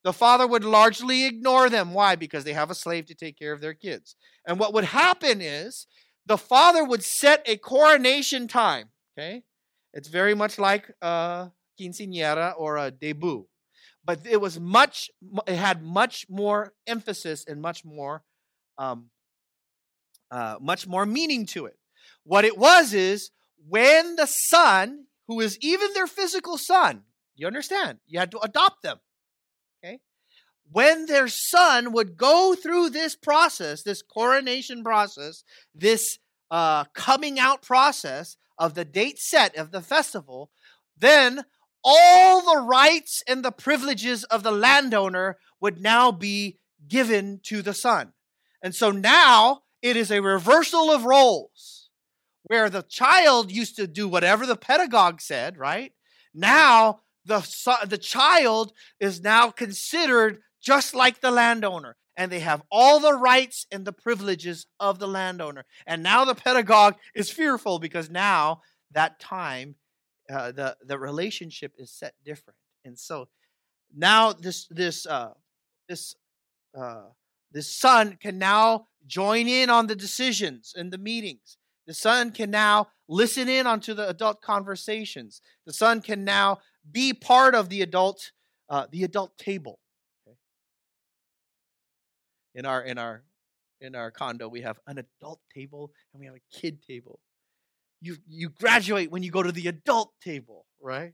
The 0.03 0.13
father 0.13 0.47
would 0.47 0.63
largely 0.63 1.25
ignore 1.25 1.69
them. 1.69 1.93
Why? 1.93 2.15
Because 2.15 2.43
they 2.43 2.53
have 2.53 2.71
a 2.71 2.75
slave 2.75 3.05
to 3.07 3.15
take 3.15 3.37
care 3.37 3.51
of 3.51 3.61
their 3.61 3.73
kids. 3.73 4.15
And 4.47 4.59
what 4.59 4.73
would 4.73 4.85
happen 4.85 5.41
is 5.41 5.87
the 6.25 6.37
father 6.37 6.83
would 6.83 7.03
set 7.03 7.43
a 7.45 7.57
coronation 7.57 8.47
time. 8.47 8.89
Okay? 9.17 9.43
It's 9.93 10.07
very 10.07 10.35
much 10.35 10.57
like 10.57 10.89
a 11.01 11.51
quinceañera 11.79 12.53
or 12.57 12.77
a 12.77 12.91
debut. 12.91 13.47
But 14.05 14.25
it 14.25 14.39
was 14.39 14.59
much, 14.59 15.09
it 15.45 15.55
had 15.55 15.83
much 15.83 16.25
more 16.29 16.73
emphasis 16.87 17.43
and 17.45 17.61
much 17.61 17.83
more, 17.83 18.23
um, 18.77 19.09
uh, 20.31 20.55
much 20.61 20.87
more 20.87 21.05
meaning 21.05 21.45
to 21.47 21.65
it. 21.65 21.77
What 22.23 22.45
it 22.45 22.57
was 22.57 22.93
is 22.93 23.31
when 23.67 24.15
the 24.15 24.27
son, 24.27 25.07
who 25.27 25.41
is 25.41 25.57
even 25.61 25.93
their 25.93 26.07
physical 26.07 26.57
son, 26.57 27.03
you 27.35 27.47
understand? 27.47 27.99
You 28.07 28.19
had 28.19 28.31
to 28.31 28.39
adopt 28.39 28.81
them 28.81 28.99
when 30.71 31.07
their 31.07 31.27
son 31.27 31.91
would 31.93 32.17
go 32.17 32.55
through 32.55 32.89
this 32.89 33.15
process, 33.15 33.83
this 33.83 34.01
coronation 34.01 34.83
process, 34.83 35.43
this 35.73 36.19
uh, 36.51 36.85
coming 36.93 37.39
out 37.39 37.61
process 37.61 38.37
of 38.57 38.75
the 38.75 38.85
date 38.85 39.19
set 39.19 39.55
of 39.55 39.71
the 39.71 39.81
festival, 39.81 40.51
then 40.97 41.43
all 41.83 42.41
the 42.41 42.61
rights 42.61 43.23
and 43.27 43.43
the 43.43 43.51
privileges 43.51 44.23
of 44.25 44.43
the 44.43 44.51
landowner 44.51 45.37
would 45.61 45.81
now 45.81 46.11
be 46.11 46.57
given 46.87 47.39
to 47.43 47.61
the 47.61 47.73
son. 47.73 48.13
And 48.61 48.75
so 48.75 48.91
now 48.91 49.61
it 49.81 49.95
is 49.95 50.11
a 50.11 50.21
reversal 50.21 50.91
of 50.91 51.05
roles 51.05 51.89
where 52.43 52.69
the 52.69 52.83
child 52.83 53.51
used 53.51 53.75
to 53.77 53.87
do 53.87 54.07
whatever 54.07 54.45
the 54.45 54.55
pedagogue 54.55 55.21
said, 55.21 55.57
right? 55.57 55.93
Now 56.33 57.01
the, 57.29 57.87
the 57.87 57.97
child 57.97 58.73
is 58.99 59.21
now 59.21 59.51
considered 59.51 60.39
just 60.61 60.93
like 60.93 61.21
the 61.21 61.31
landowner. 61.31 61.95
And 62.17 62.29
they 62.29 62.41
have 62.41 62.63
all 62.69 62.99
the 62.99 63.13
rights 63.13 63.65
and 63.71 63.85
the 63.85 63.93
privileges 63.93 64.65
of 64.77 64.99
the 64.99 65.07
landowner. 65.07 65.63
And 65.87 66.03
now 66.03 66.25
the 66.25 66.35
pedagogue 66.35 66.95
is 67.15 67.31
fearful 67.31 67.79
because 67.79 68.09
now 68.09 68.59
that 68.91 69.21
time, 69.21 69.75
uh, 70.29 70.51
the, 70.51 70.75
the 70.81 70.99
relationship 70.99 71.73
is 71.77 71.91
set 71.91 72.13
different. 72.25 72.57
And 72.83 72.99
so 72.99 73.29
now 73.95 74.33
this, 74.33 74.67
this, 74.69 75.05
uh, 75.05 75.33
this, 75.87 76.15
uh, 76.77 77.03
this 77.53 77.73
son 77.73 78.17
can 78.21 78.37
now 78.37 78.87
join 79.07 79.47
in 79.47 79.69
on 79.69 79.87
the 79.87 79.95
decisions 79.95 80.73
and 80.75 80.91
the 80.91 80.97
meetings. 80.97 81.57
The 81.87 81.93
son 81.93 82.31
can 82.31 82.51
now 82.51 82.89
listen 83.07 83.49
in 83.49 83.65
onto 83.65 83.95
the 83.95 84.07
adult 84.07 84.41
conversations. 84.41 85.41
The 85.65 85.73
son 85.73 86.01
can 86.01 86.23
now 86.23 86.59
be 86.91 87.13
part 87.13 87.55
of 87.55 87.69
the 87.69 87.81
adult, 87.81 88.31
uh, 88.69 88.87
the 88.91 89.03
adult 89.03 89.37
table 89.37 89.79
in 92.55 92.65
our 92.65 92.81
in 92.81 92.97
our 92.97 93.23
in 93.79 93.95
our 93.95 94.11
condo 94.11 94.47
we 94.47 94.61
have 94.61 94.79
an 94.87 94.97
adult 94.97 95.39
table 95.53 95.91
and 96.13 96.19
we 96.19 96.25
have 96.25 96.35
a 96.35 96.57
kid 96.59 96.81
table 96.83 97.19
you 98.01 98.17
you 98.27 98.49
graduate 98.49 99.11
when 99.11 99.23
you 99.23 99.31
go 99.31 99.43
to 99.43 99.51
the 99.51 99.67
adult 99.67 100.11
table 100.21 100.65
right 100.81 101.13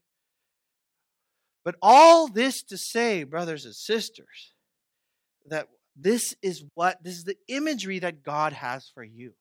But 1.65 1.75
all 1.81 2.27
this 2.27 2.61
to 2.63 2.77
say, 2.77 3.23
brothers 3.23 3.65
and 3.65 3.75
sisters, 3.75 4.53
that 5.47 5.67
this 5.95 6.35
is 6.43 6.63
what, 6.75 7.03
this 7.03 7.17
is 7.17 7.23
the 7.23 7.37
imagery 7.47 7.99
that 7.99 8.23
God 8.23 8.53
has 8.53 8.87
for 8.93 9.03
you. 9.03 9.33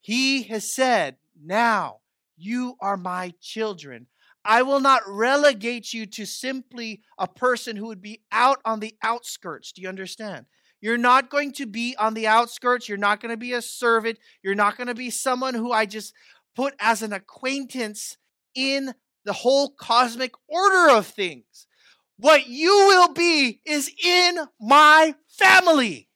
He 0.00 0.44
has 0.44 0.74
said, 0.74 1.16
Now 1.40 1.98
you 2.36 2.76
are 2.80 2.96
my 2.96 3.34
children. 3.40 4.06
I 4.44 4.62
will 4.62 4.80
not 4.80 5.02
relegate 5.06 5.92
you 5.92 6.06
to 6.06 6.26
simply 6.26 7.02
a 7.18 7.26
person 7.26 7.76
who 7.76 7.86
would 7.86 8.02
be 8.02 8.22
out 8.30 8.58
on 8.64 8.80
the 8.80 8.94
outskirts. 9.02 9.72
Do 9.72 9.82
you 9.82 9.88
understand? 9.88 10.46
You're 10.80 10.98
not 10.98 11.30
going 11.30 11.52
to 11.52 11.66
be 11.66 11.96
on 11.98 12.12
the 12.12 12.26
outskirts. 12.26 12.88
You're 12.88 12.98
not 12.98 13.20
going 13.20 13.30
to 13.30 13.38
be 13.38 13.54
a 13.54 13.62
servant. 13.62 14.18
You're 14.42 14.54
not 14.54 14.76
going 14.76 14.88
to 14.88 14.94
be 14.94 15.08
someone 15.08 15.54
who 15.54 15.72
I 15.72 15.86
just 15.86 16.12
put 16.54 16.74
as 16.78 17.02
an 17.02 17.12
acquaintance 17.12 18.18
in 18.54 18.94
the 19.24 19.32
whole 19.32 19.70
cosmic 19.70 20.32
order 20.46 20.90
of 20.90 21.06
things. 21.06 21.66
What 22.18 22.46
you 22.46 22.68
will 22.68 23.12
be 23.12 23.60
is 23.64 23.90
in 24.04 24.38
my 24.60 25.14
family. 25.28 26.08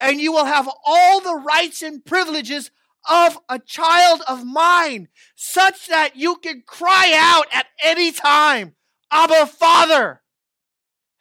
And 0.00 0.20
you 0.20 0.32
will 0.32 0.44
have 0.44 0.68
all 0.84 1.20
the 1.20 1.34
rights 1.34 1.82
and 1.82 2.04
privileges 2.04 2.70
of 3.08 3.38
a 3.48 3.58
child 3.58 4.22
of 4.28 4.44
mine, 4.44 5.08
such 5.34 5.88
that 5.88 6.16
you 6.16 6.36
can 6.36 6.62
cry 6.66 7.12
out 7.16 7.46
at 7.52 7.66
any 7.82 8.12
time, 8.12 8.74
Abba, 9.10 9.46
Father, 9.46 10.22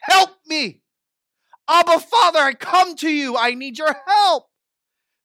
help 0.01 0.31
me. 0.47 0.81
Abba, 1.67 1.99
Father, 1.99 2.39
I 2.39 2.53
come 2.53 2.95
to 2.97 3.09
you. 3.09 3.37
I 3.37 3.53
need 3.53 3.77
your 3.77 3.95
help. 4.07 4.47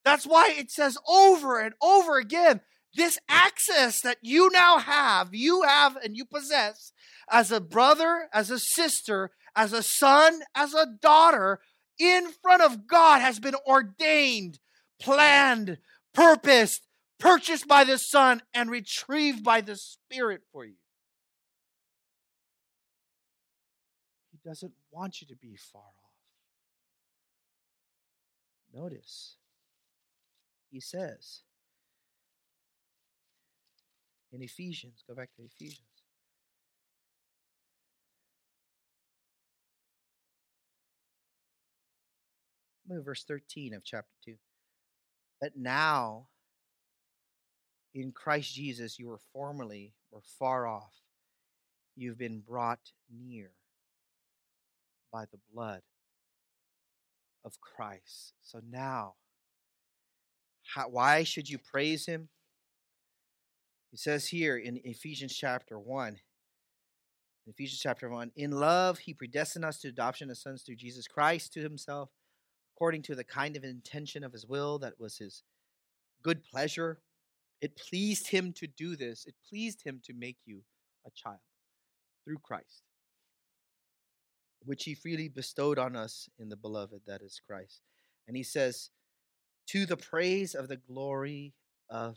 That's 0.04 0.26
why 0.26 0.54
it 0.56 0.70
says 0.70 0.96
over 1.08 1.60
and 1.60 1.74
over 1.82 2.18
again 2.18 2.60
this 2.94 3.18
access 3.28 4.00
that 4.02 4.18
you 4.22 4.50
now 4.50 4.78
have, 4.78 5.34
you 5.34 5.62
have 5.62 5.96
and 5.96 6.16
you 6.16 6.24
possess 6.24 6.92
as 7.30 7.52
a 7.52 7.60
brother, 7.60 8.28
as 8.32 8.50
a 8.50 8.58
sister, 8.58 9.30
as 9.54 9.72
a 9.72 9.82
son, 9.82 10.40
as 10.54 10.74
a 10.74 10.86
daughter 11.00 11.60
in 11.98 12.32
front 12.42 12.62
of 12.62 12.86
God 12.86 13.20
has 13.20 13.38
been 13.38 13.54
ordained, 13.66 14.58
planned, 15.00 15.78
purposed, 16.20 16.86
purchased 17.18 17.66
by 17.66 17.82
the 17.84 17.96
Son, 17.96 18.42
and 18.52 18.70
retrieved 18.70 19.42
by 19.42 19.62
the 19.62 19.74
Spirit 19.74 20.42
for 20.52 20.66
you. 20.66 20.74
He 24.30 24.38
doesn't 24.46 24.72
want 24.90 25.22
you 25.22 25.26
to 25.28 25.36
be 25.36 25.56
far 25.56 25.80
off. 25.80 26.12
Notice, 28.74 29.36
he 30.70 30.78
says 30.78 31.40
in 34.30 34.42
Ephesians, 34.42 35.02
go 35.08 35.14
back 35.14 35.30
to 35.36 35.42
Ephesians. 35.42 35.86
Verse 42.86 43.22
13 43.24 43.72
of 43.72 43.84
chapter 43.84 44.10
2. 44.24 44.34
But 45.40 45.56
now, 45.56 46.28
in 47.94 48.12
Christ 48.12 48.54
Jesus, 48.54 48.98
you 48.98 49.08
were 49.08 49.20
formerly 49.32 49.94
were 50.10 50.20
far 50.38 50.66
off. 50.66 50.94
You've 51.96 52.18
been 52.18 52.40
brought 52.40 52.92
near 53.10 53.50
by 55.12 55.24
the 55.30 55.38
blood 55.52 55.82
of 57.44 57.60
Christ. 57.60 58.34
So 58.42 58.60
now, 58.70 59.14
how, 60.74 60.88
why 60.88 61.24
should 61.24 61.48
you 61.48 61.58
praise 61.58 62.06
him? 62.06 62.28
He 63.90 63.96
says 63.96 64.28
here 64.28 64.56
in 64.56 64.80
Ephesians 64.84 65.34
chapter 65.34 65.78
1, 65.78 66.16
Ephesians 67.46 67.80
chapter 67.80 68.08
1, 68.08 68.30
in 68.36 68.52
love, 68.52 68.98
he 68.98 69.14
predestined 69.14 69.64
us 69.64 69.78
to 69.80 69.88
adoption 69.88 70.30
as 70.30 70.40
sons 70.40 70.62
through 70.62 70.76
Jesus 70.76 71.08
Christ 71.08 71.52
to 71.54 71.60
himself 71.60 72.10
according 72.80 73.02
to 73.02 73.14
the 73.14 73.24
kind 73.24 73.56
of 73.56 73.64
intention 73.64 74.24
of 74.24 74.32
his 74.32 74.46
will 74.46 74.78
that 74.78 74.98
was 74.98 75.18
his 75.18 75.42
good 76.22 76.42
pleasure. 76.42 76.98
It 77.60 77.76
pleased 77.76 78.28
him 78.28 78.54
to 78.54 78.66
do 78.66 78.96
this. 78.96 79.26
It 79.26 79.34
pleased 79.50 79.82
him 79.84 80.00
to 80.04 80.14
make 80.14 80.38
you 80.46 80.62
a 81.06 81.10
child 81.10 81.40
through 82.24 82.38
Christ, 82.38 82.84
which 84.64 84.84
he 84.84 84.94
freely 84.94 85.28
bestowed 85.28 85.78
on 85.78 85.94
us 85.94 86.30
in 86.38 86.48
the 86.48 86.56
beloved, 86.56 87.02
that 87.06 87.20
is 87.20 87.38
Christ. 87.46 87.82
And 88.26 88.34
he 88.34 88.42
says, 88.42 88.88
to 89.66 89.84
the 89.84 89.98
praise 89.98 90.54
of 90.54 90.68
the 90.68 90.78
glory 90.78 91.52
of 91.90 92.16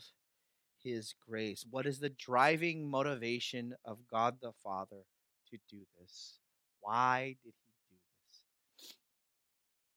his 0.82 1.14
grace. 1.28 1.66
What 1.70 1.84
is 1.84 1.98
the 1.98 2.08
driving 2.08 2.88
motivation 2.88 3.74
of 3.84 3.98
God 4.10 4.36
the 4.40 4.52
Father 4.62 5.04
to 5.50 5.58
do 5.68 5.80
this? 6.00 6.38
Why 6.80 7.36
did 7.44 7.52
he 7.52 7.63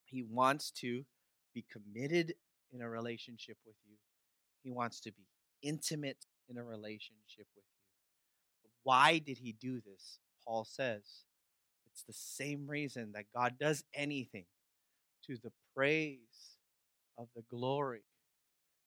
he 0.07 0.23
wants 0.23 0.71
to 0.71 1.05
be 1.53 1.65
committed 1.71 2.33
in 2.71 2.81
a 2.81 2.89
relationship 2.89 3.57
with 3.65 3.75
you. 3.87 3.95
He 4.63 4.71
wants 4.71 4.99
to 5.01 5.11
be 5.11 5.27
intimate 5.61 6.25
in 6.49 6.57
a 6.57 6.63
relationship 6.63 7.47
with 7.55 7.63
you. 7.63 8.69
Why 8.83 9.19
did 9.19 9.39
he 9.39 9.53
do 9.53 9.81
this? 9.81 10.19
Paul 10.45 10.65
says 10.65 11.03
it's 11.91 12.03
the 12.03 12.13
same 12.13 12.67
reason 12.67 13.11
that 13.13 13.25
God 13.35 13.55
does 13.59 13.83
anything 13.93 14.45
to 15.25 15.35
the 15.43 15.51
praise 15.75 16.57
of 17.17 17.27
the 17.35 17.43
glory 17.49 18.03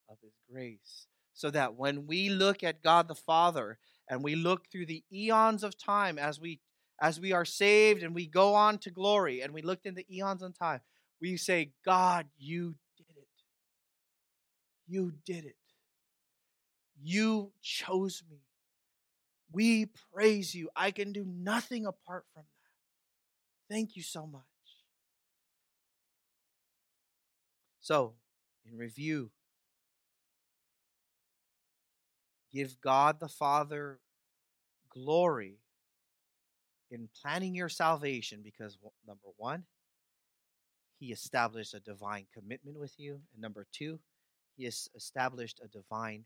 of 0.08 0.16
his 0.22 0.32
grace. 0.50 1.06
So 1.34 1.50
that 1.50 1.74
when 1.74 2.06
we 2.06 2.28
look 2.28 2.62
at 2.62 2.82
God 2.82 3.08
the 3.08 3.14
Father 3.14 3.78
and 4.08 4.22
we 4.22 4.34
look 4.34 4.68
through 4.70 4.86
the 4.86 5.04
eons 5.12 5.62
of 5.62 5.78
time 5.78 6.18
as 6.18 6.40
we 6.40 6.60
as 7.02 7.18
we 7.18 7.32
are 7.32 7.46
saved 7.46 8.02
and 8.02 8.14
we 8.14 8.26
go 8.26 8.54
on 8.54 8.76
to 8.78 8.90
glory 8.90 9.40
and 9.40 9.54
we 9.54 9.62
looked 9.62 9.86
in 9.86 9.94
the 9.94 10.06
eons 10.14 10.42
of 10.42 10.56
time, 10.58 10.80
we 11.20 11.36
say, 11.36 11.72
God, 11.84 12.26
you 12.38 12.74
did 12.96 13.16
it. 13.16 13.28
You 14.88 15.12
did 15.24 15.44
it. 15.44 15.56
You 17.02 17.52
chose 17.62 18.22
me. 18.30 18.38
We 19.52 19.86
praise 20.12 20.54
you. 20.54 20.70
I 20.76 20.90
can 20.90 21.12
do 21.12 21.24
nothing 21.24 21.86
apart 21.86 22.24
from 22.32 22.44
that. 22.44 23.74
Thank 23.74 23.96
you 23.96 24.02
so 24.02 24.26
much. 24.26 24.42
So, 27.80 28.14
in 28.70 28.76
review, 28.76 29.30
give 32.52 32.80
God 32.80 33.18
the 33.18 33.28
Father 33.28 33.98
glory 34.90 35.58
in 36.90 37.08
planning 37.20 37.54
your 37.54 37.68
salvation 37.68 38.40
because, 38.42 38.76
number 39.06 39.28
one, 39.36 39.64
he 41.00 41.12
established 41.12 41.72
a 41.72 41.80
divine 41.80 42.26
commitment 42.32 42.78
with 42.78 42.92
you. 42.98 43.14
And 43.32 43.40
number 43.40 43.66
two, 43.72 43.98
he 44.56 44.64
has 44.64 44.88
established 44.94 45.58
a 45.64 45.68
divine 45.68 46.24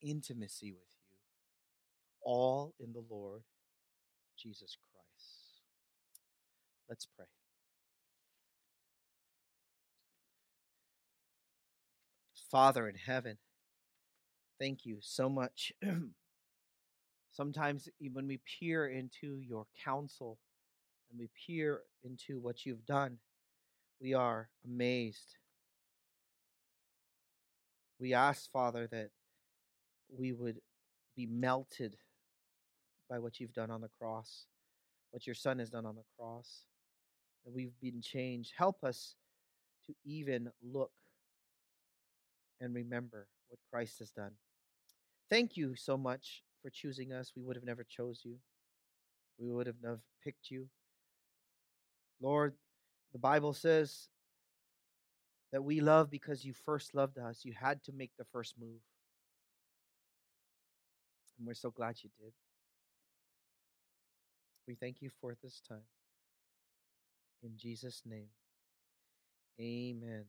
intimacy 0.00 0.72
with 0.72 0.88
you, 1.10 1.18
all 2.22 2.72
in 2.80 2.94
the 2.94 3.04
Lord 3.10 3.42
Jesus 4.38 4.76
Christ. 4.80 5.60
Let's 6.88 7.06
pray. 7.14 7.26
Father 12.50 12.88
in 12.88 12.94
heaven, 12.94 13.36
thank 14.58 14.86
you 14.86 14.98
so 15.00 15.28
much. 15.28 15.72
Sometimes 17.32 17.88
when 18.12 18.26
we 18.28 18.40
peer 18.58 18.86
into 18.86 19.40
your 19.40 19.66
counsel 19.84 20.38
and 21.10 21.18
we 21.18 21.28
peer 21.46 21.80
into 22.04 22.38
what 22.38 22.64
you've 22.64 22.86
done, 22.86 23.18
we 24.04 24.12
are 24.12 24.50
amazed. 24.66 25.38
We 27.98 28.12
ask, 28.12 28.50
Father, 28.52 28.86
that 28.88 29.08
we 30.14 30.30
would 30.34 30.60
be 31.16 31.24
melted 31.24 31.96
by 33.08 33.18
what 33.18 33.40
you've 33.40 33.54
done 33.54 33.70
on 33.70 33.80
the 33.80 33.88
cross, 33.98 34.44
what 35.10 35.26
your 35.26 35.34
Son 35.34 35.58
has 35.58 35.70
done 35.70 35.86
on 35.86 35.94
the 35.94 36.04
cross, 36.18 36.66
that 37.46 37.54
we've 37.54 37.80
been 37.80 38.02
changed. 38.02 38.52
Help 38.58 38.84
us 38.84 39.14
to 39.86 39.94
even 40.04 40.50
look 40.62 40.92
and 42.60 42.74
remember 42.74 43.26
what 43.48 43.58
Christ 43.72 44.00
has 44.00 44.10
done. 44.10 44.32
Thank 45.30 45.56
you 45.56 45.76
so 45.76 45.96
much 45.96 46.42
for 46.60 46.68
choosing 46.68 47.10
us. 47.10 47.32
We 47.34 47.42
would 47.42 47.56
have 47.56 47.64
never 47.64 47.86
chose 47.88 48.20
you. 48.22 48.36
We 49.38 49.50
would 49.50 49.66
have 49.66 49.80
never 49.82 50.00
picked 50.22 50.50
you. 50.50 50.66
Lord, 52.20 52.52
the 53.14 53.18
Bible 53.18 53.54
says 53.54 54.08
that 55.52 55.62
we 55.62 55.80
love 55.80 56.10
because 56.10 56.44
you 56.44 56.52
first 56.52 56.94
loved 56.94 57.16
us. 57.16 57.44
You 57.44 57.54
had 57.58 57.82
to 57.84 57.92
make 57.92 58.10
the 58.18 58.24
first 58.24 58.54
move. 58.60 58.80
And 61.38 61.46
we're 61.46 61.54
so 61.54 61.70
glad 61.70 61.94
you 62.02 62.10
did. 62.20 62.32
We 64.66 64.74
thank 64.74 65.00
you 65.00 65.10
for 65.20 65.36
this 65.42 65.62
time. 65.66 65.86
In 67.44 67.52
Jesus' 67.56 68.02
name, 68.04 68.28
amen. 69.60 70.24